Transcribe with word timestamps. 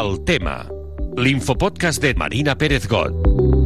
El 0.00 0.24
tema. 0.24 0.66
L'infopodcast 1.18 2.00
de 2.00 2.14
Marina 2.14 2.56
Pérez 2.56 2.88
Got. 2.88 3.59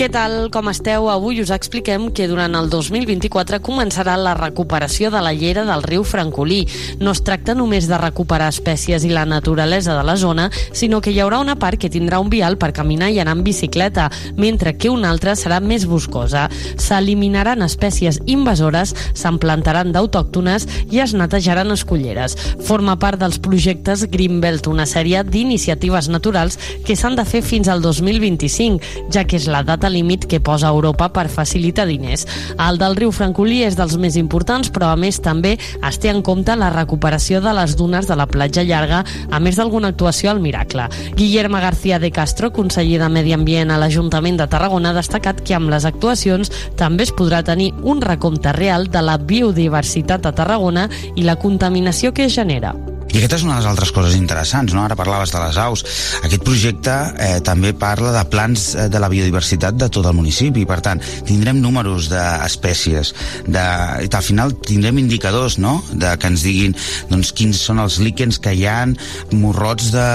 Què 0.00 0.06
tal, 0.08 0.46
com 0.48 0.70
esteu? 0.70 1.10
Avui 1.12 1.42
us 1.42 1.50
expliquem 1.52 2.06
que 2.16 2.24
durant 2.24 2.54
el 2.56 2.70
2024 2.72 3.58
començarà 3.60 4.14
la 4.16 4.30
recuperació 4.32 5.10
de 5.12 5.20
la 5.20 5.34
llera 5.36 5.66
del 5.68 5.82
riu 5.84 6.06
Francolí. 6.08 6.62
No 7.04 7.12
es 7.12 7.20
tracta 7.20 7.52
només 7.52 7.84
de 7.84 7.98
recuperar 8.00 8.46
espècies 8.48 9.04
i 9.04 9.10
la 9.12 9.26
naturalesa 9.28 9.92
de 9.98 10.06
la 10.08 10.14
zona, 10.16 10.46
sinó 10.72 11.02
que 11.04 11.12
hi 11.12 11.20
haurà 11.20 11.42
una 11.44 11.58
part 11.60 11.76
que 11.76 11.90
tindrà 11.92 12.16
un 12.24 12.30
vial 12.32 12.56
per 12.56 12.70
caminar 12.72 13.10
i 13.12 13.20
anar 13.20 13.34
en 13.36 13.42
bicicleta, 13.44 14.06
mentre 14.40 14.72
que 14.78 14.88
una 14.88 15.10
altra 15.12 15.34
serà 15.36 15.58
més 15.60 15.84
boscosa. 15.84 16.46
S'eliminaran 16.80 17.60
espècies 17.68 18.22
invasores, 18.24 18.96
s'emplantaran 19.12 19.92
d'autòctones 19.92 20.64
i 20.88 21.04
es 21.04 21.12
netejaran 21.12 21.76
escolleres. 21.76 22.38
Forma 22.64 22.96
part 22.96 23.20
dels 23.20 23.36
projectes 23.36 24.08
Greenbelt, 24.08 24.64
una 24.72 24.88
sèrie 24.88 25.20
d'iniciatives 25.28 26.08
naturals 26.08 26.56
que 26.88 26.96
s'han 26.96 27.20
de 27.20 27.28
fer 27.28 27.44
fins 27.44 27.68
al 27.68 27.84
2025, 27.84 28.80
ja 29.12 29.28
que 29.28 29.36
és 29.36 29.52
la 29.52 29.60
data 29.60 29.89
límit 29.90 30.26
que 30.30 30.40
posa 30.40 30.70
Europa 30.70 31.10
per 31.12 31.28
facilitar 31.28 31.86
diners. 31.88 32.26
El 32.56 32.78
del 32.80 32.96
riu 32.96 33.12
Francolí 33.12 33.62
és 33.66 33.76
dels 33.78 33.96
més 34.00 34.16
importants, 34.20 34.70
però 34.70 34.92
a 34.92 34.98
més 35.00 35.20
també 35.22 35.56
es 35.58 35.98
té 36.00 36.10
en 36.12 36.22
compte 36.26 36.56
la 36.56 36.70
recuperació 36.74 37.40
de 37.44 37.54
les 37.56 37.76
dunes 37.76 38.08
de 38.08 38.16
la 38.16 38.28
platja 38.30 38.64
llarga, 38.66 39.02
a 39.30 39.40
més 39.40 39.58
d'alguna 39.58 39.90
actuació 39.92 40.30
al 40.30 40.40
Miracle. 40.40 40.88
Guillermo 41.16 41.60
García 41.60 41.98
de 41.98 42.10
Castro, 42.10 42.52
conseller 42.52 43.00
de 43.02 43.08
Medi 43.08 43.34
Ambient 43.34 43.70
a 43.70 43.78
l'Ajuntament 43.80 44.38
de 44.40 44.48
Tarragona, 44.50 44.90
ha 44.90 45.00
destacat 45.00 45.42
que 45.44 45.56
amb 45.56 45.70
les 45.72 45.84
actuacions 45.88 46.52
també 46.76 47.08
es 47.08 47.14
podrà 47.16 47.42
tenir 47.44 47.72
un 47.82 48.00
recompte 48.00 48.52
real 48.56 48.88
de 48.90 49.02
la 49.02 49.18
biodiversitat 49.18 50.26
a 50.26 50.34
Tarragona 50.36 50.88
i 51.16 51.26
la 51.26 51.36
contaminació 51.36 52.14
que 52.14 52.28
es 52.28 52.34
genera. 52.34 52.74
I 53.10 53.18
aquesta 53.18 53.40
és 53.40 53.44
una 53.46 53.56
de 53.56 53.62
les 53.64 53.70
altres 53.70 53.90
coses 53.94 54.14
interessants, 54.14 54.74
no? 54.74 54.84
Ara 54.84 54.96
parlaves 54.98 55.32
de 55.34 55.40
les 55.42 55.58
aus. 55.58 55.82
Aquest 56.22 56.44
projecte 56.46 56.94
eh, 57.18 57.38
també 57.46 57.72
parla 57.74 58.12
de 58.14 58.22
plans 58.30 58.70
eh, 58.74 58.86
de 58.92 59.00
la 59.02 59.10
biodiversitat 59.10 59.78
de 59.78 59.88
tot 59.90 60.06
el 60.06 60.14
municipi, 60.14 60.62
per 60.68 60.78
tant, 60.84 61.02
tindrem 61.26 61.58
números 61.62 62.10
d'espècies, 62.12 63.12
de, 63.50 63.64
al 64.06 64.26
final 64.26 64.54
tindrem 64.54 65.00
indicadors, 65.02 65.58
no?, 65.58 65.80
de 65.90 66.12
que 66.20 66.30
ens 66.30 66.44
diguin 66.46 66.76
doncs, 67.10 67.32
quins 67.36 67.60
són 67.66 67.82
els 67.82 67.98
líquens 68.02 68.38
que 68.42 68.54
hi 68.54 68.66
han 68.70 68.94
morrots 69.34 69.90
de 69.94 70.06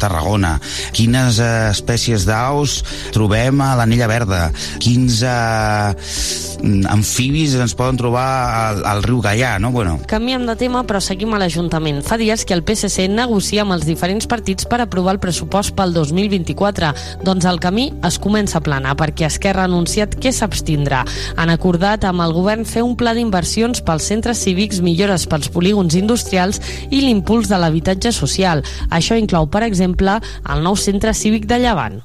Tarragona, 0.00 0.56
quines 0.96 1.42
eh, 1.42 1.50
espècies 1.72 2.24
d'aus 2.28 2.80
trobem 3.14 3.60
a 3.64 3.74
l'anella 3.78 4.08
verda, 4.10 4.40
quins 4.82 5.20
eh, 5.26 5.92
amfibis 6.88 7.58
ens 7.60 7.76
poden 7.78 7.98
trobar 8.00 8.26
al, 8.62 8.82
al 8.88 9.04
riu 9.04 9.20
Gaià, 9.24 9.56
no? 9.62 9.72
Bueno. 9.74 9.98
Canviem 10.10 10.46
de 10.48 10.56
tema, 10.58 10.82
però 10.88 11.00
seguim 11.04 11.34
a 11.34 11.42
l'Ajuntament. 11.42 12.02
Fa 12.06 12.18
dies 12.20 12.37
dies 12.38 12.44
que 12.44 12.54
el 12.54 12.62
PSC 12.62 13.08
negocia 13.08 13.64
amb 13.64 13.74
els 13.74 13.86
diferents 13.86 14.26
partits 14.30 14.66
per 14.68 14.80
aprovar 14.82 15.16
el 15.16 15.20
pressupost 15.22 15.74
pel 15.74 15.92
2024. 15.94 16.92
Doncs 17.26 17.46
el 17.48 17.58
camí 17.58 17.88
es 18.06 18.18
comença 18.22 18.58
a 18.58 18.62
planar 18.62 18.94
perquè 18.98 19.26
Esquerra 19.26 19.64
ha 19.64 19.70
anunciat 19.70 20.14
que 20.20 20.32
s'abstindrà. 20.32 21.04
Han 21.36 21.50
acordat 21.50 22.04
amb 22.04 22.22
el 22.22 22.34
govern 22.36 22.66
fer 22.68 22.84
un 22.86 22.96
pla 22.96 23.14
d'inversions 23.16 23.82
pels 23.82 24.10
centres 24.12 24.42
cívics, 24.44 24.82
millores 24.84 25.26
pels 25.26 25.50
polígons 25.50 25.98
industrials 25.98 26.60
i 26.90 27.02
l'impuls 27.02 27.50
de 27.50 27.58
l'habitatge 27.58 28.12
social. 28.14 28.62
Això 28.90 29.18
inclou, 29.18 29.48
per 29.50 29.64
exemple, 29.66 30.20
el 30.48 30.62
nou 30.62 30.76
centre 30.76 31.14
cívic 31.14 31.48
de 31.48 31.64
Llevant. 31.64 32.04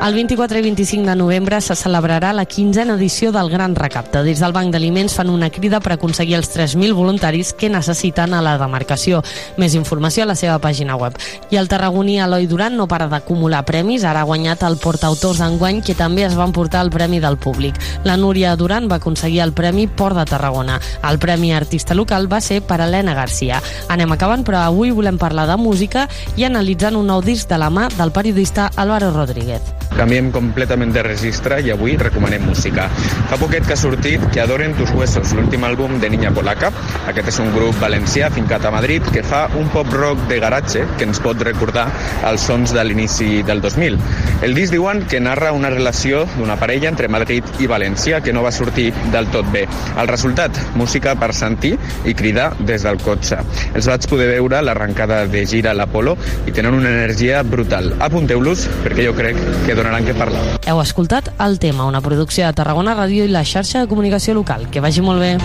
El 0.00 0.14
24 0.14 0.58
i 0.58 0.62
25 0.62 1.10
de 1.10 1.14
novembre 1.14 1.58
se 1.60 1.74
celebrarà 1.76 2.30
la 2.32 2.46
quinzena 2.46 2.94
edició 2.94 3.32
del 3.32 3.50
Gran 3.52 3.74
Recapte. 3.76 4.22
Des 4.24 4.40
del 4.40 4.54
Banc 4.56 4.72
d'Aliments 4.72 5.12
fan 5.12 5.28
una 5.28 5.50
crida 5.52 5.76
per 5.84 5.92
aconseguir 5.92 6.38
els 6.38 6.48
3.000 6.54 6.94
voluntaris 6.96 7.52
que 7.52 7.68
necessiten 7.68 8.32
a 8.32 8.40
la 8.40 8.54
demarcació. 8.56 9.20
Més 9.60 9.76
informació 9.76 10.24
a 10.24 10.30
la 10.30 10.38
seva 10.40 10.56
pàgina 10.58 10.96
web. 10.96 11.18
I 11.52 11.60
el 11.60 11.68
tarragoní 11.68 12.16
Eloi 12.16 12.48
Duran 12.48 12.78
no 12.80 12.86
para 12.88 13.10
d'acumular 13.12 13.66
premis. 13.68 14.06
Ara 14.08 14.22
ha 14.24 14.28
guanyat 14.30 14.64
el 14.64 14.78
portautors 14.80 15.42
d'enguany, 15.44 15.82
que 15.84 15.94
també 15.94 16.24
es 16.24 16.34
van 16.34 16.56
portar 16.56 16.80
el 16.80 16.90
Premi 16.90 17.20
del 17.20 17.36
Públic. 17.36 17.76
La 18.02 18.16
Núria 18.16 18.56
Duran 18.56 18.88
va 18.88 19.02
aconseguir 19.04 19.42
el 19.44 19.52
Premi 19.52 19.86
Port 19.86 20.16
de 20.16 20.24
Tarragona. 20.24 20.80
El 21.10 21.18
Premi 21.18 21.52
Artista 21.52 21.92
Local 21.92 22.24
va 22.32 22.40
ser 22.40 22.62
per 22.62 22.80
Helena 22.80 23.12
Garcia. 23.12 23.60
Anem 23.92 24.16
acabant, 24.16 24.48
però 24.48 24.64
avui 24.64 24.96
volem 24.96 25.20
parlar 25.20 25.44
de 25.46 25.60
música 25.60 26.08
i 26.40 26.48
analitzant 26.48 26.96
un 26.96 27.12
nou 27.12 27.20
disc 27.20 27.52
de 27.52 27.60
la 27.60 27.68
mà 27.68 27.90
del 28.00 28.16
periodista 28.16 28.70
Álvaro 28.76 29.12
Rodríguez. 29.12 29.89
Canviem 29.96 30.30
completament 30.32 30.92
de 30.94 31.02
registre 31.04 31.60
i 31.60 31.70
avui 31.74 31.96
recomanem 32.00 32.44
música. 32.46 32.86
Fa 33.30 33.38
poquet 33.40 33.66
que 33.66 33.74
ha 33.74 33.80
sortit 33.80 34.22
Que 34.30 34.40
adoren 34.40 34.74
tus 34.78 34.90
huesos, 34.94 35.32
l'últim 35.34 35.64
àlbum 35.66 35.98
de 36.00 36.10
Niña 36.12 36.30
Polaca. 36.34 36.70
Aquest 37.10 37.32
és 37.32 37.38
un 37.42 37.50
grup 37.54 37.76
valencià 37.82 38.30
fincat 38.32 38.64
a 38.64 38.70
Madrid 38.74 39.04
que 39.12 39.24
fa 39.26 39.42
un 39.58 39.68
pop-rock 39.74 40.22
de 40.30 40.38
garatge 40.42 40.84
que 40.98 41.08
ens 41.08 41.20
pot 41.22 41.40
recordar 41.42 41.88
els 42.28 42.44
sons 42.46 42.74
de 42.76 42.84
l'inici 42.86 43.42
del 43.46 43.62
2000. 43.64 43.98
El 44.46 44.54
disc 44.56 44.72
diuen 44.72 45.02
que 45.10 45.20
narra 45.20 45.50
una 45.56 45.72
relació 45.72 46.22
d'una 46.36 46.56
parella 46.60 46.88
entre 46.92 47.10
Madrid 47.12 47.46
i 47.60 47.68
València 47.70 48.20
que 48.24 48.32
no 48.32 48.44
va 48.46 48.54
sortir 48.54 48.90
del 49.12 49.28
tot 49.34 49.48
bé. 49.52 49.66
El 49.98 50.08
resultat, 50.08 50.56
música 50.78 51.16
per 51.18 51.32
sentir 51.36 51.74
i 52.06 52.14
cridar 52.14 52.52
des 52.60 52.86
del 52.86 53.00
cotxe. 53.02 53.40
Els 53.74 53.90
vaig 53.90 54.06
poder 54.10 54.30
veure 54.34 54.62
l'arrencada 54.62 55.24
de 55.30 55.44
gira 55.46 55.74
a 55.74 55.76
l'Apolo 55.76 56.16
i 56.46 56.54
tenen 56.54 56.78
una 56.78 56.92
energia 56.92 57.42
brutal. 57.42 57.92
Apunteu-los 58.00 58.68
perquè 58.84 59.08
jo 59.08 59.16
crec 59.18 59.38
que 59.66 59.76
donaran 59.80 60.04
que 60.04 60.14
parlar. 60.14 60.44
Heu 60.68 60.80
escoltat 60.82 61.30
El 61.40 61.58
Tema, 61.58 61.86
una 61.88 62.02
producció 62.04 62.44
de 62.46 62.52
Tarragona 62.56 62.96
Ràdio 62.98 63.24
i 63.24 63.32
la 63.32 63.46
xarxa 63.48 63.80
de 63.80 63.88
comunicació 63.88 64.36
local. 64.36 64.68
Que 64.70 64.84
vagi 64.84 65.00
molt 65.04 65.24
bé. 65.24 65.36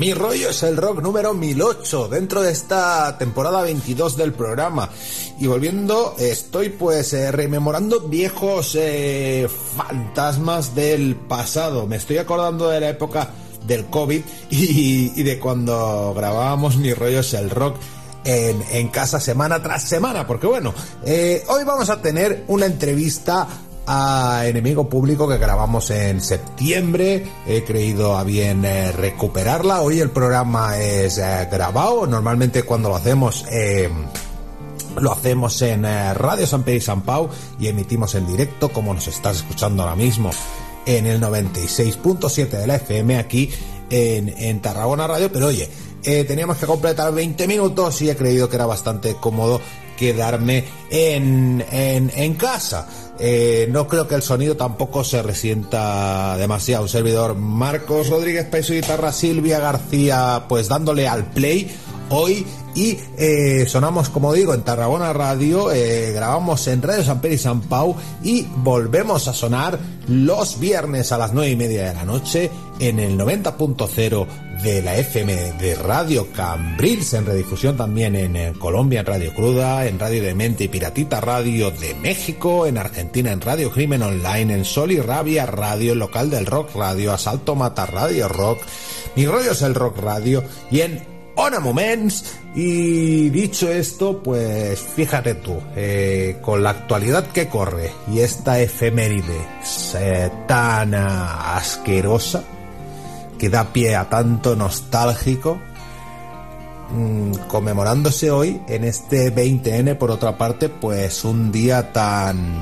Mi 0.00 0.14
rollo 0.14 0.48
es 0.48 0.62
el 0.62 0.78
rock 0.78 1.02
número 1.02 1.34
1008 1.34 2.08
dentro 2.08 2.40
de 2.40 2.52
esta 2.52 3.18
temporada 3.18 3.60
22 3.60 4.16
del 4.16 4.32
programa. 4.32 4.88
Y 5.38 5.46
volviendo, 5.46 6.14
estoy 6.18 6.70
pues 6.70 7.12
eh, 7.12 7.30
rememorando 7.30 8.00
viejos 8.08 8.78
eh, 8.80 9.46
fantasmas 9.76 10.74
del 10.74 11.16
pasado. 11.16 11.86
Me 11.86 11.96
estoy 11.96 12.16
acordando 12.16 12.70
de 12.70 12.80
la 12.80 12.88
época 12.88 13.28
del 13.66 13.90
COVID 13.90 14.22
y, 14.50 15.22
de 15.22 15.38
cuando 15.38 16.14
grabábamos 16.16 16.78
Mi 16.78 16.94
rollo 16.94 17.20
es 17.20 17.34
el 17.34 17.50
rock. 17.50 17.76
En, 18.24 18.88
casa 18.88 19.20
semana 19.20 19.62
tras 19.62 19.82
semana, 19.82 20.26
porque 20.26 20.46
bueno, 20.46 20.74
eh, 21.04 21.42
hoy 21.48 21.64
vamos 21.64 21.90
a 21.90 22.00
tener 22.00 22.44
una 22.48 22.66
entrevista 22.66 23.48
a 23.86 24.46
Enemigo 24.46 24.88
Público 24.88 25.28
que 25.28 25.38
grabamos 25.38 25.90
en 25.90 26.20
septiembre. 26.20 27.26
He 27.46 27.64
creído 27.64 28.16
a 28.16 28.24
bien 28.24 28.64
eh, 28.64 28.92
recuperarla. 28.92 29.80
Hoy 29.80 30.00
el 30.00 30.10
programa 30.10 30.78
es 30.78 31.18
eh, 31.18 31.48
grabado. 31.50 32.06
Normalmente 32.06 32.62
cuando 32.62 32.88
lo 32.88 32.96
hacemos... 32.96 33.44
Eh, 33.50 33.90
lo 35.00 35.12
hacemos 35.12 35.62
en 35.62 35.84
Radio 35.84 36.48
San 36.48 36.64
Pedro 36.64 36.78
y 36.78 36.80
San 36.80 37.02
Pau 37.02 37.28
y 37.60 37.68
emitimos 37.68 38.16
en 38.16 38.26
directo 38.26 38.70
como 38.70 38.92
nos 38.92 39.06
estás 39.06 39.36
escuchando 39.36 39.84
ahora 39.84 39.94
mismo 39.94 40.30
en 40.84 41.06
el 41.06 41.20
96.7 41.20 42.48
de 42.48 42.66
la 42.66 42.74
FM 42.74 43.16
aquí 43.16 43.48
en, 43.88 44.60
Tarragona 44.60 45.06
Radio. 45.06 45.30
Pero 45.32 45.46
oye, 45.46 45.70
teníamos 46.02 46.56
que 46.56 46.66
completar 46.66 47.14
20 47.14 47.46
minutos 47.46 48.02
y 48.02 48.10
he 48.10 48.16
creído 48.16 48.48
que 48.48 48.56
era 48.56 48.66
bastante 48.66 49.14
cómodo 49.14 49.60
quedarme 49.96 50.64
en, 50.90 51.64
en 51.70 52.34
casa. 52.34 52.88
Eh, 53.22 53.68
no 53.70 53.86
creo 53.86 54.08
que 54.08 54.14
el 54.14 54.22
sonido 54.22 54.56
tampoco 54.56 55.04
se 55.04 55.22
resienta 55.22 56.36
demasiado. 56.38 56.84
Un 56.84 56.88
servidor 56.88 57.34
Marcos 57.34 58.08
Rodríguez 58.08 58.46
Peso 58.46 58.72
Guitarra 58.72 59.12
Silvia 59.12 59.60
García, 59.60 60.46
pues 60.48 60.68
dándole 60.68 61.06
al 61.06 61.26
play 61.26 61.70
hoy 62.10 62.46
y 62.74 62.98
eh, 63.18 63.64
sonamos 63.66 64.10
como 64.10 64.32
digo 64.32 64.54
en 64.54 64.62
Tarragona 64.62 65.12
Radio, 65.12 65.72
eh, 65.72 66.12
grabamos 66.12 66.66
en 66.68 66.82
Radio 66.82 67.02
San 67.02 67.20
Pedro 67.20 67.34
y 67.34 67.38
San 67.38 67.60
Pau 67.62 67.96
y 68.22 68.46
volvemos 68.56 69.26
a 69.26 69.32
sonar 69.32 69.78
los 70.06 70.60
viernes 70.60 71.10
a 71.12 71.18
las 71.18 71.32
nueve 71.32 71.50
y 71.50 71.56
media 71.56 71.88
de 71.88 71.94
la 71.94 72.04
noche 72.04 72.50
en 72.78 72.98
el 72.98 73.18
90.0 73.18 74.26
de 74.62 74.82
la 74.82 74.96
FM 74.98 75.52
de 75.54 75.74
Radio 75.74 76.30
Cambrils, 76.32 77.14
en 77.14 77.26
redifusión 77.26 77.76
también 77.76 78.14
en, 78.14 78.54
Colombia 78.54 79.00
en 79.00 79.06
Radio 79.06 79.34
Cruda, 79.34 79.86
en 79.86 79.98
Radio 79.98 80.22
Demente 80.22 80.64
y 80.64 80.68
Piratita 80.68 81.20
Radio 81.20 81.70
de 81.70 81.94
México, 81.94 82.66
en 82.66 82.78
Argentina 82.78 83.32
en 83.32 83.40
Radio 83.40 83.70
Crimen 83.70 84.02
Online, 84.02 84.54
en 84.54 84.64
Sol 84.64 84.92
y 84.92 85.00
Rabia 85.00 85.46
Radio, 85.46 85.94
local 85.94 86.30
del 86.30 86.46
Rock 86.46 86.74
Radio, 86.74 87.12
Asalto 87.12 87.54
Mata 87.54 87.86
Radio 87.86 88.28
Rock, 88.28 88.58
Mi 89.16 89.26
Rollo 89.26 89.52
es 89.52 89.62
el 89.62 89.74
Rock 89.74 89.98
Radio 89.98 90.44
y 90.70 90.82
en 90.82 91.09
Ona 91.40 91.58
Moments. 91.58 92.38
Y 92.54 93.30
dicho 93.30 93.70
esto, 93.70 94.22
pues 94.22 94.78
fíjate 94.78 95.36
tú, 95.36 95.56
eh, 95.74 96.38
con 96.42 96.62
la 96.62 96.70
actualidad 96.70 97.24
que 97.28 97.48
corre 97.48 97.92
y 98.12 98.20
esta 98.20 98.60
efeméride 98.60 99.40
eh, 99.94 100.30
tan 100.46 100.94
asquerosa 100.94 102.42
que 103.38 103.48
da 103.48 103.72
pie 103.72 103.96
a 103.96 104.08
tanto 104.10 104.54
nostálgico, 104.54 105.58
mm, 106.90 107.32
conmemorándose 107.48 108.30
hoy 108.30 108.60
en 108.68 108.84
este 108.84 109.30
20N, 109.30 109.94
por 109.94 110.10
otra 110.10 110.36
parte, 110.36 110.68
pues 110.68 111.24
un 111.24 111.52
día 111.52 111.92
tan, 111.92 112.54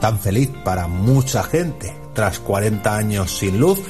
tan 0.00 0.18
feliz 0.18 0.48
para 0.64 0.86
mucha 0.86 1.42
gente, 1.42 1.94
tras 2.14 2.38
40 2.38 2.96
años 2.96 3.36
sin 3.36 3.58
luz 3.58 3.80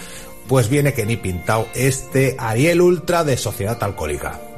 pues 0.50 0.68
viene 0.68 0.92
que 0.92 1.06
ni 1.06 1.16
pintado 1.16 1.68
este 1.76 2.34
Ariel 2.36 2.80
Ultra 2.80 3.22
de 3.22 3.36
Sociedad 3.36 3.80
Alcohólica. 3.84 4.49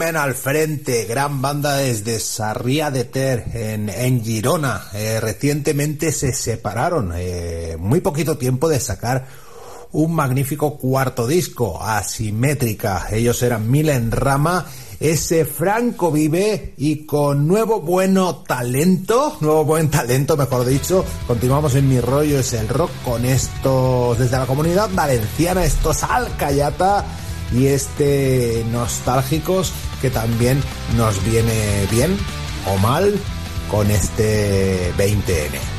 Al 0.00 0.34
Frente, 0.34 1.06
gran 1.06 1.42
banda 1.42 1.74
desde 1.76 2.20
Sarria 2.20 2.92
de 2.92 3.02
Ter, 3.02 3.44
en, 3.52 4.22
Girona. 4.22 4.84
Eh, 4.94 5.18
recientemente 5.20 6.12
se 6.12 6.32
separaron, 6.32 7.12
eh, 7.16 7.76
muy 7.80 8.00
poquito 8.00 8.38
tiempo 8.38 8.68
de 8.68 8.78
sacar 8.78 9.26
un 9.90 10.14
magnífico 10.14 10.78
cuarto 10.78 11.26
disco, 11.26 11.82
Asimétrica. 11.82 13.08
Ellos 13.10 13.42
eran 13.42 13.68
Mil 13.68 13.88
en 13.88 14.12
Rama, 14.12 14.66
ese 15.00 15.44
Franco 15.44 16.12
vive 16.12 16.74
y 16.76 17.04
con 17.04 17.48
nuevo 17.48 17.80
bueno 17.80 18.36
talento, 18.36 19.36
nuevo 19.40 19.64
buen 19.64 19.90
talento 19.90 20.36
mejor 20.36 20.64
dicho, 20.64 21.04
continuamos 21.26 21.74
en 21.74 21.88
Mi 21.88 22.00
Rollo 22.00 22.38
es 22.38 22.52
el 22.52 22.68
Rock 22.68 22.92
con 23.04 23.24
estos, 23.24 24.16
desde 24.16 24.38
la 24.38 24.46
comunidad 24.46 24.90
valenciana, 24.94 25.64
estos 25.64 26.04
Alcayata 26.04 27.04
y 27.52 27.66
este 27.66 28.64
nostálgicos 28.70 29.72
que 30.00 30.10
también 30.10 30.62
nos 30.96 31.22
viene 31.24 31.86
bien 31.90 32.16
o 32.66 32.76
mal 32.78 33.14
con 33.70 33.90
este 33.90 34.92
20N. 34.96 35.77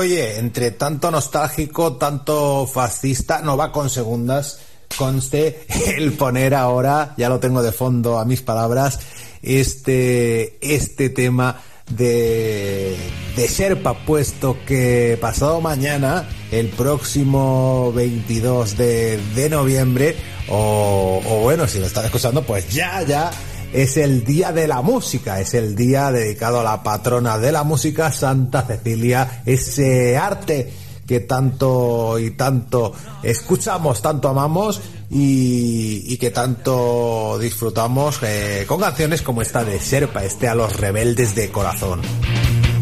Oye, 0.00 0.38
entre 0.38 0.70
tanto 0.70 1.10
nostálgico, 1.10 1.96
tanto 1.96 2.66
fascista, 2.66 3.42
no 3.42 3.58
va 3.58 3.70
con 3.70 3.90
segundas, 3.90 4.58
conste 4.96 5.66
el 5.96 6.14
poner 6.14 6.54
ahora, 6.54 7.14
ya 7.18 7.28
lo 7.28 7.38
tengo 7.38 7.62
de 7.62 7.70
fondo 7.70 8.18
a 8.18 8.24
mis 8.24 8.40
palabras, 8.40 8.98
este, 9.42 10.56
este 10.62 11.10
tema 11.10 11.60
de, 11.90 12.96
de 13.36 13.46
Sherpa, 13.46 14.06
puesto 14.06 14.56
que 14.64 15.18
pasado 15.20 15.60
mañana, 15.60 16.26
el 16.50 16.68
próximo 16.68 17.92
22 17.92 18.78
de, 18.78 19.18
de 19.34 19.50
noviembre, 19.50 20.16
o, 20.48 21.20
o 21.26 21.40
bueno, 21.40 21.68
si 21.68 21.78
lo 21.78 21.86
están 21.86 22.06
escuchando, 22.06 22.42
pues 22.42 22.70
ya, 22.70 23.02
ya 23.02 23.30
es 23.72 23.96
el 23.96 24.24
Día 24.24 24.52
de 24.52 24.66
la 24.66 24.82
Música, 24.82 25.40
es 25.40 25.54
el 25.54 25.76
día 25.76 26.10
dedicado 26.10 26.60
a 26.60 26.64
la 26.64 26.82
patrona 26.82 27.38
de 27.38 27.52
la 27.52 27.64
música, 27.64 28.12
Santa 28.12 28.62
Cecilia, 28.62 29.42
ese 29.46 30.16
arte 30.16 30.72
que 31.06 31.20
tanto 31.20 32.18
y 32.18 32.30
tanto 32.32 32.92
escuchamos, 33.22 34.00
tanto 34.00 34.28
amamos 34.28 34.80
y, 35.10 36.16
que 36.18 36.30
tanto 36.30 37.36
disfrutamos 37.40 38.20
eh, 38.22 38.64
con 38.66 38.80
canciones 38.80 39.22
como 39.22 39.42
esta 39.42 39.64
de 39.64 39.80
Serpa, 39.80 40.24
este 40.24 40.48
a 40.48 40.54
los 40.54 40.76
rebeldes 40.76 41.34
de 41.34 41.50
corazón. 41.50 42.00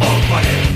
australiano, 0.00 0.67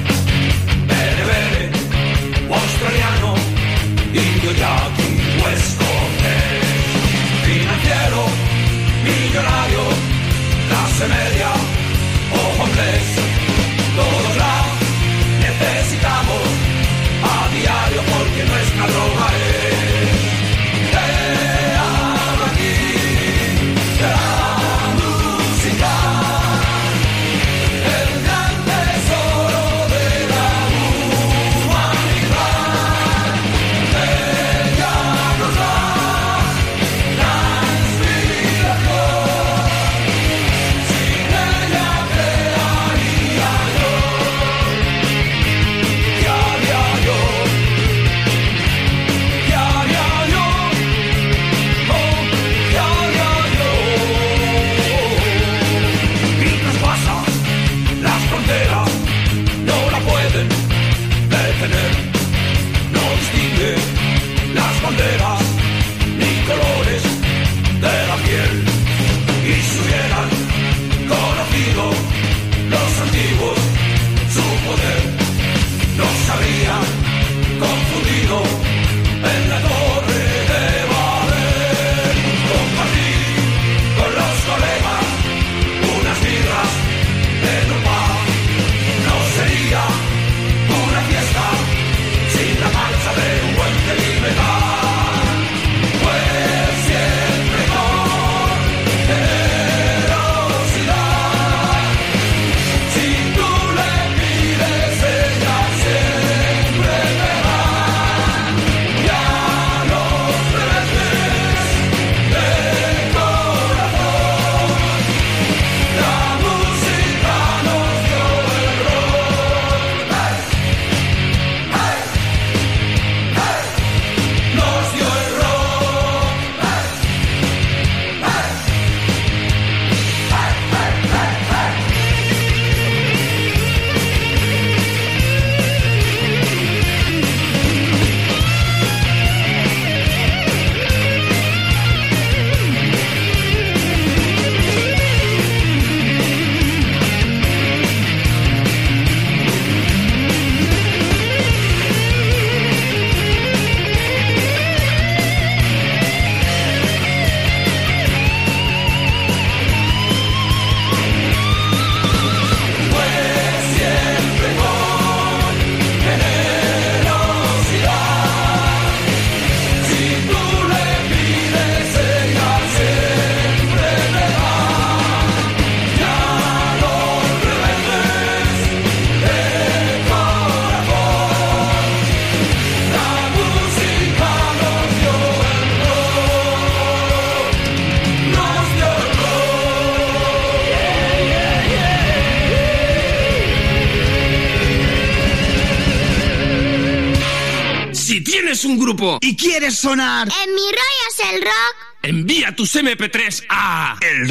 quieres 199.37 199.79
sonar. 199.79 200.29
En 200.45 200.55
mi 200.55 200.63
rollo 200.63 201.05
es 201.11 201.35
el 201.35 201.43
rock. 201.43 201.77
Envía 202.03 202.57
tus 202.57 202.75
MP3 202.75 203.45
a 203.49 203.97
el 204.01 204.29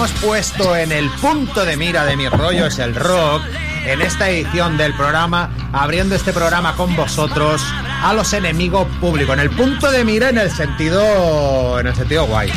hemos 0.00 0.12
puesto 0.22 0.74
en 0.74 0.92
el 0.92 1.10
punto 1.10 1.66
de 1.66 1.76
mira 1.76 2.06
de 2.06 2.16
mi 2.16 2.26
rollo 2.26 2.64
es 2.64 2.78
el 2.78 2.94
rock 2.94 3.42
en 3.84 4.00
esta 4.00 4.30
edición 4.30 4.78
del 4.78 4.94
programa, 4.94 5.50
abriendo 5.74 6.14
este 6.14 6.32
programa 6.32 6.74
con 6.74 6.96
vosotros 6.96 7.60
a 8.02 8.14
los 8.14 8.32
enemigos 8.32 8.88
públicos, 8.98 9.34
en 9.34 9.40
el 9.40 9.50
punto 9.50 9.90
de 9.90 10.02
mira 10.02 10.30
en 10.30 10.38
el 10.38 10.50
sentido 10.50 11.78
en 11.78 11.88
el 11.88 11.94
sentido 11.94 12.24
guay. 12.24 12.50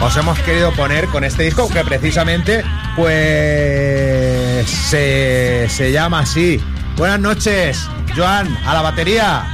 Os 0.00 0.16
hemos 0.16 0.36
querido 0.40 0.72
poner 0.72 1.06
con 1.06 1.22
este 1.22 1.44
disco 1.44 1.68
que 1.68 1.84
precisamente 1.84 2.64
pues 2.96 4.68
se, 4.68 5.68
se 5.68 5.92
llama 5.92 6.20
así. 6.20 6.60
Buenas 6.96 7.20
noches, 7.20 7.88
Joan, 8.16 8.58
a 8.66 8.74
la 8.74 8.82
batería. 8.82 9.44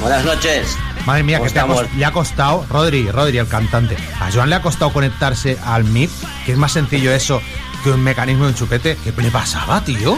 Buenas 0.00 0.24
noches. 0.24 0.76
Madre 1.10 1.24
mía, 1.24 1.38
¿Cómo 1.38 1.48
que 1.48 1.54
te 1.54 1.58
ha, 1.58 1.66
le 1.96 2.04
ha 2.04 2.12
costado, 2.12 2.64
Rodri, 2.70 3.10
Rodri, 3.10 3.38
el 3.38 3.48
cantante. 3.48 3.96
A 4.20 4.30
Joan 4.30 4.48
le 4.48 4.54
ha 4.54 4.62
costado 4.62 4.92
conectarse 4.92 5.58
al 5.64 5.82
MIP, 5.82 6.08
que 6.46 6.52
es 6.52 6.56
más 6.56 6.70
sencillo 6.70 7.10
eso 7.10 7.42
que 7.82 7.90
un 7.90 8.00
mecanismo 8.00 8.44
de 8.44 8.50
un 8.50 8.54
chupete. 8.54 8.96
¿Qué 9.02 9.10
le 9.20 9.30
pasaba, 9.32 9.80
tío? 9.80 10.16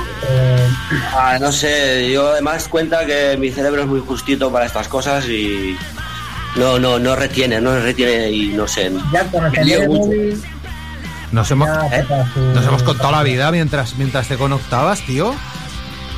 Ah, 1.16 1.38
no 1.40 1.50
sé, 1.50 2.10
yo 2.12 2.32
además 2.32 2.68
cuenta 2.68 3.06
que 3.06 3.38
mi 3.38 3.50
cerebro 3.50 3.80
es 3.80 3.88
muy 3.88 4.00
justito 4.00 4.52
para 4.52 4.66
estas 4.66 4.86
cosas 4.86 5.24
y 5.28 5.78
no, 6.56 6.78
no, 6.78 6.98
no 6.98 7.16
retiene, 7.16 7.58
no 7.58 7.74
retiene 7.80 8.30
y 8.30 8.48
no 8.48 8.68
sé. 8.68 8.92
Ya 9.14 9.26
Nos 11.32 11.50
hemos, 11.50 11.68
ya 11.68 12.00
¿Eh? 12.00 12.06
nos 12.54 12.66
hemos 12.66 12.82
contado 12.82 13.12
la 13.12 13.22
vida 13.22 13.50
mientras, 13.50 13.96
mientras 13.96 14.28
te 14.28 14.36
conectabas, 14.36 15.00
tío. 15.06 15.34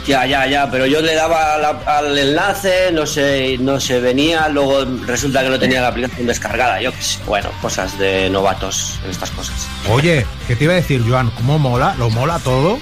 Ya, 0.07 0.27
ya, 0.27 0.47
ya, 0.47 0.71
pero 0.71 0.85
yo 0.85 1.01
le 1.01 1.15
daba 1.15 1.57
la- 1.57 1.81
al 1.99 2.19
enlace, 2.19 2.93
no 2.93 3.07
sé, 3.07 3.57
no 3.59 3.81
se 3.81 4.01
venía, 4.01 4.49
luego 4.51 4.85
resulta 5.07 5.43
que 5.43 5.49
no 5.49 5.59
tenía 5.59 5.81
la 5.81 5.89
aplicación 5.89 6.27
descargada, 6.27 6.79
yo 6.83 6.93
qué 6.93 7.01
sé. 7.03 7.19
Bueno, 7.27 7.49
cosas 7.63 7.99
de 7.99 8.29
novatos 8.29 8.99
en 9.05 9.11
estas 9.13 9.31
cosas. 9.31 9.55
Oye, 9.91 10.27
¿qué 10.47 10.57
te 10.57 10.65
iba 10.65 10.75
a 10.75 10.77
decir, 10.77 11.03
Joan? 11.09 11.31
¿Cómo 11.31 11.59
mola? 11.59 11.95
¿Lo 11.99 12.11
mola 12.11 12.39
todo? 12.41 12.79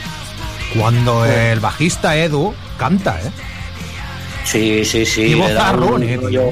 Cuando 0.77 1.25
el 1.25 1.61
bajista 1.61 2.17
Edu 2.17 2.55
canta, 2.77 3.21
¿eh? 3.21 3.31
Sí, 4.45 4.85
sí, 4.85 5.07
sí. 5.07 5.21
y 5.23 5.35
vozarrón, 5.35 6.03
eh, 6.03 6.19
tío. 6.29 6.51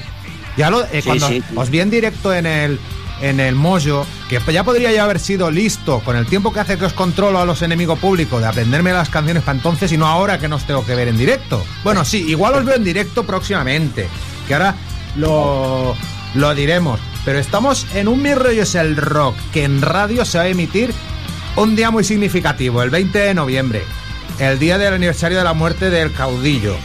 Ya 0.56 0.70
lo, 0.70 0.82
eh, 0.84 0.88
Sí, 0.94 1.02
cuando 1.02 1.28
sí. 1.28 1.42
os 1.56 1.68
vi 1.70 1.80
en 1.80 1.90
directo 1.90 2.32
en 2.32 2.46
el 2.46 2.78
en 3.20 3.40
el 3.40 3.54
Mojo, 3.54 4.06
que 4.28 4.40
ya 4.52 4.64
podría 4.64 4.92
ya 4.92 5.04
haber 5.04 5.18
sido 5.18 5.50
listo 5.50 6.00
con 6.00 6.16
el 6.16 6.26
tiempo 6.26 6.52
que 6.52 6.60
hace 6.60 6.78
que 6.78 6.86
os 6.86 6.92
controlo 6.92 7.40
a 7.40 7.44
los 7.44 7.62
enemigos 7.62 7.98
públicos 7.98 8.40
de 8.40 8.46
aprenderme 8.46 8.92
las 8.92 9.08
canciones 9.08 9.42
para 9.42 9.56
entonces 9.56 9.92
y 9.92 9.96
no 9.96 10.06
ahora 10.06 10.38
que 10.38 10.48
nos 10.48 10.64
tengo 10.64 10.84
que 10.84 10.94
ver 10.94 11.08
en 11.08 11.18
directo. 11.18 11.64
Bueno, 11.84 12.04
sí, 12.04 12.24
igual 12.28 12.54
os 12.54 12.64
veo 12.64 12.76
en 12.76 12.84
directo 12.84 13.24
próximamente, 13.24 14.08
que 14.46 14.54
ahora 14.54 14.74
lo, 15.16 15.94
lo 16.34 16.54
diremos. 16.54 17.00
Pero 17.24 17.38
estamos 17.38 17.86
en 17.94 18.08
un 18.08 18.22
Mi 18.22 18.34
Rollo 18.34 18.62
es 18.62 18.74
el 18.74 18.96
Rock, 18.96 19.36
que 19.52 19.64
en 19.64 19.82
radio 19.82 20.24
se 20.24 20.38
va 20.38 20.44
a 20.44 20.48
emitir 20.48 20.92
un 21.56 21.76
día 21.76 21.90
muy 21.90 22.04
significativo, 22.04 22.82
el 22.82 22.90
20 22.90 23.18
de 23.18 23.34
noviembre, 23.34 23.82
el 24.38 24.58
día 24.58 24.78
del 24.78 24.94
aniversario 24.94 25.38
de 25.38 25.44
la 25.44 25.52
muerte 25.52 25.90
del 25.90 26.12
caudillo. 26.12 26.76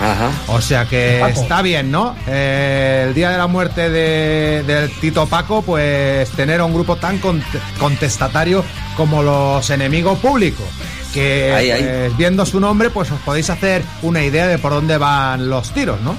Ajá. 0.00 0.30
O 0.48 0.60
sea 0.62 0.86
que 0.86 1.18
Paco. 1.20 1.40
está 1.42 1.60
bien, 1.62 1.90
¿no? 1.90 2.16
Eh, 2.26 3.04
el 3.08 3.14
día 3.14 3.30
de 3.30 3.36
la 3.38 3.46
muerte 3.46 3.90
de, 3.90 4.62
del 4.66 4.90
Tito 4.98 5.26
Paco, 5.26 5.60
pues 5.62 6.28
tener 6.30 6.60
a 6.60 6.64
un 6.64 6.72
grupo 6.72 6.96
tan 6.96 7.20
cont- 7.20 7.42
contestatario 7.78 8.64
como 8.96 9.22
los 9.22 9.68
enemigos 9.70 10.18
públicos. 10.20 10.64
Que 11.12 11.52
Ahí, 11.52 11.70
ahí. 11.70 11.82
pues, 11.82 12.16
viendo 12.16 12.46
su 12.46 12.60
nombre, 12.60 12.88
pues 12.90 13.10
os 13.10 13.20
podéis 13.20 13.50
hacer 13.50 13.82
una 14.02 14.22
idea 14.22 14.46
de 14.46 14.58
por 14.58 14.72
dónde 14.72 14.96
van 14.96 15.50
los 15.50 15.70
tiros, 15.72 16.00
¿no? 16.02 16.14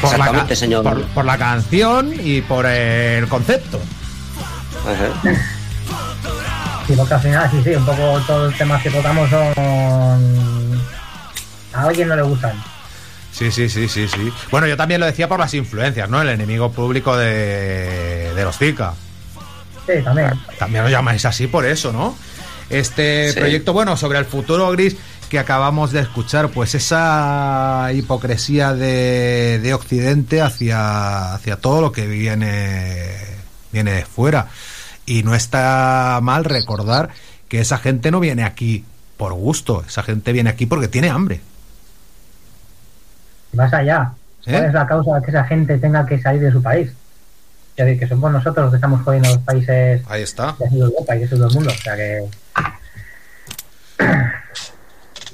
Por 0.00 0.10
la, 0.10 0.16
Exactamente, 0.16 0.48
ca- 0.54 0.56
señor. 0.56 0.82
por, 0.84 1.02
por 1.08 1.24
la 1.24 1.38
canción 1.38 2.12
y 2.22 2.40
por 2.42 2.66
el 2.66 3.26
concepto. 3.28 3.80
Ajá. 4.86 5.30
Sí, 6.86 6.94
porque 6.96 7.12
al 7.12 7.20
final, 7.20 7.50
sí, 7.50 7.58
sí, 7.62 7.70
un 7.74 7.84
poco 7.84 8.18
todos 8.26 8.48
los 8.48 8.56
temas 8.56 8.82
que 8.82 8.88
tocamos 8.88 9.28
son. 9.28 10.57
A 11.72 11.82
alguien 11.84 12.08
no 12.08 12.16
le 12.16 12.22
gustan. 12.22 12.52
Sí, 13.32 13.50
sí, 13.52 13.68
sí, 13.68 13.88
sí, 13.88 14.08
sí. 14.08 14.32
Bueno, 14.50 14.66
yo 14.66 14.76
también 14.76 15.00
lo 15.00 15.06
decía 15.06 15.28
por 15.28 15.38
las 15.38 15.52
influencias, 15.54 16.08
¿no? 16.08 16.20
El 16.22 16.28
enemigo 16.30 16.72
público 16.72 17.16
de, 17.16 18.32
de 18.34 18.44
los 18.44 18.56
Zika. 18.58 18.94
Sí, 19.86 20.02
también. 20.02 20.32
También 20.58 20.84
lo 20.84 20.90
llamáis 20.90 21.24
así 21.24 21.46
por 21.46 21.64
eso, 21.64 21.92
¿no? 21.92 22.16
Este 22.70 23.32
Sí. 23.32 23.38
proyecto, 23.38 23.72
bueno, 23.72 23.96
sobre 23.96 24.18
el 24.18 24.24
futuro 24.24 24.70
gris 24.72 24.96
que 25.30 25.38
acabamos 25.38 25.92
de 25.92 26.00
escuchar, 26.00 26.48
pues 26.48 26.74
esa 26.74 27.90
hipocresía 27.94 28.72
de, 28.72 29.58
de 29.62 29.74
Occidente 29.74 30.40
hacia, 30.40 31.34
hacia 31.34 31.56
todo 31.56 31.80
lo 31.82 31.92
que 31.92 32.06
viene, 32.06 33.14
viene 33.72 33.92
de 33.92 34.04
fuera. 34.06 34.48
Y 35.06 35.22
no 35.22 35.34
está 35.34 36.18
mal 36.22 36.44
recordar 36.44 37.10
que 37.48 37.60
esa 37.60 37.78
gente 37.78 38.10
no 38.10 38.20
viene 38.20 38.44
aquí 38.44 38.84
por 39.16 39.32
gusto, 39.34 39.84
esa 39.86 40.02
gente 40.02 40.32
viene 40.32 40.50
aquí 40.50 40.66
porque 40.66 40.88
tiene 40.88 41.08
hambre. 41.10 41.40
Más 43.58 43.72
allá. 43.74 44.12
¿Eh? 44.46 44.52
¿Cuál 44.52 44.64
es 44.66 44.72
la 44.72 44.86
causa 44.86 45.16
de 45.16 45.22
que 45.22 45.30
esa 45.32 45.44
gente 45.44 45.76
tenga 45.78 46.06
que 46.06 46.18
salir 46.20 46.40
de 46.40 46.52
su 46.52 46.62
país? 46.62 46.90
Es 47.76 47.84
decir, 47.84 48.00
que 48.00 48.08
somos 48.08 48.32
nosotros 48.32 48.64
los 48.64 48.70
que 48.72 48.76
estamos 48.76 49.02
jodiendo 49.02 49.28
a 49.28 49.32
los 49.32 49.42
países 49.42 50.02
Ahí 50.08 50.22
está. 50.22 50.56
de 50.58 50.78
Europa 50.78 51.16
y 51.16 51.20
de 51.20 51.28
todo 51.28 51.48
el 51.48 51.54
mundo. 51.54 51.70
O 51.70 51.82
sea 51.82 51.96
que. 51.96 52.24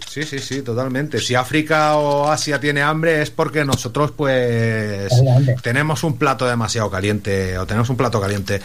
Sí, 0.08 0.22
sí, 0.22 0.38
sí, 0.38 0.62
totalmente. 0.62 1.18
Si 1.18 1.34
África 1.34 1.96
o 1.96 2.30
Asia 2.30 2.60
tiene 2.60 2.82
hambre 2.82 3.20
es 3.20 3.30
porque 3.30 3.64
nosotros, 3.64 4.12
pues, 4.12 5.10
Obviamente. 5.10 5.56
tenemos 5.60 6.04
un 6.04 6.16
plato 6.16 6.46
demasiado 6.46 6.88
caliente 6.88 7.58
o 7.58 7.66
tenemos 7.66 7.90
un 7.90 7.96
plato 7.96 8.20
caliente. 8.20 8.60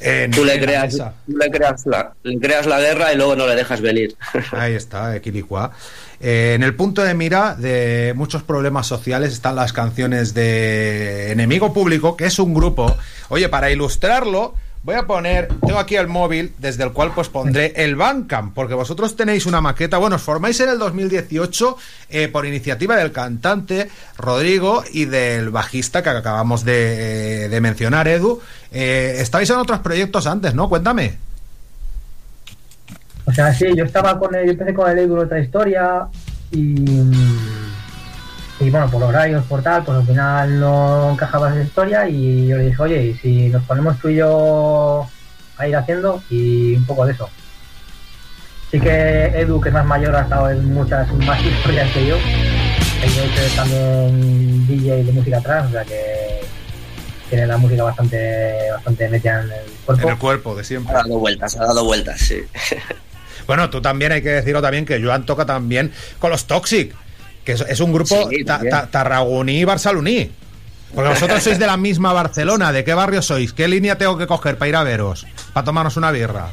En- 0.00 0.30
Tú 0.30 0.44
le 0.44 0.56
la 0.56 0.60
creas, 0.62 0.96
tú 0.96 1.36
le 1.36 1.50
creas 1.50 1.86
la, 1.86 2.12
le 2.22 2.38
creas 2.38 2.66
la 2.66 2.80
guerra 2.80 3.12
y 3.12 3.16
luego 3.16 3.36
no 3.36 3.46
le 3.46 3.54
dejas 3.54 3.80
venir. 3.80 4.14
Ahí 4.52 4.74
está, 4.74 5.14
Equilicua. 5.16 5.72
Eh, 6.20 6.52
en 6.54 6.62
el 6.62 6.74
punto 6.74 7.02
de 7.02 7.12
mira 7.14 7.54
de 7.54 8.12
muchos 8.16 8.42
problemas 8.42 8.86
sociales 8.86 9.32
están 9.32 9.56
las 9.56 9.72
canciones 9.72 10.32
de 10.34 11.32
Enemigo 11.32 11.72
Público, 11.72 12.16
que 12.16 12.26
es 12.26 12.38
un 12.38 12.54
grupo. 12.54 12.96
Oye, 13.28 13.48
para 13.48 13.70
ilustrarlo, 13.70 14.54
voy 14.84 14.96
a 14.96 15.06
poner, 15.06 15.48
tengo 15.66 15.78
aquí 15.78 15.96
el 15.96 16.08
móvil 16.08 16.52
desde 16.58 16.84
el 16.84 16.92
cual 16.92 17.12
pues 17.14 17.30
pondré 17.30 17.72
el 17.74 17.96
Bandcamp, 17.96 18.54
porque 18.54 18.74
vosotros 18.74 19.16
tenéis 19.16 19.46
una 19.46 19.62
maqueta, 19.62 19.96
bueno, 19.96 20.16
os 20.16 20.22
formáis 20.22 20.60
en 20.60 20.68
el 20.68 20.78
2018 20.78 21.76
eh, 22.10 22.28
por 22.28 22.44
iniciativa 22.44 22.94
del 22.94 23.10
cantante 23.10 23.88
Rodrigo 24.18 24.84
y 24.92 25.06
del 25.06 25.48
bajista 25.48 26.02
que 26.02 26.10
acabamos 26.10 26.64
de, 26.66 27.48
de 27.48 27.60
mencionar, 27.62 28.06
Edu. 28.08 28.40
Eh, 28.70 29.16
estabais 29.20 29.48
en 29.48 29.56
otros 29.56 29.80
proyectos 29.80 30.26
antes, 30.26 30.54
¿no? 30.54 30.68
Cuéntame. 30.68 31.16
O 33.24 33.32
sea, 33.32 33.54
sí, 33.54 33.66
yo 33.74 33.84
estaba 33.84 34.18
con 34.18 34.34
el, 34.34 34.44
yo 34.44 34.52
empecé 34.52 34.74
con 34.74 34.90
el 34.90 34.98
Edu 34.98 35.18
otra 35.18 35.40
historia 35.40 36.06
y, 36.50 36.84
y 38.64 38.70
bueno, 38.70 38.90
por 38.90 39.02
horarios, 39.02 39.44
por 39.44 39.62
tal, 39.62 39.84
pues 39.84 39.98
al 39.98 40.06
final 40.06 40.58
no 40.60 41.10
encajaba 41.12 41.50
esa 41.50 41.62
historia 41.62 42.08
y 42.08 42.48
yo 42.48 42.56
le 42.56 42.64
dije, 42.66 42.82
oye, 42.82 43.02
¿y 43.06 43.14
si 43.14 43.48
nos 43.48 43.62
ponemos 43.64 43.98
tú 43.98 44.08
y 44.08 44.16
yo 44.16 45.06
a 45.56 45.68
ir 45.68 45.76
haciendo 45.76 46.22
y 46.30 46.74
un 46.74 46.84
poco 46.84 47.06
de 47.06 47.12
eso. 47.12 47.28
Sí 48.70 48.80
que 48.80 49.26
Edu, 49.26 49.60
que 49.60 49.68
es 49.68 49.72
más 49.74 49.84
mayor, 49.84 50.16
ha 50.16 50.22
estado 50.22 50.50
en 50.50 50.72
muchas 50.72 51.12
más 51.12 51.40
historias 51.44 51.90
que 51.92 52.06
yo. 52.06 52.16
También 53.54 54.66
DJ 54.66 55.04
de 55.04 55.12
música 55.12 55.38
atrás, 55.38 55.66
o 55.68 55.70
sea 55.70 55.84
que 55.84 56.40
tiene 57.28 57.46
la 57.46 57.56
música 57.58 57.82
bastante 57.84 58.70
bastante 58.72 59.08
metida 59.08 59.42
en 59.42 59.52
el 59.52 59.70
cuerpo. 59.84 60.02
En 60.02 60.08
el 60.08 60.18
cuerpo, 60.18 60.54
de 60.54 60.62
Ha 60.62 60.64
siempre. 60.64 60.94
dado 60.94 61.18
vueltas, 61.18 61.56
ha 61.56 61.66
dado 61.66 61.84
vueltas, 61.84 62.20
sí. 62.20 62.40
Bueno, 63.46 63.68
tú 63.68 63.82
también 63.82 64.10
hay 64.10 64.22
que 64.22 64.30
decirlo 64.30 64.62
también 64.62 64.86
que 64.86 65.02
Joan 65.02 65.26
toca 65.26 65.44
también 65.44 65.92
con 66.18 66.30
los 66.30 66.46
Toxic, 66.46 66.94
que 67.44 67.52
es, 67.52 67.60
es 67.62 67.80
un 67.80 67.92
grupo 67.92 68.28
Sí, 68.30 68.44
ta- 68.44 68.60
ta- 68.68 68.86
tarragoní 68.86 69.58
y 69.60 69.64
barceloní. 69.64 70.30
Porque 70.94 71.10
vosotros 71.10 71.42
sois 71.42 71.58
de 71.58 71.66
la 71.66 71.76
misma 71.76 72.12
Barcelona, 72.12 72.70
¿de 72.70 72.84
qué 72.84 72.94
barrio 72.94 73.20
sois? 73.20 73.52
¿Qué 73.52 73.66
línea 73.66 73.98
tengo 73.98 74.16
que 74.16 74.26
coger 74.28 74.56
para 74.58 74.68
ir 74.68 74.76
a 74.76 74.84
veros? 74.84 75.26
Para 75.52 75.64
tomarnos 75.64 75.96
una 75.96 76.10
birra. 76.12 76.46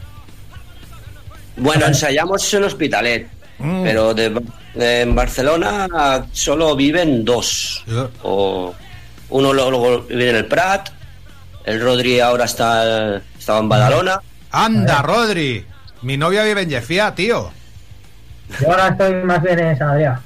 Bueno, 1.57 1.85
ensayamos 1.85 2.51
en 2.53 2.63
Hospitalet, 2.63 3.27
Mm. 3.59 3.83
pero 3.83 4.13
de, 4.15 4.41
de- 4.73 5.01
en 5.01 5.13
Barcelona 5.13 5.87
solo 6.31 6.75
viven 6.75 7.23
dos. 7.23 7.83
O 8.23 8.73
uno 9.29 9.53
lo- 9.53 9.69
luego 9.69 10.01
vive 10.09 10.31
en 10.31 10.35
el 10.37 10.45
Prat, 10.47 10.89
el 11.65 11.79
Rodri 11.79 12.19
ahora 12.19 12.45
está 12.45 13.17
estaba 13.37 13.59
en 13.59 13.69
Badalona. 13.69 14.19
Anda, 14.51 15.01
Rodri. 15.03 15.63
Mi 16.01 16.17
novia 16.17 16.43
vive 16.43 16.63
en 16.63 16.69
Jeffia, 16.71 17.13
tío. 17.13 17.51
Yo 18.59 18.69
ahora 18.71 18.87
estoy 18.89 19.13
más 19.23 19.41
bien 19.43 19.59
en 19.59 19.77
San 19.77 19.89
Adrián. 19.89 20.19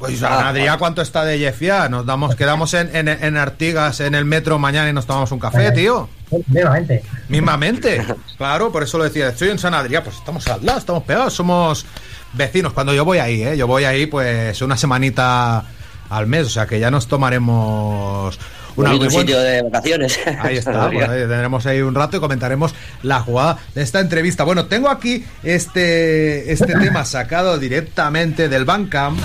Pues 0.00 0.22
Ah, 0.22 0.48
Adrián, 0.48 0.78
¿cuánto 0.78 1.02
está 1.02 1.24
de 1.24 1.38
Jeffia? 1.38 1.88
Nos 1.90 2.06
damos, 2.06 2.34
quedamos 2.34 2.72
en, 2.74 2.96
en, 2.96 3.06
en 3.08 3.36
Artigas, 3.36 4.00
en 4.00 4.14
el 4.14 4.24
metro 4.24 4.58
mañana 4.58 4.88
y 4.88 4.92
nos 4.92 5.06
tomamos 5.06 5.30
un 5.30 5.38
café, 5.38 5.70
tío. 5.72 6.08
Vivamente. 6.46 7.04
Mismamente. 7.28 8.04
Claro, 8.38 8.72
por 8.72 8.82
eso 8.82 8.96
lo 8.96 9.04
decía. 9.04 9.28
Estoy 9.28 9.50
en 9.50 9.58
San 9.58 9.74
Adrián, 9.74 10.02
pues 10.02 10.16
estamos 10.16 10.48
al 10.48 10.64
lado, 10.64 10.78
estamos 10.78 11.02
pegados, 11.02 11.34
somos 11.34 11.84
vecinos. 12.32 12.72
Cuando 12.72 12.94
yo 12.94 13.04
voy 13.04 13.18
ahí, 13.18 13.42
¿eh? 13.42 13.54
Yo 13.54 13.66
voy 13.66 13.84
ahí, 13.84 14.06
pues, 14.06 14.62
una 14.62 14.78
semanita 14.78 15.62
al 16.08 16.26
mes, 16.26 16.46
o 16.46 16.50
sea 16.50 16.66
que 16.66 16.80
ya 16.80 16.90
nos 16.90 17.06
tomaremos 17.06 18.38
Una 18.80 18.92
un 18.92 18.98
buen- 18.98 19.10
sitio 19.10 19.38
de 19.40 19.62
vacaciones. 19.62 20.18
Ahí 20.40 20.56
está, 20.58 20.90
pues 20.90 21.08
ahí 21.08 21.20
tendremos 21.20 21.66
ahí 21.66 21.80
un 21.80 21.94
rato 21.94 22.16
y 22.16 22.20
comentaremos 22.20 22.74
la 23.02 23.20
jugada 23.20 23.58
de 23.74 23.82
esta 23.82 24.00
entrevista. 24.00 24.44
Bueno, 24.44 24.66
tengo 24.66 24.88
aquí 24.88 25.24
este, 25.42 26.52
este 26.52 26.74
tema 26.74 27.04
sacado 27.04 27.58
directamente 27.58 28.48
del 28.48 28.64
Bandcamp. 28.64 29.18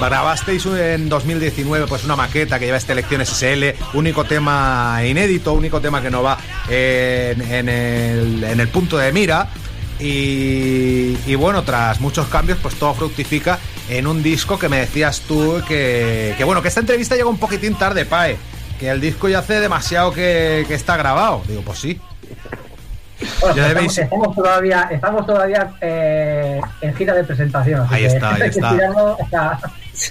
Grabasteis 0.00 0.66
en 0.66 1.08
2019 1.08 1.86
pues 1.86 2.02
una 2.04 2.16
maqueta 2.16 2.58
que 2.58 2.64
lleva 2.64 2.76
esta 2.76 2.92
elección 2.92 3.24
SSL, 3.24 3.74
único 3.94 4.24
tema 4.24 5.00
inédito, 5.06 5.52
único 5.52 5.80
tema 5.80 6.02
que 6.02 6.10
no 6.10 6.24
va 6.24 6.38
en, 6.68 7.40
en 7.40 7.68
el, 7.68 8.42
en 8.44 8.58
el 8.60 8.68
punto 8.68 8.98
de 8.98 9.12
mira. 9.12 9.48
Y, 10.02 11.16
y 11.26 11.34
bueno, 11.36 11.62
tras 11.62 12.00
muchos 12.00 12.26
cambios, 12.26 12.58
pues 12.60 12.74
todo 12.74 12.92
fructifica 12.94 13.58
en 13.88 14.06
un 14.06 14.22
disco 14.22 14.58
que 14.58 14.68
me 14.68 14.78
decías 14.78 15.20
tú 15.28 15.62
que, 15.68 16.34
que 16.36 16.44
bueno, 16.44 16.60
que 16.60 16.68
esta 16.68 16.80
entrevista 16.80 17.14
llega 17.14 17.28
un 17.28 17.38
poquitín 17.38 17.74
tarde, 17.76 18.04
Pae, 18.04 18.36
que 18.80 18.88
el 18.88 19.00
disco 19.00 19.28
ya 19.28 19.38
hace 19.38 19.60
demasiado 19.60 20.12
que, 20.12 20.64
que 20.66 20.74
está 20.74 20.96
grabado. 20.96 21.42
Digo, 21.46 21.62
pues 21.62 21.78
sí. 21.78 22.00
Bueno, 23.40 23.54
Ya 23.56 23.68
estamos, 23.68 24.34
todavía, 24.34 24.88
estamos 24.90 25.26
todavía 25.26 25.72
eh, 25.80 26.60
en 26.80 26.94
gira 26.96 27.14
de 27.14 27.22
presentación. 27.22 27.86
Ahí 27.88 28.04
está, 28.06 28.34
ahí 28.34 28.42
está. 28.48 29.58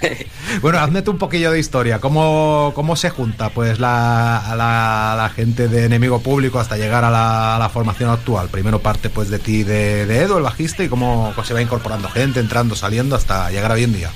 Bueno, 0.60 0.78
hazme 0.78 1.02
tú 1.02 1.10
un 1.12 1.18
poquillo 1.18 1.50
de 1.50 1.58
historia. 1.58 1.98
¿Cómo, 2.00 2.72
cómo 2.74 2.94
se 2.96 3.10
junta 3.10 3.50
pues 3.50 3.78
la, 3.80 4.42
la, 4.56 5.14
la 5.16 5.28
gente 5.30 5.68
de 5.68 5.84
enemigo 5.86 6.20
público 6.20 6.58
hasta 6.60 6.76
llegar 6.76 7.04
a 7.04 7.10
la, 7.10 7.56
a 7.56 7.58
la 7.58 7.68
formación 7.68 8.10
actual? 8.10 8.48
Primero 8.48 8.80
parte 8.80 9.10
pues 9.10 9.28
de 9.30 9.38
ti, 9.38 9.62
de, 9.64 10.06
de 10.06 10.18
Edu, 10.22 10.36
el 10.36 10.42
bajista, 10.42 10.84
y 10.84 10.88
cómo 10.88 11.34
se 11.44 11.54
va 11.54 11.62
incorporando 11.62 12.08
gente, 12.08 12.40
entrando, 12.40 12.74
saliendo, 12.76 13.16
hasta 13.16 13.50
llegar 13.50 13.70
a 13.70 13.74
hoy 13.74 13.84
en 13.84 13.92
día. 13.94 14.10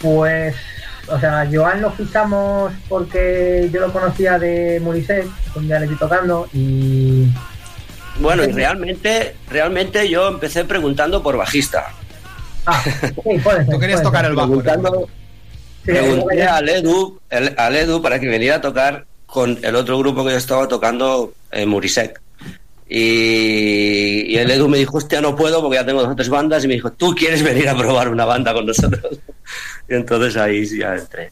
Pues, 0.00 0.56
o 1.08 1.18
sea, 1.20 1.48
Joan 1.52 1.80
lo 1.82 1.92
fichamos 1.92 2.72
porque 2.88 3.68
yo 3.72 3.80
lo 3.80 3.92
conocía 3.92 4.38
de 4.38 4.80
Murisek, 4.82 5.26
un 5.54 5.66
día 5.66 5.78
le 5.78 5.86
vi 5.88 5.96
tocando 5.96 6.48
y 6.52 7.28
Bueno, 8.16 8.44
y 8.44 8.52
realmente, 8.52 9.36
realmente 9.48 10.08
yo 10.08 10.28
empecé 10.28 10.64
preguntando 10.64 11.22
por 11.22 11.36
bajista. 11.36 11.86
Ah, 12.66 12.80
sí, 13.24 13.38
puede 13.42 13.64
ser, 13.66 13.68
Tú 13.68 13.78
querías 13.78 14.00
puede 14.00 14.02
tocar 14.02 14.22
ser. 14.22 14.30
el 14.30 14.36
bajo. 14.36 14.48
Preguntando, 14.48 15.08
pregunté 15.84 16.42
al 16.44 16.68
Edu, 16.68 17.18
el- 17.30 17.54
al 17.56 17.76
Edu 17.76 18.00
para 18.02 18.18
que 18.20 18.28
viniera 18.28 18.56
a 18.56 18.60
tocar 18.60 19.04
con 19.26 19.58
el 19.62 19.74
otro 19.76 19.98
grupo 19.98 20.24
que 20.24 20.32
yo 20.32 20.36
estaba 20.36 20.68
tocando 20.68 21.32
en 21.50 21.68
Murisek. 21.68 22.20
Y, 22.88 24.24
y 24.34 24.36
el 24.36 24.50
Edu 24.50 24.68
me 24.68 24.76
dijo, 24.78 24.98
hostia, 24.98 25.20
no 25.22 25.34
puedo 25.34 25.62
porque 25.62 25.76
ya 25.76 25.86
tengo 25.86 26.02
dos 26.02 26.12
o 26.12 26.16
tres 26.16 26.28
bandas. 26.28 26.62
Y 26.64 26.68
me 26.68 26.74
dijo, 26.74 26.90
¿tú 26.92 27.14
quieres 27.14 27.42
venir 27.42 27.68
a 27.68 27.76
probar 27.76 28.08
una 28.08 28.24
banda 28.24 28.52
con 28.52 28.66
nosotros? 28.66 29.18
Y 29.88 29.94
entonces 29.94 30.36
ahí 30.36 30.64
sí 30.64 30.78
ya 30.78 30.94
entré. 30.94 31.30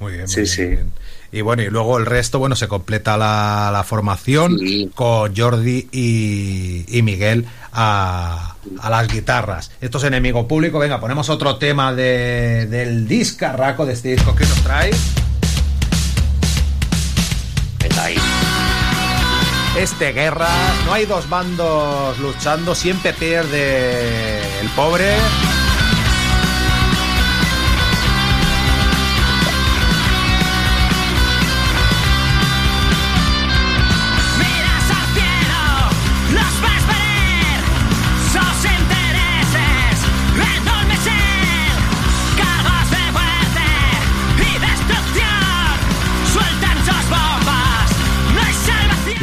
Muy 0.00 0.12
bien, 0.14 0.24
muy 0.26 0.28
Sí, 0.28 0.40
bien, 0.40 0.46
sí. 0.46 0.62
bien. 0.66 0.92
Y 1.32 1.40
bueno, 1.40 1.62
y 1.62 1.70
luego 1.70 1.98
el 1.98 2.06
resto, 2.06 2.38
bueno, 2.38 2.56
se 2.56 2.68
completa 2.68 3.16
la, 3.16 3.70
la 3.72 3.82
formación 3.84 4.58
Sí. 4.58 4.90
con 4.94 5.34
Jordi 5.36 5.88
y, 5.92 6.84
y 6.88 7.02
Miguel 7.02 7.46
a, 7.72 8.54
a 8.80 8.90
las 8.90 9.08
guitarras. 9.08 9.70
Esto 9.80 9.98
es 9.98 10.04
enemigo 10.04 10.46
público. 10.48 10.78
Venga, 10.78 11.00
ponemos 11.00 11.28
otro 11.28 11.56
tema 11.56 11.92
de, 11.94 12.66
del 12.66 13.06
discarraco 13.08 13.84
de 13.86 13.92
este 13.94 14.10
disco 14.10 14.34
que 14.34 14.44
nos 14.46 14.62
trae. 14.62 14.90
Este 19.78 20.12
guerra, 20.12 20.48
no 20.86 20.94
hay 20.94 21.04
dos 21.04 21.28
bandos 21.28 22.18
luchando, 22.18 22.74
siempre 22.74 23.12
pierde 23.12 24.60
el 24.60 24.68
pobre. 24.70 25.12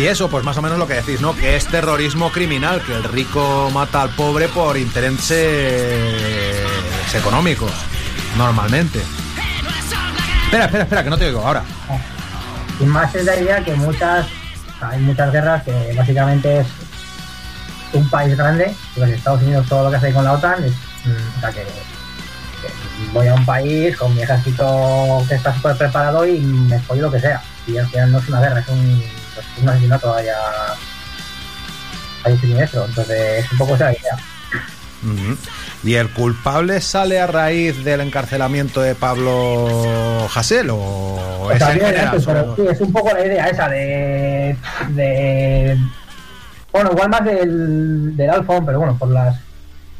Y 0.04 0.08
eso, 0.08 0.30
pues 0.30 0.44
más 0.44 0.58
o 0.58 0.62
menos 0.62 0.78
lo 0.78 0.86
que 0.86 0.96
decís, 0.96 1.22
¿no? 1.22 1.34
Que 1.34 1.56
es 1.56 1.66
terrorismo 1.66 2.30
criminal, 2.30 2.82
que 2.82 2.94
el 2.94 3.06
rico 3.06 3.72
mata 3.74 4.02
al 4.02 4.10
pobre 4.10 4.50
por 4.50 4.76
intereses 4.76 5.34
económicos, 7.13 7.72
normalmente. 8.38 9.00
Espera, 10.44 10.66
espera, 10.66 10.84
espera, 10.84 11.04
que 11.06 11.10
no 11.10 11.18
te 11.18 11.28
oigo 11.28 11.48
ahora. 11.48 11.63
Y 12.82 12.84
más 12.84 13.16
es 13.16 13.24
la 13.24 13.39
idea 13.39 13.63
que 13.63 13.76
muchas, 13.76 14.28
hay 14.82 15.00
muchas 15.00 15.32
guerras 15.32 15.63
que 15.63 15.94
básicamente 15.96 16.60
es 16.60 16.68
un 17.94 18.10
país 18.10 18.36
grande, 18.36 18.76
pues 18.96 19.10
Estados 19.10 19.42
Unidos 19.42 19.66
todo 19.70 19.86
lo 19.86 19.89
que 19.89 19.96
hace 19.96 20.12
con 20.12 20.26
la 20.26 20.34
OTAN 20.34 20.66
es, 20.66 20.74
mm, 21.06 21.46
o 21.46 21.54
que 21.54 21.66
voy 23.13 23.28
a 23.28 23.36
un 23.36 23.46
país 23.46 23.96
con 23.96 24.13
mi 24.13 24.22
ejército 24.22 25.24
que 25.30 25.36
está 25.36 25.56
súper 25.56 25.78
preparado 25.78 26.28
y 26.28 26.42
me 26.42 26.78
follo 26.80 27.04
lo 27.04 27.12
que 27.12 27.22
sea. 27.22 27.42
Y 27.66 27.78
al 27.78 27.88
final 27.88 28.12
no 28.12 28.20
es 28.20 28.28
una 28.28 28.42
guerra, 28.42 28.60
es 28.60 28.68
un, 28.68 29.23
pues, 29.36 29.46
un 29.62 29.69
asesinato 29.69 30.13
allá, 30.13 30.38
allá 32.24 32.38
siniestro. 32.38 32.86
Entonces 32.86 33.46
es 33.46 33.52
un 33.52 33.58
poco 33.58 33.76
esa 33.76 33.91
idea. 33.91 34.17
¿Y 35.84 35.96
el 35.96 36.10
culpable 36.10 36.80
sale 36.80 37.19
a 37.19 37.28
raíz 37.28 37.84
del 37.84 38.02
encarcelamiento 38.02 38.82
de 38.82 38.96
Pablo 38.96 40.30
Hasél 40.34 40.69
o 40.69 40.78
O 40.78 41.52
es 41.52 41.62
en 41.62 41.67
general 41.82 42.24
pero 42.26 42.56
sí, 42.56 42.62
es 42.69 42.80
un 42.80 42.93
poco 42.93 43.12
la 43.13 43.26
idea 43.26 43.48
esa 43.48 43.67
de. 43.67 44.56
de 44.89 45.78
bueno, 46.72 46.91
igual 46.91 47.10
más 47.10 47.26
del, 47.26 48.15
del 48.15 48.30
Alfon, 48.30 48.65
pero 48.65 48.80
bueno, 48.80 48.98
por 48.98 49.10
las. 49.10 49.38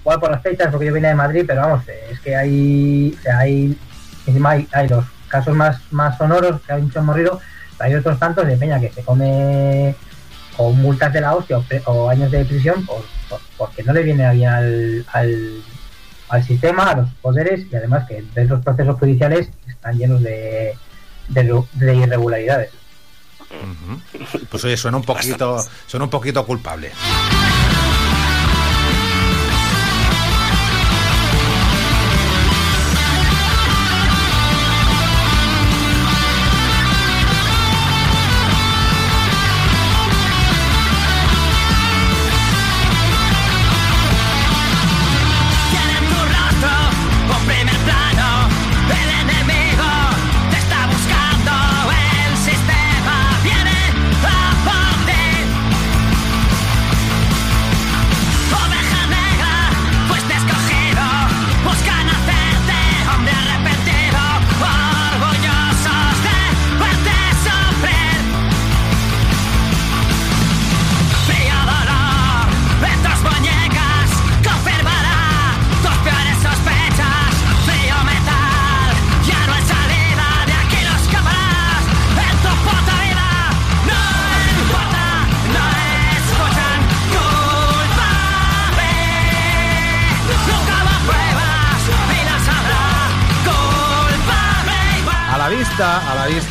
Igual 0.02 0.20
por 0.20 0.32
las 0.32 0.42
fechas, 0.42 0.68
porque 0.72 0.88
yo 0.88 0.94
vine 0.94 1.10
de 1.10 1.16
Madrid, 1.16 1.44
pero 1.46 1.62
vamos, 1.62 1.84
es 2.10 2.20
que 2.22 2.36
hay. 2.36 3.16
o 3.18 3.22
sea, 3.22 3.40
hay 3.40 3.78
encima 4.26 4.52
hay, 4.52 4.68
hay 4.72 4.88
los 4.88 5.06
casos 5.28 5.56
más, 5.56 5.80
más 5.92 6.18
sonoros, 6.18 6.62
que 6.62 6.74
hay 6.74 6.82
muchos 6.82 7.04
morrido, 7.04 7.40
hay 7.80 7.96
otros 7.96 8.18
tantos 8.20 8.48
de 8.48 8.58
Peña 8.58 8.80
que 8.80 8.92
se 8.92 9.04
come 9.04 9.96
con 10.58 10.76
multas 10.82 11.12
de 11.14 11.22
la 11.22 11.36
hostia 11.36 11.60
o, 11.86 12.10
años 12.10 12.30
de 12.32 12.46
prisión 12.46 12.86
por, 12.86 13.04
por- 13.30 13.42
porque 13.58 13.84
no 13.84 13.92
le 13.94 14.04
viene 14.04 14.32
bien 14.34 14.50
al, 14.50 15.06
al, 15.12 15.62
al 16.30 16.44
sistema, 16.44 16.92
a 16.92 16.96
los 16.98 17.10
poderes 17.22 17.66
y 17.72 17.76
además 17.76 18.06
que 18.08 18.24
ves 18.36 18.48
los 18.50 18.64
procesos 18.64 18.98
judiciales 19.00 19.50
están 19.68 19.98
llenos 19.98 20.22
de, 20.22 20.78
de, 21.30 21.64
de 21.74 21.96
irregularidades. 21.96 22.72
Pues 24.50 24.64
oye, 24.66 24.78
suena 24.78 24.98
un 24.98 25.04
poquito, 25.04 25.64
suena 25.88 26.06
un 26.06 26.10
poquito 26.10 26.46
culpable. 26.46 26.92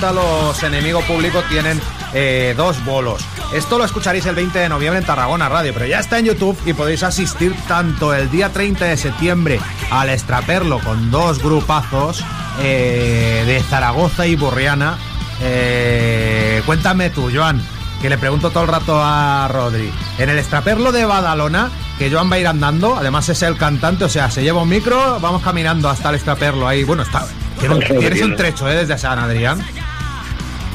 Vista, 0.02 0.12
los 0.12 0.60
enemigos 0.64 1.04
públicos 1.04 1.44
tienen 1.48 1.80
eh, 2.12 2.54
dos 2.56 2.84
bolos. 2.84 3.22
Esto 3.54 3.78
lo 3.78 3.84
escucharéis 3.84 4.26
el 4.26 4.34
20 4.34 4.58
de 4.58 4.68
noviembre 4.68 4.98
en 5.00 5.06
Tarragona 5.06 5.48
Radio, 5.48 5.72
pero 5.72 5.86
ya 5.86 6.00
está 6.00 6.18
en 6.18 6.24
YouTube 6.26 6.58
y 6.66 6.72
podéis 6.72 7.02
asistir 7.04 7.54
tanto 7.68 8.12
el 8.12 8.28
día 8.30 8.52
30 8.52 8.84
de 8.86 8.96
septiembre 8.96 9.60
al 9.90 10.08
Extraperlo 10.10 10.80
con 10.80 11.10
dos 11.12 11.40
grupazos 11.40 12.24
eh, 12.60 13.44
de 13.46 13.60
Zaragoza 13.62 14.26
y 14.26 14.34
Borriana. 14.34 14.98
Eh, 15.40 16.62
cuéntame 16.66 17.10
tú, 17.10 17.30
Joan, 17.32 17.62
que 18.00 18.08
le 18.08 18.18
pregunto 18.18 18.50
todo 18.50 18.64
el 18.64 18.68
rato 18.70 19.00
a 19.00 19.46
Rodri. 19.52 19.92
En 20.18 20.28
el 20.30 20.38
Extraperlo 20.38 20.90
de 20.90 21.04
Badalona, 21.04 21.70
que 21.98 22.10
Joan 22.10 22.28
va 22.30 22.36
a 22.36 22.38
ir 22.40 22.46
andando, 22.48 22.96
además 22.96 23.28
es 23.28 23.40
el 23.42 23.56
cantante, 23.56 24.04
o 24.04 24.08
sea, 24.08 24.30
se 24.32 24.42
lleva 24.42 24.62
un 24.62 24.68
micro, 24.68 25.20
vamos 25.20 25.42
caminando 25.42 25.88
hasta 25.88 26.08
el 26.08 26.16
Extraperlo 26.16 26.66
ahí. 26.66 26.82
Bueno, 26.82 27.02
está, 27.04 27.24
tiene 27.60 27.76
un- 27.76 27.80
tienes 28.00 28.22
un 28.22 28.34
trecho, 28.34 28.68
¿eh? 28.68 28.74
Desde 28.74 28.98
San 28.98 29.18
Adrián. 29.20 29.64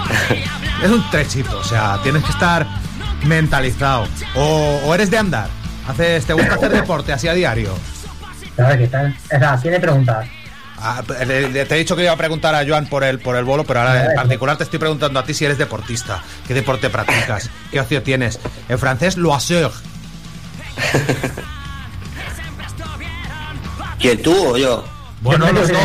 Es 0.84 0.89
un 0.91 1.10
trechito, 1.10 1.58
o 1.58 1.63
sea, 1.63 2.00
tienes 2.04 2.24
que 2.24 2.30
estar 2.32 2.65
mentalizado. 3.26 4.08
O, 4.36 4.80
o 4.86 4.93
eres 4.96 5.10
de 5.10 5.17
andar. 5.17 5.50
Haces, 5.88 6.26
¿Te 6.26 6.34
gusta 6.34 6.54
hacer 6.56 6.72
deporte 6.72 7.12
así 7.13 7.28
a 7.28 7.34
diario? 7.34 7.74
Claro, 8.56 8.78
¿qué 8.78 8.88
tal? 8.88 9.15
O 9.26 9.39
sea, 9.39 9.58
tiene 9.58 9.80
preguntas. 9.80 10.28
Ah, 10.80 11.02
le- 11.26 11.50
le- 11.50 11.65
te 11.65 11.74
he 11.76 11.78
dicho 11.80 11.96
que 11.96 12.04
iba 12.04 12.12
a 12.12 12.17
preguntar 12.17 12.54
a 12.54 12.63
Joan 12.67 12.86
por 12.86 13.04
el, 13.04 13.17
por 13.17 13.36
el 13.36 13.43
bolo, 13.43 13.63
pero 13.63 13.80
ahora 13.80 14.06
en 14.06 14.15
particular 14.15 14.56
te 14.58 14.65
estoy 14.65 14.78
preguntando 14.78 15.20
a 15.20 15.24
ti 15.24 15.34
si 15.34 15.46
eres 15.46 15.58
deportista. 15.58 16.22
¿Qué 16.48 16.54
deporte 16.54 16.91
practicas? 16.91 17.50
¿Qué 17.72 17.80
ocio 17.80 18.04
tienes? 18.04 18.39
En 18.70 18.78
francés, 18.78 19.17
loisir. 19.17 19.70
¿Quién 24.00 24.22
tú 24.22 24.36
o 24.54 24.58
yo? 24.58 24.86
Bueno, 25.22 25.52
los 25.52 25.67
dos. 25.70 25.80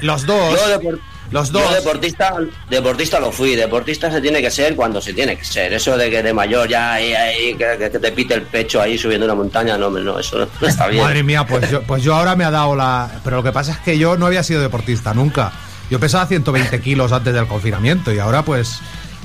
Los 0.00 0.26
dos. 0.26 0.58
Yo, 0.82 0.90
Los 1.30 1.50
yo 1.52 1.58
dos. 1.60 1.74
deportista, 1.74 2.34
deportista 2.70 3.18
lo 3.20 3.32
fui. 3.32 3.56
Deportista 3.56 4.10
se 4.10 4.20
tiene 4.20 4.40
que 4.40 4.50
ser 4.50 4.76
cuando 4.76 5.00
se 5.00 5.12
tiene 5.12 5.36
que 5.36 5.44
ser. 5.44 5.72
Eso 5.72 5.96
de 5.96 6.08
que 6.10 6.22
de 6.22 6.32
mayor 6.32 6.68
ya 6.68 6.94
ahí, 6.94 7.12
ahí, 7.14 7.54
que, 7.54 7.90
te 7.90 8.12
pite 8.12 8.34
el 8.34 8.42
pecho 8.42 8.80
ahí 8.80 8.96
subiendo 8.96 9.26
una 9.26 9.34
montaña, 9.34 9.76
no, 9.76 9.90
no, 9.90 10.18
eso 10.18 10.48
no, 10.60 10.66
está 10.68 10.86
bien. 10.86 11.02
Madre 11.02 11.22
mía, 11.22 11.44
pues 11.46 11.68
yo, 11.70 11.82
pues 11.82 12.02
yo 12.02 12.14
ahora 12.14 12.36
me 12.36 12.44
ha 12.44 12.50
dado 12.50 12.76
la... 12.76 13.10
Pero 13.24 13.36
lo 13.38 13.42
que 13.42 13.52
pasa 13.52 13.72
es 13.72 13.78
que 13.78 13.98
yo 13.98 14.16
no 14.16 14.26
había 14.26 14.42
sido 14.42 14.60
deportista 14.60 15.12
nunca. 15.14 15.52
Yo 15.90 15.98
pesaba 16.00 16.26
120 16.26 16.80
kilos 16.80 17.12
antes 17.12 17.34
del 17.34 17.46
confinamiento 17.46 18.12
y 18.12 18.18
ahora 18.18 18.42
pues 18.42 18.78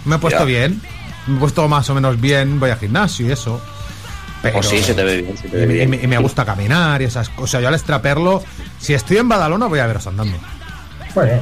me 0.05 0.15
he 0.15 0.19
puesto 0.19 0.39
Ya. 0.41 0.45
bien. 0.45 0.81
Me 1.27 1.37
he 1.37 1.39
puesto 1.39 1.67
más 1.67 1.87
o 1.89 1.93
menos 1.95 2.19
bien, 2.19 2.59
voy 2.59 2.71
al 2.71 2.79
gimnasio 2.79 3.27
y 3.27 3.31
eso. 3.31 3.61
Pero, 4.41 4.55
Pues 4.55 4.69
sí, 4.69 4.81
se 4.81 4.95
te 4.95 5.03
ve 5.03 5.21
bien, 5.21 5.37
se 5.37 5.47
te 5.49 5.55
ve 5.57 5.63
y, 5.63 5.67
bien. 5.77 5.89
me- 5.91 5.97
y 6.01 6.07
me 6.07 6.17
gusta 6.17 6.43
caminar 6.43 6.99
y 7.03 7.05
esas 7.05 7.29
cosas. 7.29 7.61
Yo 7.61 7.67
al 7.67 7.75
extraperlo, 7.75 8.43
si 8.79 8.95
estoy 8.95 9.17
en 9.17 9.29
Badalona 9.29 9.67
voy 9.67 9.77
a 9.79 9.85
veros 9.85 10.07
andando. 10.07 10.35
Pues 11.13 11.27
bien. 11.27 11.41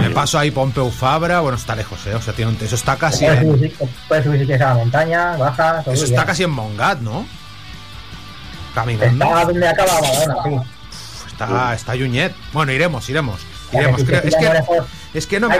Me 0.00 0.10
paso 0.10 0.38
ahí 0.38 0.50
Pompeu 0.50 0.90
Fabra, 0.90 1.40
bueno, 1.40 1.56
está 1.58 1.74
lejos, 1.76 2.06
¿eh? 2.06 2.14
O 2.14 2.22
sea, 2.22 2.32
tiene 2.34 2.50
un- 2.52 2.58
eso 2.60 2.74
está 2.74 2.96
casi 2.96 3.24
Puedes 3.24 3.40
subir, 3.42 3.76
si- 3.78 3.86
puedes 4.08 4.24
subir 4.24 4.40
si 4.40 4.46
quieres 4.46 4.64
a 4.66 4.68
la 4.70 4.74
montaña, 4.74 5.36
bajas, 5.36 5.86
eso 5.88 6.04
está 6.04 6.24
casi 6.24 6.42
en 6.44 6.50
Mongat, 6.50 7.00
¿no? 7.00 7.26
Caminando. 8.74 9.24
Está 9.24 9.44
donde 9.44 9.68
acaba 9.68 9.90
sí. 10.00 10.60
Está, 11.26 11.74
está 11.74 11.94
Yuñet. 11.94 12.34
Bueno, 12.52 12.72
iremos, 12.72 13.08
iremos. 13.08 13.40
Iremos. 13.72 14.02
Creo- 14.04 14.22
es, 14.22 14.36
que, 14.36 15.18
es 15.18 15.26
que 15.26 15.40
no 15.40 15.48
me. 15.48 15.56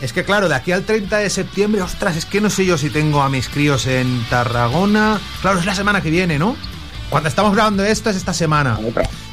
Es 0.00 0.12
que 0.12 0.24
claro, 0.24 0.48
de 0.48 0.54
aquí 0.54 0.72
al 0.72 0.82
30 0.82 1.18
de 1.18 1.30
septiembre, 1.30 1.80
ostras, 1.82 2.16
es 2.16 2.26
que 2.26 2.40
no 2.40 2.50
sé 2.50 2.66
yo 2.66 2.76
si 2.76 2.90
tengo 2.90 3.22
a 3.22 3.28
mis 3.28 3.48
críos 3.48 3.86
en 3.86 4.24
Tarragona. 4.28 5.18
Claro, 5.42 5.58
es 5.58 5.64
la 5.66 5.74
semana 5.74 6.00
que 6.02 6.10
viene, 6.10 6.38
¿no? 6.38 6.56
Cuando 7.08 7.28
estamos 7.28 7.54
grabando 7.54 7.84
esto 7.84 8.10
es 8.10 8.16
esta 8.16 8.32
semana. 8.34 8.78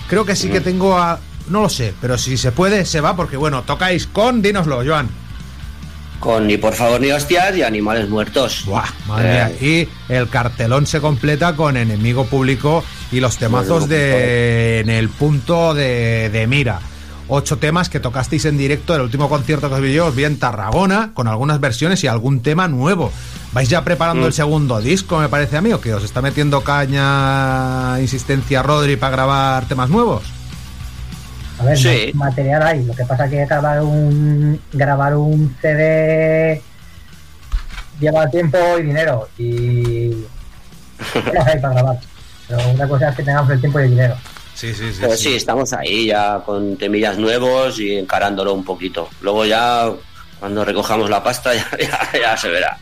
Creo 0.08 0.26
que 0.26 0.36
sí 0.36 0.49
que 0.49 0.62
tengo 0.62 0.97
a. 0.97 1.19
No 1.49 1.62
lo 1.62 1.69
sé, 1.69 1.93
pero 2.01 2.17
si 2.17 2.38
se 2.38 2.51
puede, 2.51 2.86
se 2.86 3.01
va, 3.01 3.15
porque 3.15 3.38
bueno, 3.38 3.63
tocáis 3.63 4.08
con. 4.08 4.41
Dínoslo, 4.41 4.82
Joan. 4.86 5.10
Con 6.19 6.47
ni 6.47 6.56
por 6.58 6.73
favor 6.73 7.01
ni 7.01 7.12
hostias 7.12 7.56
y 7.58 7.63
animales 7.63 8.08
muertos. 8.08 8.63
Buah, 8.65 8.86
madre 9.08 9.29
mía. 9.29 9.51
Y 9.60 9.89
el 10.08 10.29
cartelón 10.29 10.88
se 10.88 11.01
completa 11.01 11.53
con 11.56 11.75
enemigo 11.75 12.25
público 12.25 12.82
y 13.12 13.19
los 13.19 13.38
temazos 13.38 13.89
de 13.89 14.79
en 14.79 14.89
el 14.89 15.10
punto 15.10 15.73
de, 15.73 16.29
de 16.29 16.47
mira. 16.47 16.79
Ocho 17.27 17.58
temas 17.58 17.89
que 17.89 17.99
tocasteis 17.99 18.45
en 18.45 18.58
directo. 18.58 18.95
El 18.95 19.01
último 19.01 19.27
concierto 19.27 19.67
que 19.67 19.75
os 19.75 19.82
vi 19.82 19.93
yo 19.93 20.08
os 20.08 20.15
vi 20.15 20.23
en 20.23 20.38
Tarragona 20.39 21.12
con 21.13 21.27
algunas 21.27 21.60
versiones 21.60 22.01
y 22.03 22.08
algún 22.08 22.41
tema 22.41 22.67
nuevo. 22.69 23.12
¿Vais 23.51 23.67
ya 23.69 23.84
preparando 23.84 24.23
Mm. 24.23 24.27
el 24.27 24.34
segundo 24.34 24.79
disco, 24.79 25.19
me 25.19 25.27
parece 25.29 25.58
a 25.58 25.62
mí, 25.62 25.73
o 25.73 25.82
que 25.82 25.93
os 25.93 26.03
está 26.06 26.21
metiendo 26.21 26.62
caña, 26.62 27.99
insistencia 27.99 28.63
Rodri 28.63 28.95
para 28.95 29.12
grabar 29.12 29.65
temas 29.67 29.89
nuevos? 29.89 30.23
A 31.63 31.65
ver, 31.69 31.78
Sí. 31.78 32.12
material 32.13 32.62
hay. 32.63 32.84
Lo 32.84 32.93
que 32.93 33.06
pasa 33.06 33.30
que 33.30 33.45
grabar 33.45 33.82
un 33.82 34.60
grabar 34.73 35.15
un 35.15 35.56
CD 35.62 36.62
lleva 37.99 38.30
tiempo 38.30 38.58
y 38.80 38.84
dinero 38.84 39.30
y 39.38 40.12
no 41.34 41.45
hay 41.45 41.60
para 41.60 41.73
grabar. 41.73 41.99
Pero 42.47 42.69
una 42.69 42.88
cosa 42.88 43.10
es 43.10 43.15
que 43.15 43.23
tengamos 43.23 43.49
el 43.52 43.60
tiempo 43.60 43.80
y 43.80 43.84
el 43.84 43.89
dinero. 43.91 44.15
Sí, 44.54 44.73
sí, 44.73 44.91
sí. 44.93 44.97
Pero 45.02 45.15
sí, 45.17 45.36
estamos 45.36 45.73
ahí 45.73 46.08
ya 46.08 46.41
con 46.45 46.78
temillas 46.78 47.17
nuevos 47.17 47.80
y 47.80 47.95
encarándolo 47.97 48.54
un 48.54 48.63
poquito. 48.63 49.10
Luego 49.21 49.45
ya, 49.45 49.89
cuando 50.39 50.63
recojamos 50.65 51.10
la 51.10 51.23
pasta, 51.23 51.54
ya, 51.56 51.67
ya- 51.80 52.19
ya 52.21 52.38
se 52.38 52.49
verá. 52.49 52.78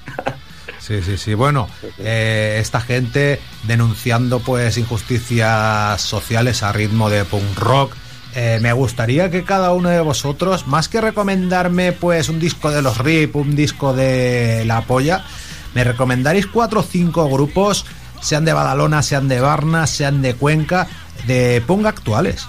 Sí, 0.79 1.01
sí, 1.03 1.15
sí. 1.17 1.33
Bueno, 1.35 1.69
eh, 1.99 2.57
esta 2.59 2.81
gente 2.81 3.39
denunciando 3.63 4.39
pues 4.39 4.77
injusticias 4.77 6.01
sociales 6.01 6.63
a 6.63 6.71
ritmo 6.73 7.09
de 7.09 7.23
punk 7.23 7.57
rock. 7.57 7.93
Eh, 8.33 8.59
me 8.61 8.71
gustaría 8.71 9.29
que 9.29 9.43
cada 9.43 9.73
uno 9.73 9.89
de 9.89 9.99
vosotros, 9.99 10.65
más 10.67 10.87
que 10.87 11.01
recomendarme 11.01 11.91
pues 11.91 12.29
un 12.29 12.39
disco 12.39 12.71
de 12.71 12.81
los 12.81 12.97
RIP, 12.97 13.35
un 13.35 13.55
disco 13.55 13.93
de 13.93 14.63
La 14.65 14.81
Polla, 14.81 15.25
me 15.73 15.83
recomendaréis 15.83 16.47
cuatro 16.47 16.79
o 16.79 16.83
cinco 16.83 17.29
grupos, 17.29 17.85
sean 18.21 18.45
de 18.45 18.53
Badalona, 18.53 19.01
sean 19.01 19.27
de 19.27 19.41
Barna, 19.41 19.85
sean 19.85 20.21
de 20.21 20.35
Cuenca, 20.35 20.87
de 21.27 21.61
punk 21.67 21.85
actuales. 21.85 22.47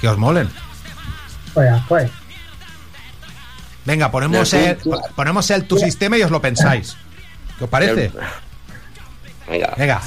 Que 0.00 0.08
os 0.08 0.18
molen. 0.18 0.48
Pues, 1.54 1.72
pues. 1.88 2.10
Venga, 3.86 4.10
ponemos 4.10 4.52
el, 4.52 4.78
ponemos 5.16 5.50
el 5.50 5.64
tu 5.64 5.78
sistema 5.78 6.18
y 6.18 6.22
os 6.22 6.30
lo 6.30 6.42
pensáis. 6.42 6.94
¿Qué 7.56 7.64
os 7.64 7.70
parece? 7.70 8.12
Venga. 9.48 9.74
Venga. 9.78 10.02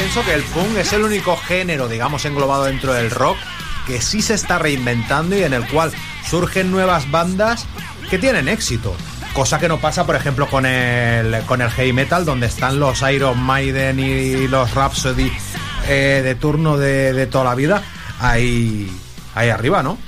Pienso 0.00 0.24
que 0.24 0.32
el 0.32 0.42
punk 0.44 0.78
es 0.78 0.94
el 0.94 1.02
único 1.02 1.36
género, 1.36 1.86
digamos, 1.86 2.24
englobado 2.24 2.64
dentro 2.64 2.94
del 2.94 3.10
rock 3.10 3.36
que 3.86 4.00
sí 4.00 4.22
se 4.22 4.32
está 4.32 4.58
reinventando 4.58 5.36
y 5.36 5.42
en 5.42 5.52
el 5.52 5.68
cual 5.68 5.92
surgen 6.26 6.70
nuevas 6.70 7.10
bandas 7.10 7.66
que 8.08 8.18
tienen 8.18 8.48
éxito. 8.48 8.94
Cosa 9.34 9.58
que 9.58 9.68
no 9.68 9.78
pasa, 9.78 10.06
por 10.06 10.16
ejemplo, 10.16 10.48
con 10.48 10.64
el, 10.64 11.42
con 11.44 11.60
el 11.60 11.68
heavy 11.68 11.92
metal, 11.92 12.24
donde 12.24 12.46
están 12.46 12.80
los 12.80 13.02
Iron 13.02 13.38
Maiden 13.40 14.00
y 14.00 14.48
los 14.48 14.74
Rhapsody 14.74 15.30
eh, 15.86 16.22
de 16.24 16.34
turno 16.34 16.78
de, 16.78 17.12
de 17.12 17.26
toda 17.26 17.44
la 17.44 17.54
vida, 17.54 17.82
ahí, 18.20 18.90
ahí 19.34 19.50
arriba, 19.50 19.82
¿no? 19.82 19.98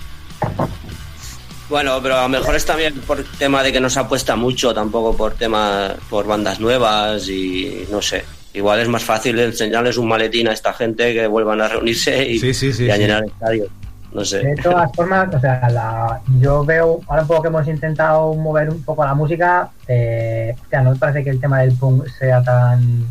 Bueno, 1.68 2.00
pero 2.02 2.18
a 2.18 2.22
lo 2.22 2.28
mejor 2.30 2.54
es 2.54 2.64
también 2.64 2.98
por 3.02 3.22
tema 3.24 3.62
de 3.62 3.74
que 3.74 3.80
no 3.80 3.90
se 3.90 4.00
apuesta 4.00 4.36
mucho, 4.36 4.72
tampoco 4.72 5.14
por 5.14 5.34
tema, 5.34 5.92
por 6.08 6.26
bandas 6.26 6.60
nuevas 6.60 7.28
y 7.28 7.86
no 7.90 8.00
sé. 8.00 8.24
Igual 8.54 8.80
es 8.80 8.88
más 8.88 9.04
fácil 9.04 9.38
enseñarles 9.38 9.96
un 9.96 10.08
maletín 10.08 10.48
a 10.48 10.52
esta 10.52 10.72
gente 10.74 11.14
que 11.14 11.26
vuelvan 11.26 11.60
a 11.60 11.68
reunirse 11.68 12.26
y, 12.28 12.38
Sí, 12.38 12.52
sí, 12.52 12.72
sí, 12.72 12.84
y 12.84 12.90
a 12.90 12.94
sí. 12.94 13.00
llenar 13.00 13.22
el 13.24 13.30
estadio. 13.30 13.66
No 14.12 14.24
sé. 14.26 14.40
De 14.40 14.56
todas 14.56 14.92
formas, 14.94 15.34
o 15.34 15.40
sea, 15.40 15.70
la, 15.70 16.20
yo 16.38 16.64
veo, 16.66 17.00
ahora 17.06 17.22
un 17.22 17.28
poco 17.28 17.42
que 17.42 17.48
hemos 17.48 17.66
intentado 17.66 18.34
mover 18.34 18.68
un 18.68 18.82
poco 18.82 19.04
la 19.06 19.14
música, 19.14 19.70
eh, 19.88 20.54
hostia, 20.60 20.82
no 20.82 20.90
me 20.90 20.96
parece 20.98 21.24
que 21.24 21.30
el 21.30 21.40
tema 21.40 21.60
del 21.60 21.72
punk 21.72 22.06
sea 22.18 22.42
tan, 22.42 23.06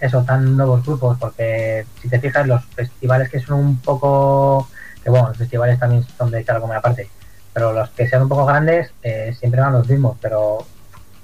eso, 0.00 0.24
tan 0.24 0.56
nuevos 0.56 0.84
grupos, 0.84 1.16
porque 1.20 1.86
si 2.02 2.08
te 2.08 2.18
fijas, 2.18 2.44
los 2.44 2.64
festivales 2.64 3.28
que 3.30 3.38
son 3.38 3.60
un 3.60 3.78
poco, 3.78 4.68
que 5.04 5.10
bueno, 5.10 5.28
los 5.28 5.36
festivales 5.36 5.78
también 5.78 6.04
son 6.18 6.32
de 6.32 6.40
echar 6.40 6.60
como 6.60 6.72
aparte, 6.72 7.08
pero 7.52 7.72
los 7.72 7.88
que 7.90 8.08
sean 8.08 8.22
un 8.22 8.28
poco 8.28 8.46
grandes 8.46 8.90
eh, 9.04 9.32
siempre 9.38 9.60
van 9.60 9.74
los 9.74 9.88
mismos, 9.88 10.16
pero 10.20 10.58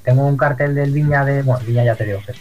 tengo 0.05 0.25
un 0.25 0.37
cartel 0.37 0.77
del 0.77 0.93
Viña 0.93 1.25
de, 1.25 1.43
bueno, 1.43 1.65
Viña 1.67 1.83
ya 1.83 1.97
te 1.97 2.05
digo, 2.05 2.21
que 2.25 2.31
es 2.33 2.39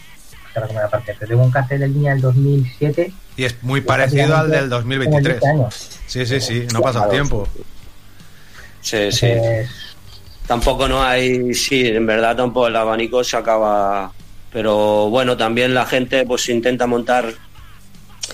echar 0.52 0.66
como 0.68 0.80
aparte, 0.80 1.14
pero 1.18 1.30
tengo 1.30 1.42
un 1.44 1.50
cartel 1.50 1.80
del 1.80 1.92
Viña 1.92 2.12
del 2.12 2.20
2007 2.20 3.12
Y 3.36 3.44
es 3.44 3.62
muy 3.62 3.80
parecido 3.80 4.36
al 4.36 4.50
del 4.50 4.68
como 4.68 4.76
2023. 4.80 5.40
20 5.40 5.48
años. 5.48 5.90
Sí, 6.06 6.24
sí, 6.26 6.40
sí, 6.40 6.66
no 6.72 6.80
pasa 6.80 7.04
el 7.04 7.10
tiempo. 7.10 7.48
Sí, 8.80 9.10
sí. 9.12 9.28
Tampoco 10.46 10.88
no 10.88 11.02
hay, 11.02 11.54
sí, 11.54 11.86
en 11.86 12.04
verdad 12.06 12.36
tampoco 12.36 12.66
el 12.68 12.76
abanico 12.76 13.22
se 13.24 13.36
acaba. 13.36 14.12
Pero 14.52 15.08
bueno, 15.08 15.36
también 15.36 15.72
la 15.72 15.86
gente 15.86 16.26
pues 16.26 16.48
intenta 16.48 16.86
montar, 16.86 17.32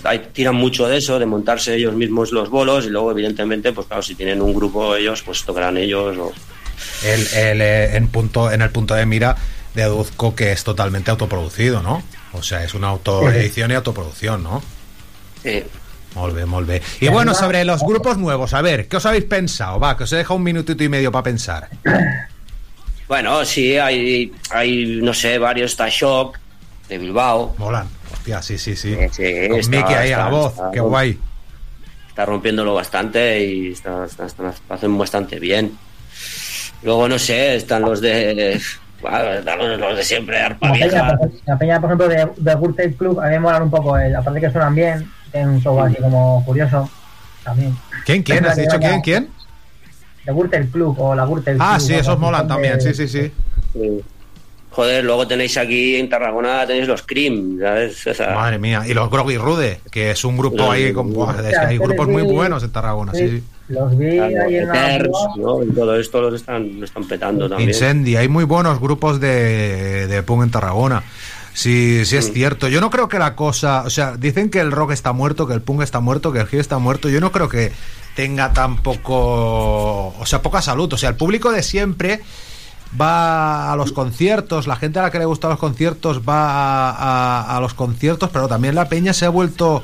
hay- 0.03 0.19
tiran 0.33 0.55
mucho 0.55 0.87
de 0.87 0.97
eso, 0.97 1.17
de 1.19 1.25
montarse 1.25 1.75
ellos 1.75 1.93
mismos 1.93 2.31
los 2.31 2.49
bolos 2.49 2.85
y 2.85 2.89
luego 2.89 3.11
evidentemente, 3.11 3.71
pues 3.71 3.87
claro, 3.87 4.01
si 4.01 4.15
tienen 4.15 4.41
un 4.41 4.53
grupo 4.53 4.95
ellos, 4.95 5.21
pues 5.21 5.43
tocarán 5.43 5.77
ellos. 5.77 6.17
O... 6.17 6.33
El, 7.05 7.21
el, 7.37 7.61
eh, 7.61 7.95
en, 7.95 8.07
punto, 8.09 8.51
en 8.51 8.61
el 8.61 8.69
punto 8.71 8.95
de 8.95 9.05
mira 9.05 9.37
deduzco 9.73 10.35
que 10.35 10.51
es 10.51 10.63
totalmente 10.63 11.11
autoproducido, 11.11 11.81
¿no? 11.81 12.03
O 12.33 12.43
sea, 12.43 12.63
es 12.63 12.73
una 12.73 12.87
autoedición 12.89 13.71
y 13.71 13.75
autoproducción, 13.75 14.43
¿no? 14.43 14.61
Sí. 15.43 15.63
Molt 16.15 16.35
bé, 16.35 16.45
molt 16.45 16.67
bé. 16.67 16.81
Y 17.01 17.07
bueno, 17.09 17.33
sobre 17.35 17.63
los 17.65 17.81
grupos 17.83 18.17
nuevos, 18.17 18.53
a 18.53 18.61
ver, 18.61 18.87
¿qué 18.87 18.97
os 18.97 19.05
habéis 19.05 19.25
pensado? 19.25 19.79
Va, 19.79 19.95
que 19.95 20.03
os 20.05 20.11
he 20.13 20.17
dejado 20.17 20.35
un 20.35 20.43
minutito 20.43 20.83
y 20.83 20.89
medio 20.89 21.11
para 21.11 21.23
pensar. 21.23 21.69
Bueno, 23.07 23.43
sí, 23.45 23.77
hay, 23.77 24.31
hay, 24.51 24.99
no 25.01 25.13
sé, 25.13 25.37
varios, 25.37 25.71
está 25.71 25.87
Shock 25.89 26.37
de 26.87 26.97
Bilbao. 26.97 27.55
Molan, 27.57 27.87
hostia, 28.11 28.41
sí, 28.41 28.57
sí, 28.57 28.75
sí. 28.75 28.95
Sí, 29.11 29.47
Con 29.49 29.59
está- 29.59 29.77
Miki 29.77 29.93
ahí 29.93 30.11
a 30.11 30.17
la 30.17 30.29
voz, 30.29 30.53
está- 30.53 30.71
qué 30.71 30.79
guay. 30.79 31.17
está 32.09 32.25
rompiéndolo 32.25 32.73
bastante 32.73 33.43
y 33.45 33.71
está, 33.71 34.05
está- 34.05 34.25
está- 34.25 34.43
lo 34.43 34.75
hacen 34.75 34.97
bastante 34.97 35.39
bien. 35.39 35.77
Luego, 36.83 37.07
no 37.07 37.19
sé, 37.19 37.55
están 37.55 37.81
los 37.83 38.01
de. 38.01 38.59
Bueno, 39.01 39.77
los, 39.77 39.97
de 39.97 40.03
siempre, 40.03 40.41
Arpa 40.41 40.67
La 40.67 40.73
peña, 40.73 40.85
Vieja. 40.87 41.17
por, 41.17 41.31
la 41.45 41.57
peña, 41.57 41.79
por 41.81 41.89
ejemplo, 41.89 42.07
de, 42.07 42.27
de 42.37 42.55
Gürtel 42.55 42.95
Club, 42.95 43.19
a 43.19 43.25
mí 43.25 43.31
me 43.31 43.39
molan 43.39 43.63
un 43.63 43.71
poco, 43.71 43.97
eh, 43.97 44.15
aparte 44.15 44.39
que 44.41 44.51
suenan 44.51 44.75
bien, 44.75 45.09
tienen 45.31 45.49
un 45.49 45.61
show 45.61 45.79
así 45.81 45.95
como 45.95 46.43
curioso, 46.45 46.89
también. 47.43 47.75
¿Quién, 48.05 48.23
quién? 48.23 48.45
¿Has 48.45 48.57
dicho 48.57 48.77
quién, 48.79 49.01
quién? 49.01 49.29
De 50.25 50.33
Gürtel 50.33 50.67
Club 50.69 50.99
o 50.99 51.15
la 51.15 51.25
Gürtel 51.25 51.57
Ah, 51.59 51.75
Club, 51.77 51.87
sí, 51.87 51.93
algo 51.93 52.01
esos 52.01 52.13
así, 52.13 52.21
molan 52.21 52.47
también, 52.47 52.77
de- 52.77 52.81
sí, 52.81 52.93
sí, 52.93 53.07
sí. 53.07 53.31
Sí. 53.73 54.01
Joder, 54.71 55.03
luego 55.03 55.27
tenéis 55.27 55.57
aquí 55.57 55.95
en 55.95 56.09
Tarragona, 56.09 56.65
tenéis 56.67 56.87
los 56.87 57.01
Cream, 57.01 57.57
¿sabes? 57.59 58.05
O 58.05 58.13
sea, 58.13 58.35
Madre 58.35 58.59
mía. 58.59 58.83
Y 58.87 58.93
los 58.93 59.09
Groggy 59.09 59.37
Rude, 59.37 59.79
que 59.91 60.11
es 60.11 60.23
un 60.23 60.37
grupo 60.37 60.69
ahí, 60.71 60.93
con, 60.93 61.09
es 61.43 61.57
que 61.57 61.65
hay 61.65 61.77
grupos 61.77 62.07
muy 62.07 62.21
buenos 62.21 62.63
en 62.63 62.71
Tarragona, 62.71 63.13
sí, 63.13 63.27
sí. 63.27 63.43
Los 63.69 63.97
vi 63.97 64.17
claro, 64.17 64.35
ahí 64.47 64.55
en 64.57 64.67
la 64.67 64.95
Eters, 64.95 65.09
boda. 65.09 65.29
¿no? 65.37 65.63
Y 65.63 65.71
todo 65.73 65.95
esto 65.99 66.21
lo 66.21 66.35
están, 66.35 66.79
lo 66.79 66.85
están 66.85 67.03
petando 67.07 67.47
también. 67.47 67.69
Incendi, 67.69 68.15
hay 68.17 68.27
muy 68.27 68.43
buenos 68.43 68.79
grupos 68.79 69.19
de, 69.19 70.07
de 70.07 70.23
punk 70.23 70.43
en 70.43 70.51
Tarragona. 70.51 71.03
Sí, 71.53 72.03
sí 72.05 72.15
es 72.17 72.31
cierto. 72.31 72.67
Yo 72.67 72.79
no 72.81 72.89
creo 72.89 73.07
que 73.09 73.19
la 73.19 73.35
cosa, 73.35 73.83
o 73.85 73.89
sea, 73.89 74.15
dicen 74.17 74.49
que 74.49 74.59
el 74.59 74.71
rock 74.71 74.91
está 74.91 75.11
muerto, 75.13 75.45
que 75.47 75.53
el 75.53 75.61
punk 75.61 75.81
está 75.81 75.99
muerto, 75.99 76.31
que 76.31 76.39
el 76.39 76.47
hip 76.51 76.59
está 76.59 76.77
muerto. 76.77 77.09
Yo 77.09 77.19
no 77.21 77.31
creo 77.31 77.49
que 77.49 77.71
tenga 78.15 78.53
tan 78.53 78.77
poco, 78.77 80.07
o 80.17 80.25
sea, 80.25 80.41
poca 80.41 80.61
salud. 80.61 80.91
O 80.93 80.97
sea, 80.97 81.09
el 81.09 81.15
público 81.15 81.51
de 81.51 81.61
siempre 81.63 82.21
va 82.99 83.71
a 83.71 83.75
los 83.75 83.91
conciertos, 83.91 84.65
la 84.67 84.75
gente 84.75 84.99
a 84.99 85.03
la 85.03 85.11
que 85.11 85.19
le 85.19 85.25
gustan 85.25 85.51
los 85.51 85.59
conciertos 85.59 86.21
va 86.27 86.89
a, 86.89 87.41
a- 87.43 87.57
a 87.57 87.61
los 87.61 87.73
conciertos, 87.73 88.29
pero 88.31 88.47
también 88.47 88.73
la 88.73 88.89
peña 88.89 89.13
se 89.13 89.25
ha 89.25 89.29
vuelto 89.29 89.83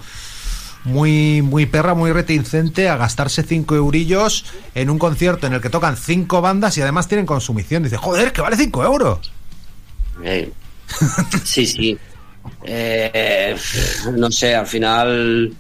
muy, 0.85 1.41
muy 1.41 1.65
perra, 1.65 1.93
muy 1.93 2.11
reticente 2.11 2.87
a 2.89 2.97
gastarse 2.97 3.43
5 3.43 3.75
eurillos 3.75 4.45
en 4.75 4.89
un 4.89 4.97
concierto 4.99 5.47
en 5.47 5.53
el 5.53 5.61
que 5.61 5.69
tocan 5.69 5.97
cinco 5.97 6.41
bandas 6.41 6.77
y 6.77 6.81
además 6.81 7.07
tienen 7.07 7.25
consumición. 7.25 7.83
Dice, 7.83 7.97
joder, 7.97 8.31
que 8.31 8.41
vale 8.41 8.55
5 8.55 8.83
euros. 8.83 9.31
Eh, 10.23 10.51
Sí, 11.43 11.65
sí. 11.65 11.97
Eh, 12.63 13.55
no 14.15 14.29
sé, 14.31 14.53
al 14.55 14.67
final 14.67 15.51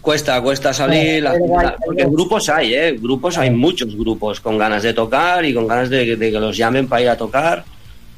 cuesta, 0.00 0.40
cuesta 0.40 0.72
salir. 0.72 1.22
la- 1.22 1.34
la- 1.62 1.76
porque 1.84 2.04
grupos 2.06 2.48
hay, 2.48 2.72
¿eh? 2.74 2.92
Grupos 2.98 3.36
hay 3.38 3.50
muchos 3.50 3.94
grupos 3.96 4.40
con 4.40 4.56
ganas 4.56 4.82
de 4.82 4.94
tocar 4.94 5.44
y 5.44 5.52
con 5.52 5.66
ganas 5.66 5.90
de, 5.90 6.16
de 6.16 6.32
que 6.32 6.40
los 6.40 6.56
llamen 6.56 6.88
para 6.88 7.02
ir 7.02 7.08
a 7.10 7.16
tocar. 7.18 7.64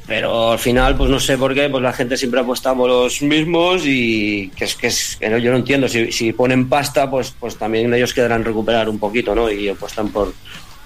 Pero 0.09 0.53
al 0.53 0.59
final, 0.59 0.97
pues 0.97 1.11
no 1.11 1.21
sé 1.21 1.37
por 1.37 1.53
qué, 1.55 1.69
pues 1.69 1.83
la 1.83 1.93
gente 1.93 2.17
siempre 2.17 2.41
apuesta 2.41 2.75
por 2.75 2.89
los 2.89 3.21
mismos 3.21 3.83
y 3.85 4.49
que 4.57 4.65
es 4.65 4.75
que, 4.75 4.87
es, 4.87 5.17
que 5.21 5.29
no- 5.29 5.37
yo 5.39 5.51
no 5.51 5.59
entiendo. 5.59 5.87
Si, 5.87 6.11
si 6.13 6.33
ponen 6.33 6.67
pasta, 6.69 7.11
pues, 7.11 7.35
pues 7.39 7.57
también 7.57 7.93
ellos 7.93 8.15
querrán 8.15 8.43
recuperar 8.43 8.89
un 8.89 8.99
poquito, 8.99 9.35
¿no? 9.35 9.51
Y 9.51 9.69
apuestan 9.69 10.09
por. 10.09 10.33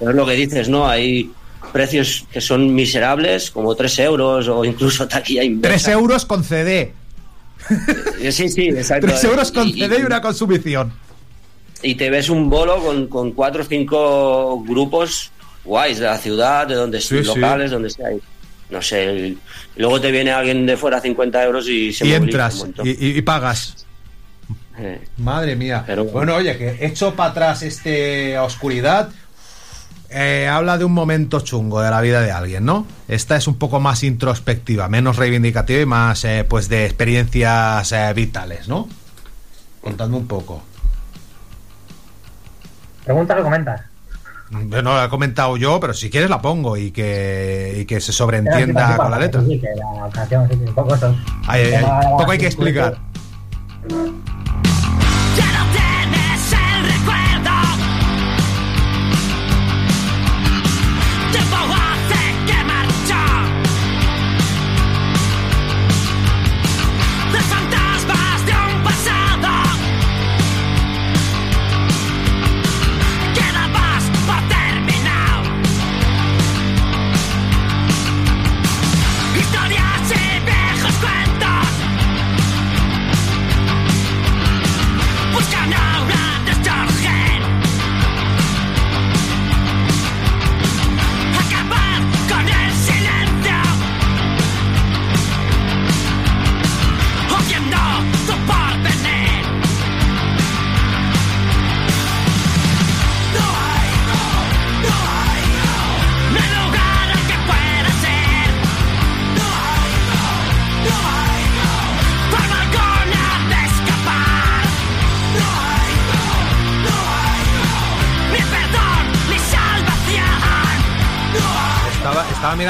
Pero 0.01 0.11
es 0.11 0.17
lo 0.17 0.27
que 0.27 0.33
dices, 0.33 0.69
¿no? 0.69 0.89
Hay 0.89 1.31
precios 1.73 2.25
que 2.33 2.41
son 2.41 2.75
miserables, 2.75 3.53
como 3.53 3.77
3 3.77 3.97
euros 4.01 4.49
o 4.49 4.65
incluso 4.65 5.07
taquilla 5.07 5.45
inversa. 5.45 5.85
3 5.87 5.97
euros 5.97 6.27
con 6.27 6.43
CD. 6.43 6.93
Eh, 8.21 8.33
Sí, 8.33 8.49
sí, 8.49 8.69
exacto. 8.71 9.07
3 9.07 9.23
euros 9.25 9.53
con 9.53 9.69
Y- 9.69 9.75
CD 9.75 10.01
y 10.01 10.03
una 10.03 10.21
consumición. 10.21 10.93
y 11.85 11.95
te 11.95 12.11
ves 12.11 12.29
un 12.29 12.51
bolo 12.51 12.79
con, 12.83 13.07
con 13.07 13.33
cuatro 13.33 13.63
o 13.63 13.65
cinco 13.65 14.63
grupos 14.67 15.31
guays 15.65 15.99
de 16.01 16.07
la 16.07 16.19
ciudad, 16.19 16.67
de 16.67 16.75
donde 16.75 17.01
Sí, 17.01 17.19
sí. 17.19 17.23
locales, 17.25 17.71
donde 17.71 17.89
sea. 17.91 18.09
No 18.73 18.81
sé, 18.81 19.37
luego 19.77 20.01
te 20.01 20.11
viene 20.11 20.33
alguien 20.33 20.65
de 20.65 20.77
fuera 20.79 20.99
50 20.99 21.45
euros 21.45 21.69
y 21.69 21.93
se 21.93 22.07
Y 22.07 22.13
entras 22.15 22.59
un 22.61 22.75
y, 22.85 22.91
y- 23.09 23.19
y 23.19 23.23
pagas. 23.23 23.85
Eh, 24.79 25.05
Madre 25.19 25.55
mía. 25.57 25.85
Pero- 25.87 26.07
bueno, 26.07 26.35
oye, 26.37 26.57
que 26.57 26.79
hecho 26.87 27.15
para 27.15 27.31
atrás 27.31 27.63
este 27.63 28.39
oscuridad, 28.39 29.11
eh, 30.09 30.49
habla 30.51 30.79
de 30.79 30.85
un 30.87 30.93
momento 30.93 31.41
chungo 31.41 31.83
de 31.83 31.91
la 31.91 32.01
vida 32.01 32.23
de 32.23 32.33
alguien, 32.33 32.65
¿no? 32.65 32.87
Esta 33.09 33.37
es 33.37 33.47
un 33.47 33.57
poco 33.59 33.79
más 33.79 34.03
introspectiva, 34.03 34.89
menos 34.89 35.17
reivindicativa 35.17 35.81
y 35.83 35.87
más, 35.87 36.25
eh, 36.25 36.45
pues, 36.49 36.71
de 36.71 36.87
experiencias 36.87 37.93
eh, 37.93 38.13
vitales, 38.15 38.69
¿no? 38.69 38.89
Contadme 39.83 40.17
un 40.17 40.27
poco. 40.27 40.63
Preguntas 43.05 43.39
o 43.39 43.43
comentas. 43.43 43.81
No 44.53 44.83
la 44.95 45.07
he 45.07 45.09
comentado 45.09 45.57
yo, 45.57 45.81
pero 45.81 45.95
si 45.95 46.11
quieres 46.11 46.29
la 46.31 46.41
pongo 46.43 46.77
y 46.77 46.91
que, 46.91 47.79
y 47.81 47.85
que 47.87 48.01
se 48.01 48.13
sobreentienda 48.13 48.81
Pero 48.87 48.93
sí, 48.93 48.99
con 48.99 49.11
la 49.11 49.19
letra. 49.19 49.43
Sí, 49.43 49.59
que 49.61 49.69
la 49.77 50.11
canción, 50.11 50.49
sí, 50.51 50.59
un 50.67 50.75
poco 50.75 50.95
eso. 50.95 51.15
Ay, 51.47 51.63
ay, 51.63 51.73
ay. 51.75 51.81
Tema- 51.85 52.01
Poco 52.19 52.31
hay 52.33 52.39
que 52.39 52.47
explicar. 52.47 52.99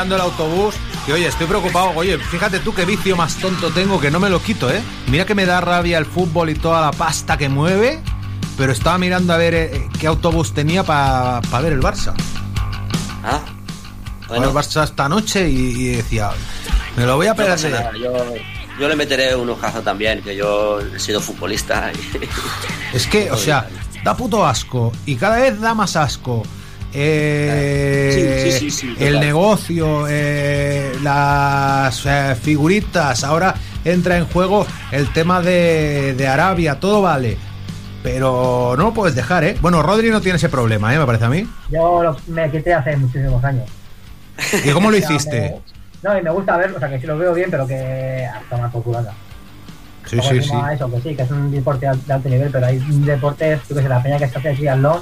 Mirando 0.05 0.17
el 0.17 0.23
autobús 0.23 0.75
y 1.07 1.13
oye, 1.13 1.27
estoy 1.29 1.47
preocupado. 1.47 1.93
Oye, 1.95 2.19
fíjate 2.19 2.59
tú 2.59 2.75
qué 2.75 2.85
vicio 2.85 3.15
más 3.17 3.37
tonto 3.37 3.71
tengo 3.71 4.01
que 4.01 4.11
no 4.11 4.19
me 4.19 4.31
lo 4.31 4.43
quito, 4.43 4.69
¿eh? 4.69 4.83
Mira 5.07 5.25
que 5.25 5.35
me 5.37 5.47
da 5.47 5.61
rabia 5.61 5.97
el 5.99 6.07
fútbol 6.07 6.51
y 6.51 6.55
toda 6.57 6.81
la 6.81 6.91
pasta 6.91 7.37
que 7.37 7.49
mueve, 7.49 8.01
pero 8.57 8.73
estaba 8.73 8.99
mirando 8.99 9.33
a 9.33 9.37
ver 9.37 9.55
eh, 9.55 9.89
qué 10.01 10.09
autobús 10.09 10.55
tenía 10.55 10.83
para 10.83 11.41
ver 11.63 11.73
el 11.75 11.81
Barça. 11.81 12.15
Ah, 13.23 13.41
Bueno. 14.27 14.49
El 14.49 14.55
Barça 14.55 14.83
esta 14.83 15.09
noche 15.09 15.49
y, 15.49 15.57
y 15.57 15.87
decía, 15.97 16.31
me 16.97 17.07
lo 17.07 17.15
voy 17.17 17.29
a 17.29 17.31
no 17.31 17.37
perder. 17.37 17.71
nada, 17.71 17.93
yo, 17.97 18.13
yo 18.81 18.89
le 18.89 18.97
meteré 18.97 19.37
un 19.37 19.51
ojazo 19.51 19.83
también, 19.83 20.21
que 20.23 20.35
yo 20.35 20.81
he 20.81 20.99
sido 20.99 21.21
futbolista. 21.21 21.93
y- 21.95 22.97
Es 22.97 23.07
que, 23.07 23.31
o 23.31 23.37
sea, 23.37 23.69
da 24.03 24.17
puto 24.17 24.45
asco 24.45 24.93
y 25.07 25.15
cada 25.15 25.37
vez 25.37 25.61
da 25.61 25.75
más 25.75 25.95
asco. 25.95 26.43
Eh, 26.95 28.43
Sí, 28.45 28.61
sí, 28.61 28.71
sí, 28.71 28.95
sí, 28.97 29.05
el 29.05 29.19
negocio, 29.21 30.07
eh, 30.09 30.93
las 31.03 32.05
eh, 32.07 32.37
figuritas, 32.41 33.25
ahora 33.25 33.55
entra 33.85 34.19
en 34.19 34.27
juego 34.27 34.67
el 34.91 35.11
tema 35.13 35.41
de, 35.41 36.15
de 36.15 36.29
Arabia, 36.29 36.79
todo 36.79 37.03
vale. 37.03 37.37
Pero 38.03 38.75
no 38.77 38.85
lo 38.85 38.95
puedes 38.95 39.15
dejar, 39.15 39.45
¿eh? 39.45 39.57
Bueno, 39.61 39.81
Rodri 39.83 40.11
no 40.11 40.21
tiene 40.21 40.37
ese 40.37 40.49
problema, 40.49 40.93
¿eh? 40.95 40.99
Me 40.99 41.07
parece 41.07 41.25
a 41.25 41.29
mí. 41.29 41.47
Yo 41.71 42.03
lo- 42.03 42.17
me 42.27 42.51
quité 42.51 42.75
hace 42.75 42.97
muchísimos 42.97 43.43
años. 43.45 43.69
¿Y 44.65 44.71
cómo 44.71 44.91
lo 44.91 44.97
hiciste? 44.99 45.41
me- 45.41 45.55
no, 46.03 46.19
y 46.19 46.23
me 46.23 46.31
gusta 46.31 46.57
verlo, 46.57 46.77
o 46.79 46.81
sea, 46.81 46.89
que 46.91 46.99
sí 47.01 47.07
lo 47.07 47.17
veo 47.17 47.33
bien, 47.33 47.49
pero 47.51 47.65
que 47.67 48.27
hasta 48.27 48.57
una 48.57 48.69
culturada. 48.71 49.13
Sí, 50.05 50.19
sí, 50.21 50.43
sí. 50.43 50.51
Eso, 50.75 50.91
que 50.91 51.01
sí, 51.01 51.15
que 51.15 51.23
es 51.23 51.31
un 51.31 51.53
deporte 51.53 51.87
de 52.07 52.13
alto 52.13 52.29
nivel, 52.29 52.51
pero 52.51 52.67
hay 52.67 52.79
deportes, 52.89 53.61
yo 53.69 53.77
que 53.77 53.83
sé, 53.83 53.89
la 53.89 54.03
peña 54.03 54.19
que 54.19 54.29
se 54.29 54.37
hace 54.39 54.49
aquí 54.49 54.67
al 54.67 54.83
long, 54.83 55.01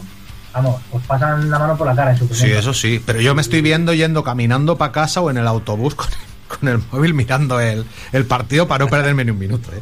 vamos, 0.53 0.81
os 0.93 1.03
pasan 1.03 1.51
la 1.51 1.59
mano 1.59 1.77
por 1.77 1.87
la 1.87 1.95
cara 1.95 2.13
en 2.13 2.19
su 2.19 2.35
Sí, 2.35 2.51
eso 2.51 2.75
sí. 2.75 3.03
Pero 3.05 3.21
yo 3.21 3.35
me 3.35 3.43
estoy 3.43 3.61
viendo 3.63 3.93
yendo 3.95 4.23
caminando 4.25 4.77
para 4.77 4.93
casa 4.93 5.21
o 5.21 5.31
en 5.31 5.39
el 5.39 5.47
autobús 5.47 5.95
con, 5.95 6.09
con 6.49 6.69
el 6.69 6.81
móvil 6.91 7.15
mirando 7.15 7.61
el, 7.61 7.85
el 8.13 8.25
partido 8.27 8.67
para 8.69 8.85
no 8.85 8.91
perderme 8.91 9.25
ni 9.25 9.31
un 9.31 9.39
minuto, 9.39 9.71
¿eh? 9.73 9.81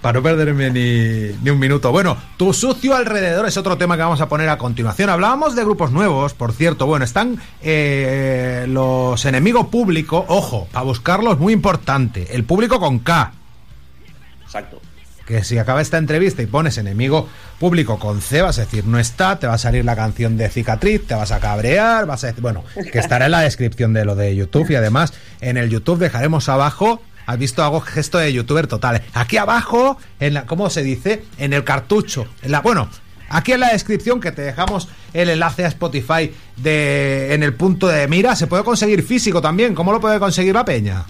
Para 0.00 0.18
no 0.18 0.22
perderme 0.24 0.68
ni, 0.70 1.38
ni 1.44 1.50
un 1.50 1.60
minuto. 1.60 1.92
Bueno, 1.92 2.16
tu 2.36 2.52
sucio 2.52 2.96
alrededor 2.96 3.46
es 3.46 3.56
otro 3.56 3.78
tema 3.78 3.94
que 3.94 4.02
vamos 4.02 4.20
a 4.20 4.28
poner 4.28 4.48
a 4.48 4.58
continuación. 4.58 5.08
Hablábamos 5.10 5.54
de 5.54 5.62
grupos 5.62 5.92
nuevos, 5.92 6.34
por 6.34 6.52
cierto. 6.52 6.86
Bueno, 6.86 7.04
están 7.04 7.40
eh, 7.60 8.66
los 8.68 9.24
enemigos 9.24 9.68
públicos. 9.68 10.24
Ojo, 10.26 10.66
para 10.72 10.84
buscarlos 10.84 11.38
muy 11.38 11.52
importante. 11.52 12.34
El 12.34 12.42
público 12.42 12.80
con 12.80 12.98
K. 12.98 13.32
Exacto. 14.42 14.80
Que 15.26 15.44
si 15.44 15.58
acaba 15.58 15.80
esta 15.80 15.98
entrevista 15.98 16.42
y 16.42 16.46
pones 16.46 16.78
enemigo 16.78 17.28
público 17.58 17.98
con 17.98 18.20
C, 18.20 18.42
vas 18.42 18.58
a 18.58 18.62
decir 18.62 18.84
no 18.86 18.98
está, 18.98 19.38
te 19.38 19.46
va 19.46 19.54
a 19.54 19.58
salir 19.58 19.84
la 19.84 19.94
canción 19.94 20.36
de 20.36 20.48
cicatriz, 20.48 21.06
te 21.06 21.14
vas 21.14 21.30
a 21.30 21.40
cabrear, 21.40 22.06
vas 22.06 22.24
a 22.24 22.28
decir, 22.28 22.42
bueno, 22.42 22.64
que 22.92 22.98
estará 22.98 23.26
en 23.26 23.30
la 23.30 23.40
descripción 23.40 23.92
de 23.92 24.04
lo 24.04 24.16
de 24.16 24.34
YouTube 24.34 24.70
y 24.70 24.74
además 24.74 25.12
en 25.40 25.56
el 25.56 25.70
YouTube 25.70 25.98
dejaremos 25.98 26.48
abajo, 26.48 27.02
has 27.26 27.38
visto 27.38 27.62
hago 27.62 27.80
gesto 27.80 28.18
de 28.18 28.32
youtuber 28.32 28.66
total, 28.66 29.02
aquí 29.14 29.36
abajo, 29.36 29.96
en 30.18 30.34
la, 30.34 30.46
¿cómo 30.46 30.70
se 30.70 30.82
dice? 30.82 31.24
En 31.38 31.52
el 31.52 31.64
cartucho, 31.64 32.26
en 32.42 32.52
la, 32.52 32.60
bueno, 32.60 32.88
aquí 33.28 33.52
en 33.52 33.60
la 33.60 33.72
descripción 33.72 34.20
que 34.20 34.32
te 34.32 34.42
dejamos 34.42 34.88
el 35.12 35.28
enlace 35.28 35.64
a 35.64 35.68
Spotify 35.68 36.34
de 36.56 37.34
en 37.34 37.42
el 37.42 37.54
punto 37.54 37.86
de 37.86 38.08
mira, 38.08 38.34
se 38.34 38.46
puede 38.46 38.64
conseguir 38.64 39.02
físico 39.02 39.40
también, 39.40 39.74
¿cómo 39.74 39.92
lo 39.92 40.00
puede 40.00 40.18
conseguir 40.18 40.54
la 40.54 40.64
peña? 40.64 41.04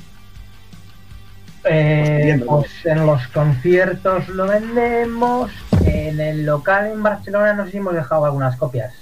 Eh, 1.65 2.43
pues 2.45 2.71
en 2.85 3.07
los 3.07 3.27
conciertos 3.29 4.29
lo 4.29 4.49
vendemos, 4.49 5.51
en 5.85 6.21
el 6.21 6.45
local 6.45 6.87
en 6.87 7.03
Barcelona 7.03 7.53
no 7.53 7.65
sé 7.65 7.73
si 7.73 7.77
hemos 7.77 7.95
dejado 7.95 8.25
algunas 8.25 8.57
copias. 8.57 8.93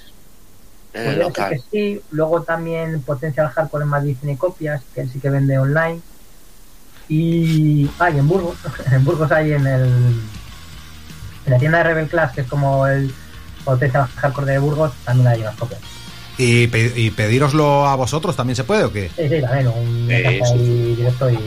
En 0.93 1.01
el 1.03 1.07
Podría 1.07 1.25
ser 1.25 1.25
local. 1.25 1.51
que 1.51 1.63
sí, 1.71 2.03
luego 2.11 2.43
también 2.43 3.01
Potencial 3.03 3.49
Hardcore 3.49 3.85
en 3.85 3.91
Madrid 3.91 4.17
tiene 4.21 4.37
copias, 4.37 4.83
que 4.95 5.03
él 5.03 5.11
sí 5.11 5.21
que 5.21 5.31
vende 5.31 5.59
online. 5.59 6.01
Y 7.09 7.91
hay 7.99 8.19
en 8.19 8.29
Burgos, 8.29 8.59
en 8.93 9.05
Burgos 9.05 9.33
hay 9.33 9.53
en 9.53 9.67
el 9.67 10.21
en 11.47 11.53
la 11.53 11.59
tienda 11.59 11.79
de 11.79 11.85
Rebel 11.85 12.09
Class, 12.09 12.33
que 12.33 12.43
es 12.43 12.47
como 12.47 12.87
el 12.87 13.13
Potencial 13.65 14.07
Hardcore 14.07 14.53
de 14.53 14.59
Burgos, 14.59 14.93
también 15.05 15.29
hay 15.29 15.41
unas 15.41 15.57
copias. 15.57 15.81
Y, 16.43 16.69
pe- 16.69 16.93
y 16.97 17.11
pedíroslo 17.11 17.87
a 17.87 17.95
vosotros 17.97 18.35
también 18.35 18.57
se 18.57 18.65
puede 18.65 18.85
o 18.85 18.91
qué? 18.93 19.11
Sí, 19.15 19.29
sí, 19.29 19.41
también, 19.43 19.69
un 19.69 19.85
Sí, 19.85 20.07
mensaje 20.07 20.41
sí, 20.47 20.53
ahí 20.55 20.95
directo 20.97 21.31
y 21.31 21.39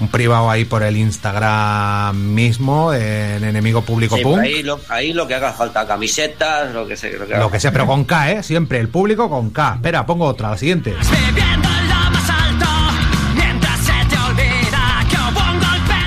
un 0.00 0.08
privado 0.08 0.50
ahí 0.50 0.64
por 0.64 0.82
el 0.82 0.96
Instagram 0.96 2.16
mismo, 2.16 2.92
en 2.92 3.44
enemigo 3.44 3.82
público 3.82 4.16
Sí, 4.16 4.22
punk. 4.24 4.40
ahí, 4.40 4.62
lo, 4.64 4.80
ahí 4.88 5.12
lo 5.12 5.28
que 5.28 5.34
haga 5.36 5.52
falta, 5.52 5.86
camisetas, 5.86 6.72
lo 6.74 6.88
que 6.88 6.96
sea. 6.96 7.12
Lo 7.18 7.26
que, 7.26 7.34
haga 7.34 7.44
Lo 7.44 7.50
que 7.52 7.60
sea, 7.60 7.70
pero 7.70 7.86
con 7.86 8.04
K, 8.04 8.32
¿eh? 8.32 8.42
Siempre, 8.42 8.80
el 8.80 8.88
público 8.88 9.30
con 9.30 9.50
K. 9.50 9.74
Espera, 9.76 10.04
pongo 10.04 10.24
otra, 10.24 10.50
la 10.50 10.56
siguiente. 10.58 10.92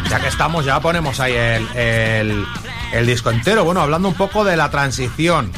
Ya 0.09 0.19
que 0.21 0.27
estamos, 0.27 0.65
ya 0.65 0.79
ponemos 0.79 1.19
ahí 1.19 1.33
el, 1.33 1.67
el, 1.77 2.45
el 2.93 3.05
disco 3.05 3.29
entero. 3.29 3.65
Bueno, 3.65 3.81
hablando 3.81 4.07
un 4.07 4.13
poco 4.15 4.45
de 4.45 4.55
la 4.55 4.69
transición. 4.71 5.51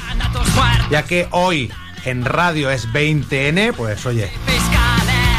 Ya 0.90 1.04
que 1.04 1.28
hoy 1.32 1.72
en 2.06 2.26
radio 2.26 2.70
es 2.70 2.88
20N, 2.89 3.74
pues 3.76 4.06
oye, 4.06 4.32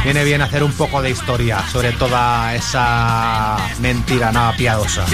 viene 0.04 0.24
bien 0.24 0.42
hacer 0.42 0.62
un 0.62 0.72
poco 0.72 1.02
de 1.02 1.11
historia 1.11 1.62
sobre 1.70 1.92
toda 1.92 2.54
esa 2.54 3.56
mentira 3.80 4.32
nada 4.32 4.56
piadosa. 4.56 5.04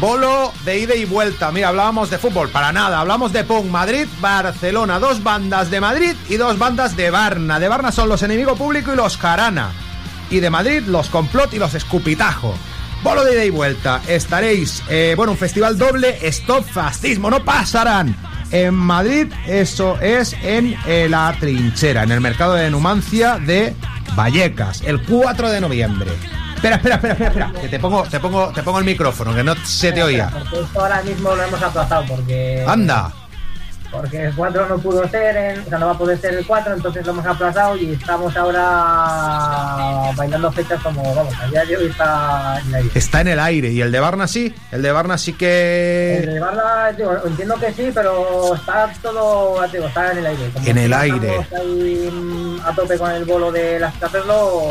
Bolo 0.00 0.52
de 0.64 0.78
ida 0.78 0.94
y 0.94 1.04
vuelta. 1.04 1.50
Mira, 1.50 1.68
hablábamos 1.68 2.08
de 2.08 2.18
fútbol, 2.18 2.50
para 2.50 2.72
nada. 2.72 3.00
Hablamos 3.00 3.32
de 3.32 3.42
Punk, 3.42 3.66
Madrid, 3.66 4.06
Barcelona. 4.20 5.00
Dos 5.00 5.24
bandas 5.24 5.72
de 5.72 5.80
Madrid 5.80 6.14
y 6.28 6.36
dos 6.36 6.56
bandas 6.56 6.96
de 6.96 7.10
Barna. 7.10 7.58
De 7.58 7.66
Barna 7.66 7.90
son 7.90 8.08
los 8.08 8.22
Enemigo 8.22 8.54
Público 8.54 8.92
y 8.92 8.96
los 8.96 9.16
Carana. 9.16 9.72
Y 10.30 10.38
de 10.38 10.50
Madrid, 10.50 10.84
los 10.86 11.08
Complot 11.08 11.52
y 11.54 11.58
los 11.58 11.74
Escupitajo. 11.74 12.54
Bolo 13.02 13.24
de 13.24 13.34
ida 13.34 13.44
y 13.44 13.50
vuelta. 13.50 14.00
Estaréis, 14.06 14.84
eh, 14.88 15.14
bueno, 15.16 15.32
un 15.32 15.38
festival 15.38 15.76
doble. 15.76 16.16
Stop 16.28 16.64
Fascismo. 16.64 17.28
No 17.28 17.44
pasarán. 17.44 18.14
En 18.52 18.74
Madrid, 18.74 19.26
eso 19.48 19.98
es 20.00 20.32
en 20.44 20.76
eh, 20.86 21.08
la 21.10 21.34
trinchera, 21.40 22.04
en 22.04 22.12
el 22.12 22.20
mercado 22.20 22.54
de 22.54 22.70
Numancia 22.70 23.38
de 23.38 23.74
Vallecas, 24.14 24.82
el 24.86 25.02
4 25.02 25.50
de 25.50 25.60
noviembre. 25.60 26.37
Espera, 26.58 26.76
espera, 26.76 26.94
espera, 26.96 27.12
espera, 27.14 27.28
espera. 27.46 27.52
Que 27.60 27.68
te 27.68 27.78
pongo, 27.78 28.02
te 28.04 28.20
pongo, 28.20 28.52
te 28.52 28.62
pongo 28.62 28.78
el 28.80 28.84
micrófono, 28.84 29.34
que 29.34 29.42
no 29.44 29.54
se 29.64 29.92
te 29.92 30.02
oía. 30.02 30.28
Porque 30.30 30.60
esto 30.60 30.80
ahora 30.80 31.02
mismo 31.02 31.34
lo 31.34 31.42
hemos 31.42 31.62
aplazado 31.62 32.04
porque. 32.08 32.64
Anda. 32.66 33.12
Porque 33.90 34.24
el 34.24 34.34
4 34.34 34.68
no 34.68 34.76
pudo 34.80 35.08
ser, 35.08 35.34
en- 35.34 35.60
o 35.60 35.68
sea, 35.70 35.78
no 35.78 35.86
va 35.86 35.92
a 35.92 35.96
poder 35.98 36.20
ser 36.20 36.34
el 36.34 36.46
4, 36.46 36.74
entonces 36.74 37.06
lo 37.06 37.12
hemos 37.12 37.24
aplazado 37.24 37.74
y 37.74 37.92
estamos 37.94 38.36
ahora 38.36 40.12
bailando 40.14 40.52
fechas 40.52 40.78
como, 40.82 41.14
vamos, 41.14 41.32
a 41.40 41.46
día 41.46 41.64
de 41.64 41.74
hoy 41.78 41.86
está 41.86 42.60
en 42.60 42.68
el 42.68 42.74
aire. 42.74 42.90
Está 42.94 43.20
en 43.22 43.28
el 43.28 43.40
aire. 43.40 43.68
¿Y 43.70 43.80
el 43.80 43.90
de 43.90 43.98
Barna 44.00 44.28
sí? 44.28 44.54
El 44.72 44.82
de 44.82 44.92
Barna 44.92 45.16
sí 45.16 45.30
El 45.30 45.36
que. 45.38 46.22
de 46.26 46.38
Barla, 46.38 46.92
digo, 46.98 47.16
entiendo 47.26 47.54
que 47.54 47.72
sí, 47.72 47.90
pero 47.94 48.54
está 48.54 48.92
todo, 49.00 49.66
digo, 49.72 49.86
está 49.86 50.12
en 50.12 50.18
el 50.18 50.26
aire. 50.26 50.50
Como 50.52 50.66
En 50.68 50.76
el 50.78 50.92
aire. 50.92 51.46
ahí, 51.58 52.10
mm, 52.12 52.60
a 52.66 52.74
tope 52.74 52.98
con 52.98 53.10
el 53.10 53.24
bolo 53.24 53.50
de 53.50 53.78
las 53.80 53.94
Caperlo. 53.94 54.64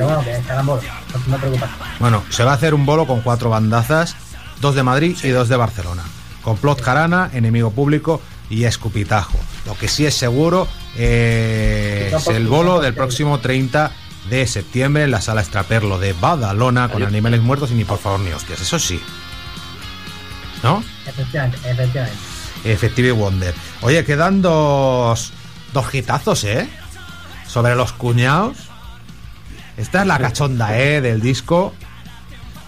Pero 0.00 0.14
bueno, 0.14 0.24
que 0.24 0.34
estarán 0.34 0.64
bolos, 0.64 0.84
no, 0.84 1.18
no 1.26 1.34
te 1.34 1.40
preocupes. 1.40 1.68
Bueno, 1.98 2.24
se 2.30 2.42
va 2.42 2.52
a 2.52 2.54
hacer 2.54 2.72
un 2.72 2.86
bolo 2.86 3.06
con 3.06 3.20
cuatro 3.20 3.50
bandazas: 3.50 4.16
dos 4.58 4.74
de 4.74 4.82
Madrid 4.82 5.14
y 5.22 5.28
dos 5.28 5.50
de 5.50 5.56
Barcelona. 5.56 6.04
Complot 6.40 6.80
Carana, 6.80 7.28
Enemigo 7.34 7.70
Público 7.70 8.22
y 8.48 8.64
Escupitajo. 8.64 9.38
Lo 9.66 9.76
que 9.76 9.88
sí 9.88 10.06
es 10.06 10.14
seguro 10.14 10.66
eh, 10.96 12.10
es 12.16 12.26
el 12.28 12.46
bolo 12.46 12.80
del 12.80 12.94
próximo 12.94 13.40
30 13.40 13.92
de 14.30 14.46
septiembre 14.46 15.04
en 15.04 15.10
la 15.10 15.20
sala 15.20 15.42
Extraperlo 15.42 15.98
de 15.98 16.14
Badalona 16.14 16.88
con 16.88 17.02
animales 17.02 17.42
muertos 17.42 17.70
y 17.70 17.74
ni 17.74 17.84
por 17.84 17.98
favor 17.98 18.20
ni 18.20 18.32
hostias. 18.32 18.62
Eso 18.62 18.78
sí. 18.78 19.02
¿No? 20.62 20.82
Efectivamente, 21.06 21.58
efectivamente. 21.70 22.18
Effective 22.64 23.12
Wonder. 23.12 23.54
Oye, 23.82 24.02
quedan 24.06 24.40
dos, 24.40 25.30
dos 25.74 25.94
hitazos, 25.94 26.44
¿eh? 26.44 26.66
Sobre 27.46 27.74
los 27.74 27.92
cuñados. 27.92 28.69
Esta 29.80 30.02
es 30.02 30.06
la 30.06 30.18
cachonda, 30.18 30.78
¿eh? 30.78 31.00
Del 31.00 31.20
disco. 31.20 31.74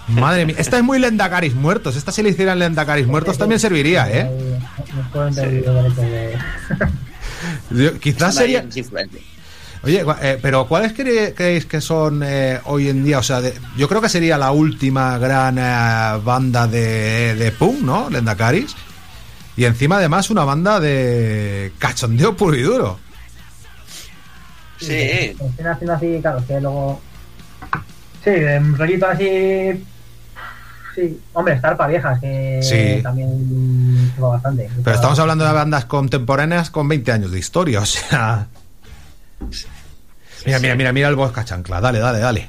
Madre 0.08 0.46
mía. 0.46 0.56
Esta 0.58 0.78
es 0.78 0.82
muy 0.82 0.98
Lendacaris 0.98 1.54
muertos. 1.54 1.96
Esta 1.96 2.10
si 2.12 2.22
le 2.22 2.30
hicieran 2.30 2.58
Lendacaris 2.58 3.06
muertos 3.06 3.38
también 3.38 3.60
serviría, 3.60 4.08
¿eh? 4.10 4.58
Quizás 8.00 8.34
sería... 8.34 8.60
Oye, 9.84 10.04
eh, 10.22 10.38
pero 10.40 10.66
¿cuáles 10.68 10.94
cre- 10.94 11.34
creéis 11.34 11.66
que 11.66 11.80
son 11.80 12.22
eh, 12.24 12.60
hoy 12.64 12.88
en 12.88 13.04
día? 13.04 13.18
O 13.18 13.22
sea, 13.22 13.40
de- 13.40 13.54
yo 13.76 13.88
creo 13.88 14.00
que 14.00 14.08
sería 14.08 14.38
la 14.38 14.52
última 14.52 15.18
gran 15.18 15.58
eh, 15.58 16.20
banda 16.24 16.66
de, 16.68 17.34
de 17.34 17.50
punk, 17.52 17.80
¿no? 17.80 18.08
Lendacaris. 18.08 18.74
Y 19.56 19.64
encima, 19.64 19.96
además, 19.96 20.30
una 20.30 20.44
banda 20.44 20.78
de 20.80 21.72
cachondeo 21.78 22.36
puro 22.36 22.56
y 22.56 22.62
duro. 22.62 22.98
Sí, 24.86 25.36
Están 25.40 25.66
haciendo 25.68 25.92
así, 25.94 26.18
claro, 26.20 26.44
que 26.46 26.60
luego. 26.60 27.00
Sí, 28.24 28.30
un 28.30 28.76
rollito 28.78 29.06
así. 29.06 29.84
Sí, 30.94 31.20
hombre, 31.32 31.54
estar 31.54 31.76
para 31.76 31.88
viejas, 31.88 32.20
que 32.20 32.60
Sí. 32.62 33.02
también 33.02 34.12
va 34.22 34.28
bastante. 34.30 34.68
Pero 34.84 34.94
estamos 34.94 35.18
hablando 35.18 35.44
de 35.46 35.52
bandas 35.52 35.86
contemporáneas 35.86 36.70
con 36.70 36.86
20 36.88 37.12
años 37.12 37.30
de 37.32 37.38
historia, 37.38 37.80
o 37.80 37.86
sea... 37.86 38.46
Mira, 40.44 40.58
mira, 40.58 40.74
mira, 40.74 40.92
mira 40.92 41.08
el 41.08 41.14
Bosca 41.16 41.44
Chancla. 41.44 41.80
Dale, 41.80 41.98
dale, 42.00 42.18
dale. 42.18 42.48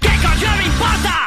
¿Qué 0.00 0.08
coño 0.08 0.56
me 0.58 0.64
importa? 0.66 1.21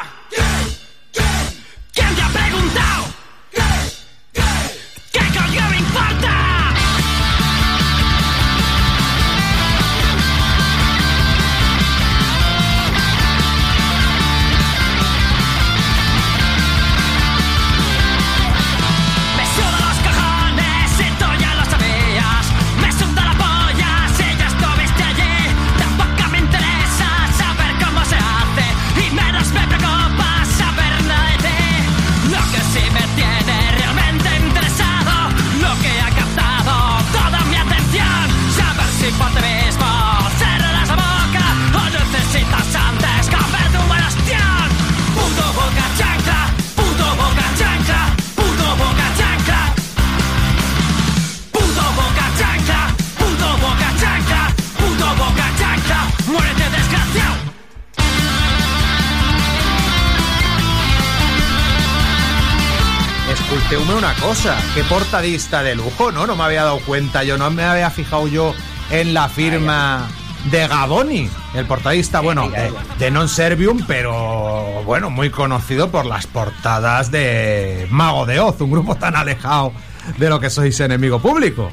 Esculteume 63.55 63.95
una 63.95 64.13
cosa, 64.15 64.57
qué 64.73 64.83
portadista 64.83 65.63
de 65.63 65.75
lujo, 65.75 66.11
¿no? 66.11 66.27
No 66.27 66.35
me 66.35 66.43
había 66.43 66.65
dado 66.65 66.79
cuenta 66.79 67.23
yo, 67.23 67.37
no 67.37 67.49
me 67.51 67.63
había 67.63 67.89
fijado 67.89 68.27
yo 68.27 68.53
en 68.89 69.13
la 69.13 69.29
firma 69.29 70.09
de 70.51 70.67
Gaboni, 70.67 71.29
el 71.53 71.65
portadista, 71.65 72.19
bueno, 72.19 72.49
de, 72.49 72.73
de 72.99 73.11
Non 73.11 73.29
Servium, 73.29 73.79
pero 73.87 74.83
bueno, 74.83 75.09
muy 75.09 75.29
conocido 75.29 75.89
por 75.89 76.05
las 76.05 76.27
portadas 76.27 77.11
de 77.11 77.87
Mago 77.89 78.25
de 78.25 78.41
Oz, 78.41 78.59
un 78.59 78.71
grupo 78.71 78.95
tan 78.95 79.15
alejado 79.15 79.71
de 80.17 80.29
lo 80.29 80.37
que 80.37 80.49
sois 80.49 80.77
enemigo 80.81 81.19
público. 81.19 81.71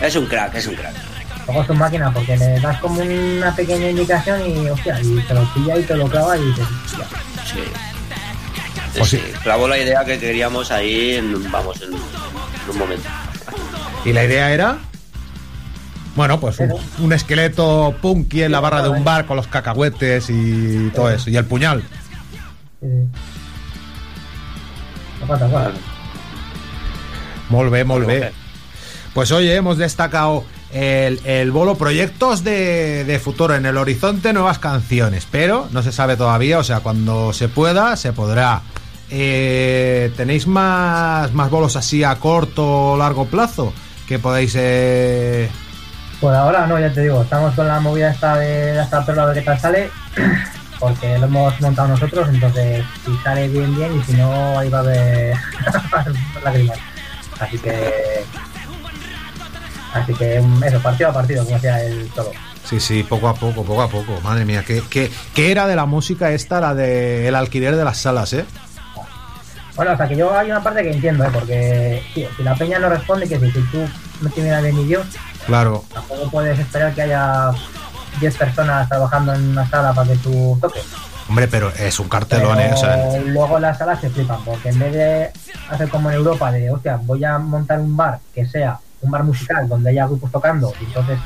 Es 0.00 0.16
un 0.16 0.24
crack, 0.24 0.54
es 0.54 0.66
un 0.68 0.74
crack. 0.74 1.01
Luego 1.46 1.62
es 1.62 1.66
tu 1.66 1.74
máquina 1.74 2.12
porque 2.12 2.36
le 2.36 2.60
das 2.60 2.78
como 2.78 3.00
una 3.00 3.54
pequeña 3.54 3.90
indicación 3.90 4.40
y, 4.48 4.68
hostia, 4.68 5.00
y 5.00 5.20
te 5.20 5.34
lo 5.34 5.44
pilla 5.54 5.78
y 5.78 5.82
te 5.82 5.96
lo 5.96 6.08
clava 6.08 6.36
y 6.36 6.44
dices, 6.46 6.66
hostia. 6.84 7.06
Sí. 7.44 7.60
Pues 8.96 9.08
Sí, 9.10 9.16
sí, 9.16 9.32
clavó 9.42 9.68
la 9.68 9.78
idea 9.78 10.04
que 10.04 10.18
queríamos 10.18 10.70
ahí, 10.70 11.14
en, 11.14 11.50
vamos, 11.50 11.80
en, 11.80 11.88
en 11.94 12.70
un 12.70 12.78
momento. 12.78 13.08
Y 14.04 14.12
la 14.12 14.24
idea 14.24 14.52
era, 14.52 14.78
bueno, 16.14 16.38
pues 16.38 16.58
un, 16.58 16.74
un 16.98 17.12
esqueleto 17.12 17.94
punky 18.02 18.42
en 18.42 18.52
la 18.52 18.60
barra 18.60 18.82
de 18.82 18.90
un 18.90 19.02
bar 19.02 19.24
con 19.26 19.36
los 19.36 19.46
cacahuetes 19.46 20.28
y 20.28 20.90
todo 20.94 21.10
eso, 21.10 21.30
y 21.30 21.36
el 21.36 21.46
puñal. 21.46 21.82
Bé, 27.70 27.84
molt 27.84 28.06
bé. 28.06 28.32
Pues 29.14 29.30
oye, 29.30 29.54
hemos 29.54 29.78
destacado 29.78 30.44
el, 30.72 31.20
el 31.24 31.50
bolo 31.50 31.76
proyectos 31.76 32.44
de, 32.44 33.04
de 33.04 33.18
futuro 33.18 33.54
en 33.54 33.66
el 33.66 33.76
horizonte, 33.76 34.32
nuevas 34.32 34.58
canciones, 34.58 35.26
pero 35.30 35.68
no 35.70 35.82
se 35.82 35.92
sabe 35.92 36.16
todavía, 36.16 36.58
o 36.58 36.64
sea, 36.64 36.80
cuando 36.80 37.32
se 37.32 37.48
pueda, 37.48 37.96
se 37.96 38.12
podrá. 38.12 38.62
Eh, 39.10 40.10
¿Tenéis 40.16 40.46
más, 40.46 41.32
más 41.34 41.50
bolos 41.50 41.76
así 41.76 42.02
a 42.02 42.14
corto 42.16 42.92
o 42.92 42.96
largo 42.96 43.26
plazo 43.26 43.74
que 44.08 44.18
podáis... 44.18 44.54
Eh... 44.56 45.50
Por 46.18 46.34
ahora 46.34 46.66
no, 46.66 46.78
ya 46.78 46.90
te 46.90 47.02
digo, 47.02 47.20
estamos 47.22 47.54
con 47.54 47.66
la 47.66 47.80
movida 47.80 48.10
esta 48.10 48.36
de 48.36 48.78
hasta 48.78 49.04
perro 49.04 49.22
a 49.22 49.26
ver 49.26 49.34
qué 49.34 49.42
tal 49.42 49.60
sale, 49.60 49.90
porque 50.80 51.18
lo 51.18 51.26
hemos 51.26 51.60
montado 51.60 51.88
nosotros, 51.88 52.28
entonces 52.30 52.84
si 53.04 53.14
sale 53.22 53.48
bien, 53.48 53.74
bien, 53.76 53.98
y 53.98 54.02
si 54.04 54.12
no, 54.14 54.58
ahí 54.58 54.70
va 54.70 54.78
a 54.78 54.80
haber 54.82 55.36
lágrimas. 56.44 56.78
Así 57.38 57.58
que. 57.58 58.24
Así 59.92 60.14
que 60.14 60.40
mm, 60.40 60.64
eso, 60.64 60.80
partido 60.80 61.10
a 61.10 61.12
partido, 61.12 61.44
como 61.44 61.56
decía 61.56 61.82
el 61.84 62.08
todo. 62.14 62.30
Sí, 62.64 62.78
sí, 62.80 63.02
poco 63.02 63.28
a 63.28 63.34
poco, 63.34 63.64
poco 63.64 63.82
a 63.82 63.88
poco. 63.88 64.20
Madre 64.22 64.44
mía, 64.44 64.64
¿qué, 64.66 64.82
qué, 64.88 65.10
qué 65.34 65.50
era 65.50 65.66
de 65.66 65.76
la 65.76 65.84
música 65.86 66.30
esta, 66.30 66.60
la 66.60 66.74
de 66.74 67.26
el 67.28 67.34
alquiler 67.34 67.76
de 67.76 67.84
las 67.84 67.98
salas, 67.98 68.32
eh? 68.32 68.44
Bueno, 69.74 69.92
o 69.92 69.96
sea 69.96 70.06
que 70.06 70.16
yo 70.16 70.36
hay 70.36 70.50
una 70.50 70.62
parte 70.62 70.82
que 70.82 70.92
entiendo, 70.92 71.24
¿eh? 71.24 71.30
porque 71.32 72.02
tío, 72.14 72.28
si 72.36 72.42
la 72.42 72.54
peña 72.54 72.78
no 72.78 72.88
responde, 72.90 73.26
que 73.28 73.38
si, 73.40 73.50
si 73.50 73.62
tú 73.70 73.78
no 74.20 74.30
tienes 74.30 74.62
de 74.62 74.72
ni 74.72 74.84
Dios, 74.84 75.06
Claro. 75.46 75.84
tampoco 75.92 76.30
puedes 76.30 76.58
esperar 76.58 76.94
que 76.94 77.02
haya 77.02 77.50
10 78.20 78.36
personas 78.36 78.88
trabajando 78.88 79.34
en 79.34 79.48
una 79.48 79.68
sala 79.68 79.92
para 79.92 80.08
que 80.12 80.16
tú 80.18 80.58
toques. 80.60 80.84
Hombre, 81.28 81.48
pero 81.48 81.70
es 81.70 81.98
un 81.98 82.08
cartelón, 82.08 82.56
Pero 82.58 82.68
eh. 82.68 82.74
O 82.74 82.76
sea, 82.76 83.20
luego 83.24 83.58
las 83.58 83.78
salas 83.78 84.00
se 84.00 84.10
flipan, 84.10 84.44
porque 84.44 84.68
en 84.68 84.78
vez 84.78 84.92
de 84.92 85.30
hacer 85.70 85.88
como 85.88 86.10
en 86.10 86.16
Europa, 86.16 86.52
de 86.52 86.70
hostia, 86.70 87.00
voy 87.02 87.24
a 87.24 87.38
montar 87.38 87.80
un 87.80 87.96
bar 87.96 88.18
que 88.34 88.44
sea 88.46 88.78
un 89.02 89.10
bar 89.10 89.24
musical 89.24 89.68
donde 89.68 89.90
haya 89.90 90.06
grupos 90.06 90.30
tocando 90.30 90.72
y 90.80 90.84
entonces 90.84 91.18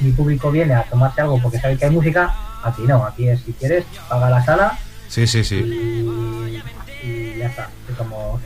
mi 0.00 0.12
público 0.12 0.50
viene 0.50 0.74
a 0.74 0.82
tomarse 0.84 1.20
algo 1.20 1.40
porque 1.42 1.58
sabe 1.58 1.76
que 1.76 1.86
hay 1.86 1.90
música, 1.90 2.34
aquí 2.62 2.82
no, 2.82 3.04
aquí 3.04 3.28
es 3.28 3.40
si 3.40 3.52
quieres, 3.52 3.84
paga 4.08 4.30
la 4.30 4.44
sala 4.44 4.78
sí, 5.08 5.26
sí, 5.26 5.44
sí. 5.44 5.56
y, 5.56 7.06
y 7.06 7.38
ya 7.38 7.46
está. 7.46 7.68
Es 7.90 7.96
como, 7.96 8.40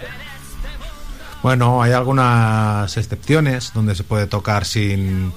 Bueno, 1.42 1.82
hay 1.82 1.92
algunas 1.92 2.96
excepciones 2.96 3.72
donde 3.74 3.94
se 3.94 4.04
puede 4.04 4.26
tocar 4.26 4.64
sin, 4.64 5.32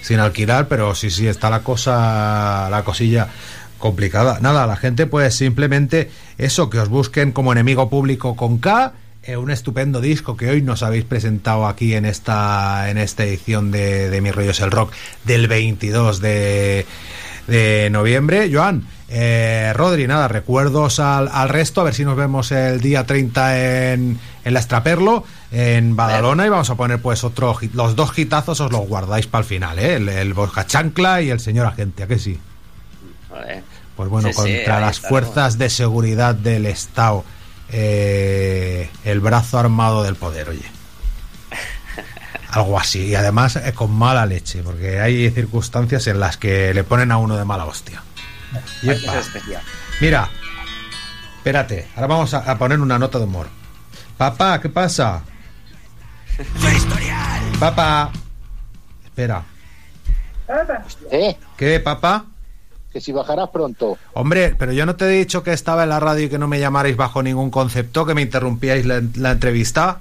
sin 0.00 0.20
alquilar, 0.20 0.68
pero 0.68 0.94
sí, 0.94 1.10
sí, 1.10 1.26
está 1.26 1.50
la 1.50 1.60
cosa, 1.60 2.68
la 2.70 2.82
cosilla 2.84 3.28
complicada. 3.78 4.38
Nada, 4.40 4.66
la 4.66 4.76
gente 4.76 5.06
pues 5.06 5.34
simplemente 5.34 6.10
eso, 6.38 6.70
que 6.70 6.78
os 6.78 6.88
busquen 6.88 7.32
como 7.32 7.52
enemigo 7.52 7.90
público 7.90 8.36
con 8.36 8.58
K, 8.58 8.92
eh, 9.26 9.36
un 9.36 9.50
estupendo 9.50 10.00
disco 10.00 10.36
que 10.36 10.50
hoy 10.50 10.62
nos 10.62 10.82
habéis 10.82 11.04
presentado 11.04 11.66
aquí 11.66 11.94
en 11.94 12.04
esta, 12.04 12.90
en 12.90 12.98
esta 12.98 13.24
edición 13.24 13.70
de, 13.70 14.10
de 14.10 14.20
Mi 14.20 14.30
Rollo 14.30 14.50
es 14.50 14.60
el 14.60 14.70
Rock 14.70 14.92
del 15.24 15.48
22 15.48 16.20
de, 16.20 16.86
de 17.46 17.88
noviembre. 17.90 18.50
Joan, 18.52 18.86
eh, 19.08 19.72
Rodri, 19.74 20.06
nada, 20.06 20.28
recuerdos 20.28 21.00
al, 21.00 21.28
al 21.28 21.48
resto, 21.48 21.80
a 21.80 21.84
ver 21.84 21.94
si 21.94 22.04
nos 22.04 22.16
vemos 22.16 22.52
el 22.52 22.80
día 22.80 23.04
30 23.04 23.92
en, 23.92 24.18
en 24.44 24.54
la 24.54 24.60
Estraperlo, 24.60 25.24
en 25.52 25.94
Badalona, 25.94 26.46
y 26.46 26.48
vamos 26.48 26.70
a 26.70 26.74
poner 26.74 27.00
pues 27.00 27.22
otro 27.24 27.56
los 27.74 27.96
dos 27.96 28.18
hitazos 28.18 28.60
os 28.60 28.72
los 28.72 28.86
guardáis 28.88 29.26
para 29.26 29.42
el 29.42 29.48
final, 29.48 29.78
¿eh? 29.78 29.96
el, 29.96 30.08
el 30.08 30.34
Bosca 30.34 30.66
Chancla 30.66 31.22
y 31.22 31.30
el 31.30 31.40
señor 31.40 31.66
agente, 31.66 32.02
¿a 32.02 32.06
que 32.06 32.18
sí? 32.18 32.38
Pues 33.96 34.08
bueno, 34.08 34.28
Sí, 34.30 34.34
contra 34.34 34.80
las 34.80 35.00
fuerzas 35.00 35.58
de 35.58 35.70
seguridad 35.70 36.34
del 36.34 36.66
Estado, 36.66 37.24
eh, 37.76 38.88
el 39.04 39.18
brazo 39.18 39.58
armado 39.58 40.04
del 40.04 40.14
poder, 40.14 40.48
oye. 40.48 40.64
Algo 42.50 42.78
así, 42.78 43.06
y 43.06 43.14
además 43.16 43.56
eh, 43.56 43.72
con 43.72 43.90
mala 43.90 44.26
leche, 44.26 44.62
porque 44.62 45.00
hay 45.00 45.28
circunstancias 45.30 46.06
en 46.06 46.20
las 46.20 46.36
que 46.36 46.72
le 46.72 46.84
ponen 46.84 47.10
a 47.10 47.16
uno 47.16 47.36
de 47.36 47.44
mala 47.44 47.64
hostia. 47.64 48.00
Yepa. 48.82 49.12
Mira, 50.00 50.30
espérate, 51.38 51.88
ahora 51.96 52.06
vamos 52.06 52.32
a, 52.32 52.38
a 52.48 52.56
poner 52.56 52.78
una 52.78 52.96
nota 52.96 53.18
de 53.18 53.24
humor. 53.24 53.48
Papá, 54.16 54.60
¿qué 54.60 54.68
pasa? 54.68 55.24
Papá, 57.58 58.12
espera, 59.04 59.42
¿Eh? 61.10 61.36
¿qué, 61.56 61.80
papá? 61.80 62.24
Que 62.94 63.00
si 63.00 63.10
bajarás 63.10 63.50
pronto. 63.50 63.98
Hombre, 64.12 64.54
pero 64.56 64.72
yo 64.72 64.86
no 64.86 64.94
te 64.94 65.06
he 65.06 65.18
dicho 65.18 65.42
que 65.42 65.52
estaba 65.52 65.82
en 65.82 65.88
la 65.88 65.98
radio 65.98 66.26
y 66.26 66.28
que 66.28 66.38
no 66.38 66.46
me 66.46 66.60
llamarais 66.60 66.96
bajo 66.96 67.24
ningún 67.24 67.50
concepto, 67.50 68.06
que 68.06 68.14
me 68.14 68.22
interrumpíais 68.22 68.86
la, 68.86 69.02
la 69.16 69.32
entrevista. 69.32 70.00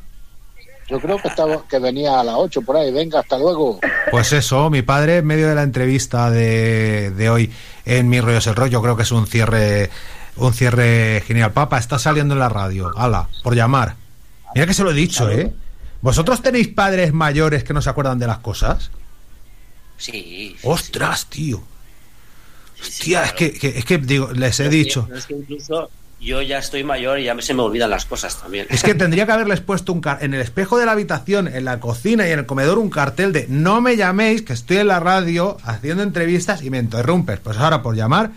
Yo 0.87 0.99
creo 0.99 1.17
que 1.19 1.27
estaba 1.27 1.63
que 1.67 1.79
venía 1.79 2.19
a 2.19 2.23
las 2.23 2.35
8 2.37 2.61
por 2.61 2.77
ahí. 2.77 2.91
Venga, 2.91 3.21
hasta 3.21 3.39
luego. 3.39 3.79
Pues 4.11 4.31
eso, 4.31 4.69
mi 4.69 4.83
padre 4.83 5.17
en 5.17 5.25
medio 5.25 5.49
de 5.49 5.55
la 5.55 5.63
entrevista 5.63 6.29
de, 6.29 7.09
de 7.09 7.29
hoy 7.31 7.51
en 7.85 8.09
Mi 8.09 8.21
Rollo 8.21 8.37
es 8.37 8.45
el 8.45 8.55
Rollo, 8.55 8.79
creo 8.83 8.95
que 8.95 9.01
es 9.01 9.11
un 9.11 9.25
cierre 9.25 9.89
un 10.35 10.53
cierre 10.53 11.23
genial. 11.25 11.51
Papa, 11.51 11.79
está 11.79 11.97
saliendo 11.97 12.35
en 12.35 12.39
la 12.41 12.49
radio. 12.49 12.91
Ala, 12.95 13.27
por 13.41 13.55
llamar. 13.55 13.95
Mira 14.53 14.67
que 14.67 14.75
se 14.75 14.83
lo 14.83 14.91
he 14.91 14.93
dicho, 14.93 15.31
¿eh? 15.31 15.51
¿Vosotros 16.01 16.43
tenéis 16.43 16.67
padres 16.67 17.11
mayores 17.11 17.63
que 17.63 17.73
no 17.73 17.81
se 17.81 17.89
acuerdan 17.89 18.19
de 18.19 18.27
las 18.27 18.37
cosas? 18.37 18.91
Sí. 19.97 20.55
¡Ostras, 20.61 21.25
tío! 21.25 21.63
Hostia, 22.87 23.23
es, 23.23 23.33
que, 23.33 23.53
que- 23.53 23.77
es 23.79 23.85
que 23.85 23.97
digo, 23.97 24.31
les 24.33 24.59
he 24.59 24.69
dicho. 24.69 25.07
Es 25.15 25.25
que 25.25 25.33
incluso 25.35 25.89
yo 26.21 26.41
ya 26.41 26.57
estoy 26.57 26.83
mayor 26.85 27.19
y 27.19 27.25
ya 27.25 27.35
se 27.41 27.53
me 27.53 27.61
olvidan 27.63 27.89
las 27.89 28.05
cosas 28.05 28.39
también. 28.39 28.65
Es 28.69 28.83
que 28.83 28.93
tendría 28.95 29.25
que 29.25 29.31
haberles 29.33 29.59
puesto 29.59 29.91
un 29.93 29.99
car 30.01 30.19
en 30.21 30.33
el 30.33 30.41
espejo 30.41 30.77
de 30.77 30.85
la 30.85 30.93
habitación, 30.93 31.47
en 31.47 31.65
la 31.65 31.79
cocina 31.79 32.27
y 32.27 32.31
en 32.31 32.39
el 32.39 32.45
comedor 32.45 32.77
un 32.77 32.89
cartel 32.89 33.33
de 33.33 33.45
no 33.49 33.81
me 33.81 33.97
llaméis, 33.97 34.41
que 34.43 34.53
estoy 34.53 34.77
en 34.77 34.87
la 34.87 34.99
radio 34.99 35.57
haciendo 35.63 36.03
entrevistas 36.03 36.61
y 36.63 36.69
me 36.69 36.77
interrumpes. 36.79 37.39
Pues 37.39 37.57
ahora 37.57 37.81
por 37.81 37.95
llamar, 37.95 38.31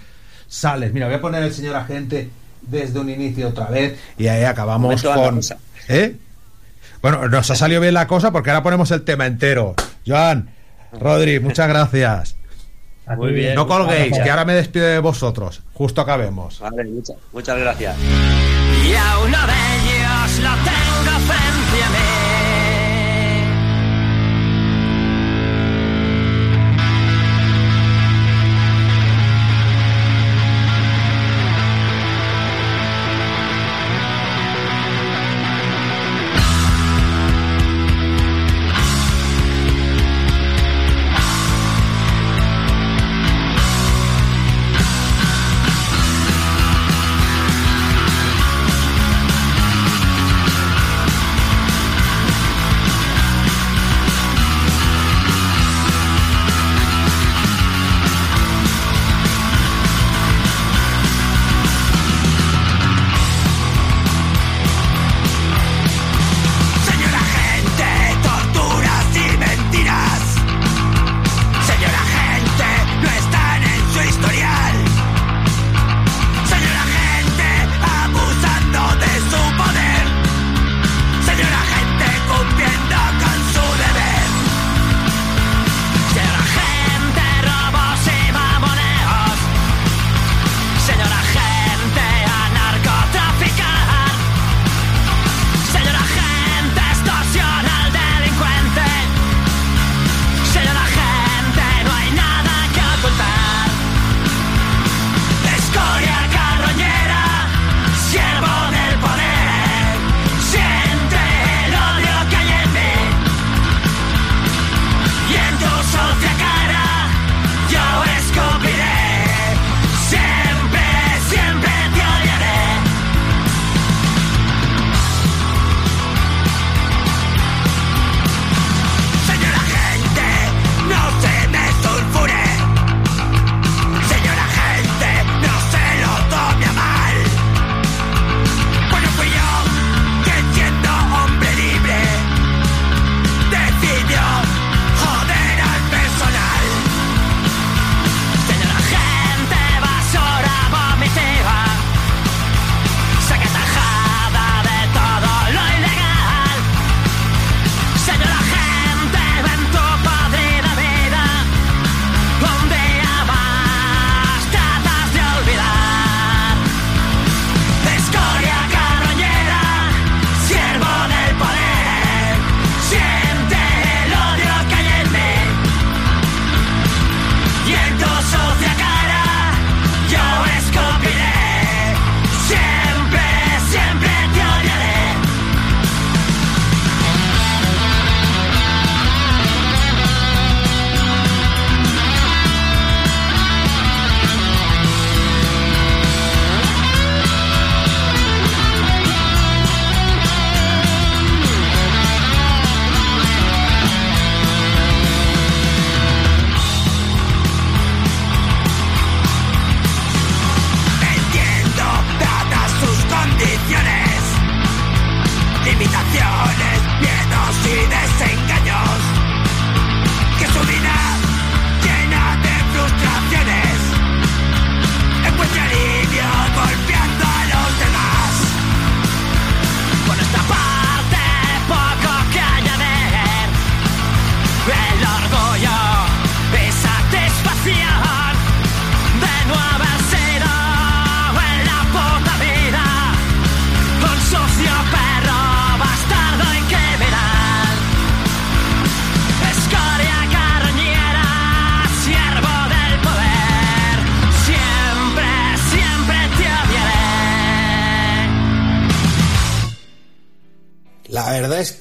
sales. 0.48 0.92
Mira, 0.92 1.06
voy 1.06 1.14
a 1.16 1.20
poner 1.20 1.42
el 1.42 1.52
señor 1.52 1.76
agente 1.76 2.28
desde 2.62 2.98
un 2.98 3.08
inicio 3.10 3.48
otra 3.48 3.66
vez 3.66 3.96
y 4.18 4.26
ahí 4.26 4.42
acabamos 4.44 5.00
con... 5.02 5.40
¿Eh? 5.88 6.16
Bueno, 7.02 7.28
nos 7.28 7.48
ha 7.50 7.54
salido 7.54 7.80
bien 7.80 7.94
la 7.94 8.08
cosa 8.08 8.32
porque 8.32 8.50
ahora 8.50 8.64
ponemos 8.64 8.90
el 8.90 9.02
tema 9.02 9.26
entero. 9.26 9.74
Joan, 10.04 10.50
Rodri, 10.92 11.38
muchas 11.38 11.68
gracias. 11.68 12.36
Muy 13.16 13.32
bien. 13.32 13.54
No 13.54 13.66
colguéis, 13.66 14.06
Gracias. 14.08 14.24
que 14.24 14.30
ahora 14.30 14.44
me 14.44 14.54
despido 14.54 14.86
de 14.86 14.98
vosotros. 14.98 15.62
Justo 15.74 16.00
acabemos. 16.00 16.58
Vale, 16.60 16.84
muchas, 16.84 17.16
muchas 17.32 17.58
gracias. 17.58 17.96
Y 17.98 18.94
a 18.94 19.18
uno 19.18 19.38
de 19.46 19.52
ellos 19.76 20.38
lo 20.42 20.50
tengo 20.64 21.18
frente 21.26 21.84
a 21.84 21.88
mí. 21.90 22.25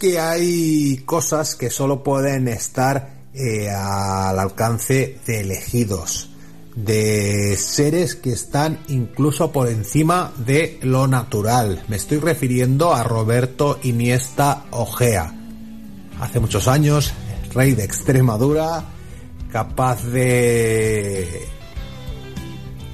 Que 0.06 0.20
hay 0.20 0.98
cosas 1.04 1.56
que 1.56 1.72
solo 1.72 2.04
pueden 2.04 2.48
estar 2.48 3.10
eh, 3.34 3.72
al 3.72 4.38
alcance 4.38 5.18
de 5.26 5.42
elegidos, 5.42 6.30
de 6.76 7.58
seres 7.58 8.14
que 8.14 8.32
están 8.32 8.78
incluso 8.88 9.52
por 9.52 9.68
encima 9.68 10.32
de 10.38 10.78
lo 10.84 11.08
natural. 11.08 11.84
Me 11.88 11.96
estoy 11.96 12.20
refiriendo 12.20 12.94
a 12.94 13.02
Roberto 13.02 13.80
Iniesta 13.82 14.66
Ojea. 14.70 15.34
Hace 16.20 16.40
muchos 16.40 16.68
años, 16.68 17.12
rey 17.56 17.74
de 17.74 17.86
Extremadura, 17.86 18.86
capaz 19.52 20.04
de 20.04 21.48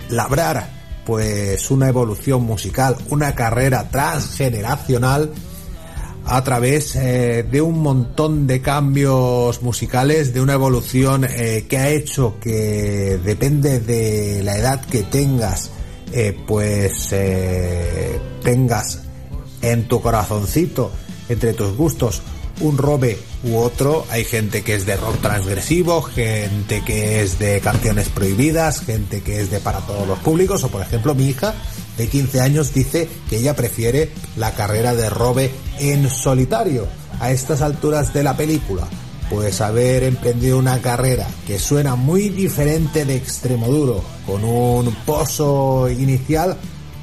labrar 0.08 0.70
pues 1.06 1.70
una 1.72 1.90
evolución 1.90 2.44
musical, 2.44 2.96
una 3.10 3.36
carrera 3.36 3.90
transgeneracional 3.90 5.34
a 6.32 6.46
través 6.46 6.96
eh, 6.96 7.44
de 7.44 7.62
un 7.62 7.80
montón 7.80 8.48
de 8.48 8.62
cambios 8.62 9.62
musicales, 9.62 10.34
de 10.34 10.40
una 10.40 10.54
evolución 10.54 11.26
eh, 11.26 11.66
que 11.68 11.78
ha 11.78 11.90
hecho 11.90 12.40
que 12.40 13.20
depende 13.22 13.82
de 13.82 14.42
la 14.42 14.58
edad 14.58 14.80
que 14.86 15.04
tengas, 15.04 15.72
eh, 16.14 16.34
pues 16.48 17.14
tengas 18.44 19.02
en 19.62 19.90
tu 19.90 20.02
corazoncito, 20.02 20.92
entre 21.28 21.52
tus 21.54 21.76
gustos, 21.76 22.22
un 22.62 22.78
robe 22.78 23.18
u 23.44 23.58
otro. 23.58 24.06
Hay 24.10 24.24
gente 24.24 24.62
que 24.62 24.76
es 24.76 24.86
de 24.86 24.96
rock 24.96 25.20
transgresivo, 25.20 26.02
gente 26.02 26.82
que 26.86 27.22
es 27.22 27.40
de 27.40 27.60
canciones 27.60 28.08
prohibidas, 28.08 28.80
gente 28.80 29.20
que 29.20 29.42
es 29.42 29.52
de 29.52 29.60
para 29.60 29.80
todos 29.80 30.08
los 30.08 30.20
públicos, 30.20 30.64
o 30.64 30.70
por 30.70 30.82
ejemplo 30.82 31.14
mi 31.14 31.28
hija 31.28 31.56
de 31.98 32.08
15 32.08 32.40
años 32.40 32.74
dice 32.74 33.10
que 33.30 33.38
ella 33.38 33.54
prefiere 33.54 34.12
la 34.38 34.56
carrera 34.56 34.96
de 34.96 35.10
robe 35.10 35.52
en 35.82 36.10
solitario. 36.10 36.88
A 37.20 37.32
estas 37.32 37.62
alturas 37.62 38.14
de 38.14 38.24
la 38.24 38.36
película, 38.36 38.88
pues 39.30 39.62
haber 39.62 40.04
emprendido 40.04 40.58
una 40.58 40.80
carrera 40.82 41.28
que 41.46 41.60
suena 41.60 41.96
muy 41.96 42.30
diferente 42.30 43.06
de 43.06 43.16
Extremoduro, 43.16 44.04
con 44.26 44.44
un 44.44 44.94
pozo 45.06 45.90
inicial 45.90 46.58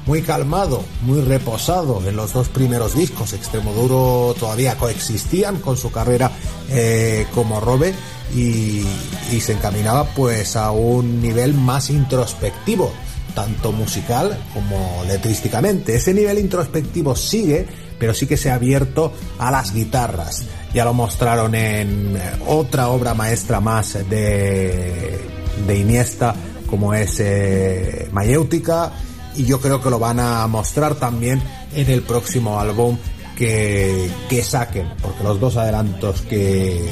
muy 0.05 0.21
calmado, 0.21 0.83
muy 1.03 1.21
reposado 1.21 2.01
en 2.07 2.15
los 2.15 2.33
dos 2.33 2.49
primeros 2.49 2.95
discos. 2.95 3.33
Extremoduro 3.33 4.35
todavía 4.39 4.75
coexistían 4.75 5.57
con 5.57 5.77
su 5.77 5.91
carrera 5.91 6.31
eh, 6.69 7.27
como 7.35 7.59
Robe 7.59 7.93
y, 8.35 8.83
y 9.31 9.41
se 9.41 9.53
encaminaba 9.53 10.05
pues 10.15 10.55
a 10.55 10.71
un 10.71 11.21
nivel 11.21 11.53
más 11.53 11.89
introspectivo 11.89 12.91
tanto 13.33 13.71
musical 13.71 14.37
como 14.53 15.03
letrísticamente. 15.07 15.95
Ese 15.95 16.13
nivel 16.13 16.39
introspectivo 16.39 17.15
sigue, 17.15 17.67
pero 17.99 18.13
sí 18.13 18.25
que 18.25 18.37
se 18.37 18.49
ha 18.49 18.55
abierto 18.55 19.13
a 19.37 19.51
las 19.51 19.73
guitarras. 19.73 20.45
Ya 20.73 20.85
lo 20.85 20.93
mostraron 20.93 21.53
en 21.53 22.19
otra 22.47 22.87
obra 22.87 23.13
maestra 23.13 23.59
más 23.59 23.93
de, 24.09 25.19
de 25.67 25.77
Iniesta, 25.77 26.33
como 26.67 26.93
es 26.93 27.19
eh, 27.19 28.07
Mayéutica, 28.11 28.93
y 29.35 29.45
yo 29.45 29.59
creo 29.59 29.81
que 29.81 29.89
lo 29.89 29.99
van 29.99 30.19
a 30.19 30.47
mostrar 30.47 30.95
también 30.95 31.41
en 31.75 31.89
el 31.89 32.01
próximo 32.01 32.59
álbum 32.59 32.97
que, 33.37 34.09
que 34.29 34.43
saquen, 34.43 34.87
porque 35.01 35.23
los 35.23 35.39
dos 35.39 35.57
adelantos 35.57 36.21
que, 36.21 36.89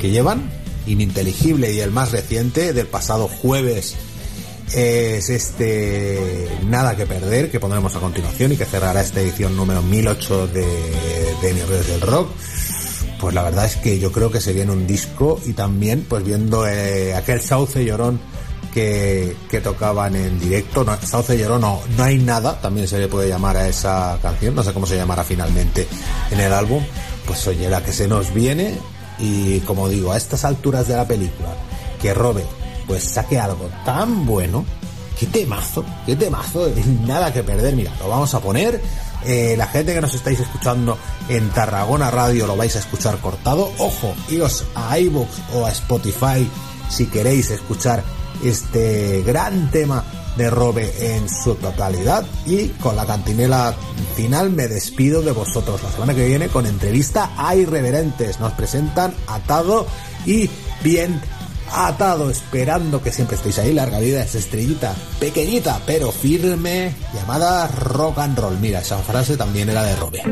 que 0.00 0.10
llevan, 0.10 0.50
Ininteligible 0.86 1.70
y 1.72 1.80
el 1.80 1.90
más 1.90 2.12
reciente, 2.12 2.72
del 2.72 2.86
pasado 2.86 3.28
jueves 3.28 3.94
es 4.74 5.30
este 5.30 6.48
Nada 6.66 6.96
que 6.96 7.06
perder 7.06 7.50
que 7.50 7.60
pondremos 7.60 7.94
a 7.96 8.00
continuación 8.00 8.52
y 8.52 8.56
que 8.56 8.64
cerrará 8.64 9.00
esta 9.00 9.20
edición 9.20 9.56
número 9.56 9.82
1008 9.82 10.46
de, 10.48 10.66
de 11.42 11.64
Redes 11.66 11.86
del 11.88 12.00
Rock. 12.00 12.30
Pues 13.20 13.34
la 13.34 13.42
verdad 13.42 13.64
es 13.64 13.76
que 13.76 13.98
yo 13.98 14.12
creo 14.12 14.30
que 14.30 14.40
se 14.40 14.52
viene 14.52 14.72
un 14.72 14.86
disco 14.86 15.40
y 15.46 15.52
también 15.52 16.04
pues 16.08 16.24
viendo 16.24 16.66
eh, 16.66 17.14
aquel 17.14 17.40
Sauce 17.40 17.84
Llorón 17.84 18.20
que, 18.72 19.34
que, 19.50 19.60
tocaban 19.60 20.14
en 20.14 20.38
directo, 20.38 20.84
no, 20.84 20.96
Sauce 21.02 21.36
Llorón 21.36 21.62
no, 21.62 21.80
no 21.96 22.04
hay 22.04 22.18
nada, 22.18 22.60
también 22.60 22.86
se 22.86 22.98
le 22.98 23.08
puede 23.08 23.28
llamar 23.28 23.56
a 23.56 23.66
esa 23.66 24.18
canción, 24.22 24.54
no 24.54 24.62
sé 24.62 24.72
cómo 24.72 24.86
se 24.86 24.96
llamará 24.96 25.24
finalmente 25.24 25.88
en 26.30 26.38
el 26.38 26.52
álbum, 26.52 26.84
pues 27.26 27.44
oye, 27.48 27.68
la 27.68 27.82
que 27.82 27.92
se 27.92 28.06
nos 28.06 28.32
viene 28.32 28.78
y 29.18 29.60
como 29.60 29.88
digo, 29.88 30.12
a 30.12 30.16
estas 30.16 30.44
alturas 30.44 30.86
de 30.86 30.96
la 30.96 31.08
película, 31.08 31.48
que 32.00 32.14
robe 32.14 32.44
pues 32.88 33.04
saque 33.04 33.38
algo 33.38 33.70
tan 33.84 34.26
bueno. 34.26 34.64
Qué 35.16 35.26
temazo, 35.26 35.84
qué 36.06 36.16
temazo, 36.16 36.68
nada 37.06 37.32
que 37.32 37.44
perder. 37.44 37.76
Mira, 37.76 37.92
lo 38.00 38.08
vamos 38.08 38.34
a 38.34 38.40
poner. 38.40 38.80
Eh, 39.24 39.54
la 39.56 39.66
gente 39.66 39.92
que 39.92 40.00
nos 40.00 40.14
estáis 40.14 40.40
escuchando 40.40 40.96
en 41.28 41.50
Tarragona 41.50 42.10
Radio 42.10 42.46
lo 42.46 42.56
vais 42.56 42.74
a 42.76 42.78
escuchar 42.78 43.18
cortado. 43.18 43.70
Ojo, 43.78 44.14
iros 44.30 44.64
a 44.74 44.98
iVoox 44.98 45.28
o 45.54 45.66
a 45.66 45.70
Spotify 45.72 46.48
si 46.88 47.06
queréis 47.06 47.50
escuchar 47.50 48.02
este 48.42 49.22
gran 49.22 49.70
tema 49.70 50.04
de 50.36 50.48
Robe 50.50 51.16
en 51.16 51.28
su 51.28 51.56
totalidad. 51.56 52.24
Y 52.46 52.68
con 52.68 52.94
la 52.94 53.04
cantinela 53.04 53.74
final 54.14 54.50
me 54.50 54.68
despido 54.68 55.20
de 55.20 55.32
vosotros. 55.32 55.82
La 55.82 55.90
semana 55.90 56.14
que 56.14 56.26
viene 56.26 56.48
con 56.48 56.64
entrevista 56.64 57.32
a 57.36 57.56
Irreverentes. 57.56 58.38
Nos 58.38 58.52
presentan 58.52 59.12
Atado 59.26 59.86
y 60.24 60.48
Bien 60.82 61.20
atado, 61.72 62.30
esperando 62.30 63.02
que 63.02 63.12
siempre 63.12 63.36
estéis 63.36 63.58
ahí. 63.58 63.72
Larga 63.72 63.98
vida 64.00 64.22
esa 64.22 64.38
estrellita 64.38 64.94
pequeñita 65.20 65.80
pero 65.86 66.12
firme 66.12 66.94
llamada 67.14 67.66
rock 67.68 68.18
and 68.18 68.38
roll. 68.38 68.58
Mira, 68.58 68.80
esa 68.80 68.98
frase 68.98 69.36
también 69.36 69.68
era 69.68 69.82
de 69.82 69.96
Robe. 69.96 70.22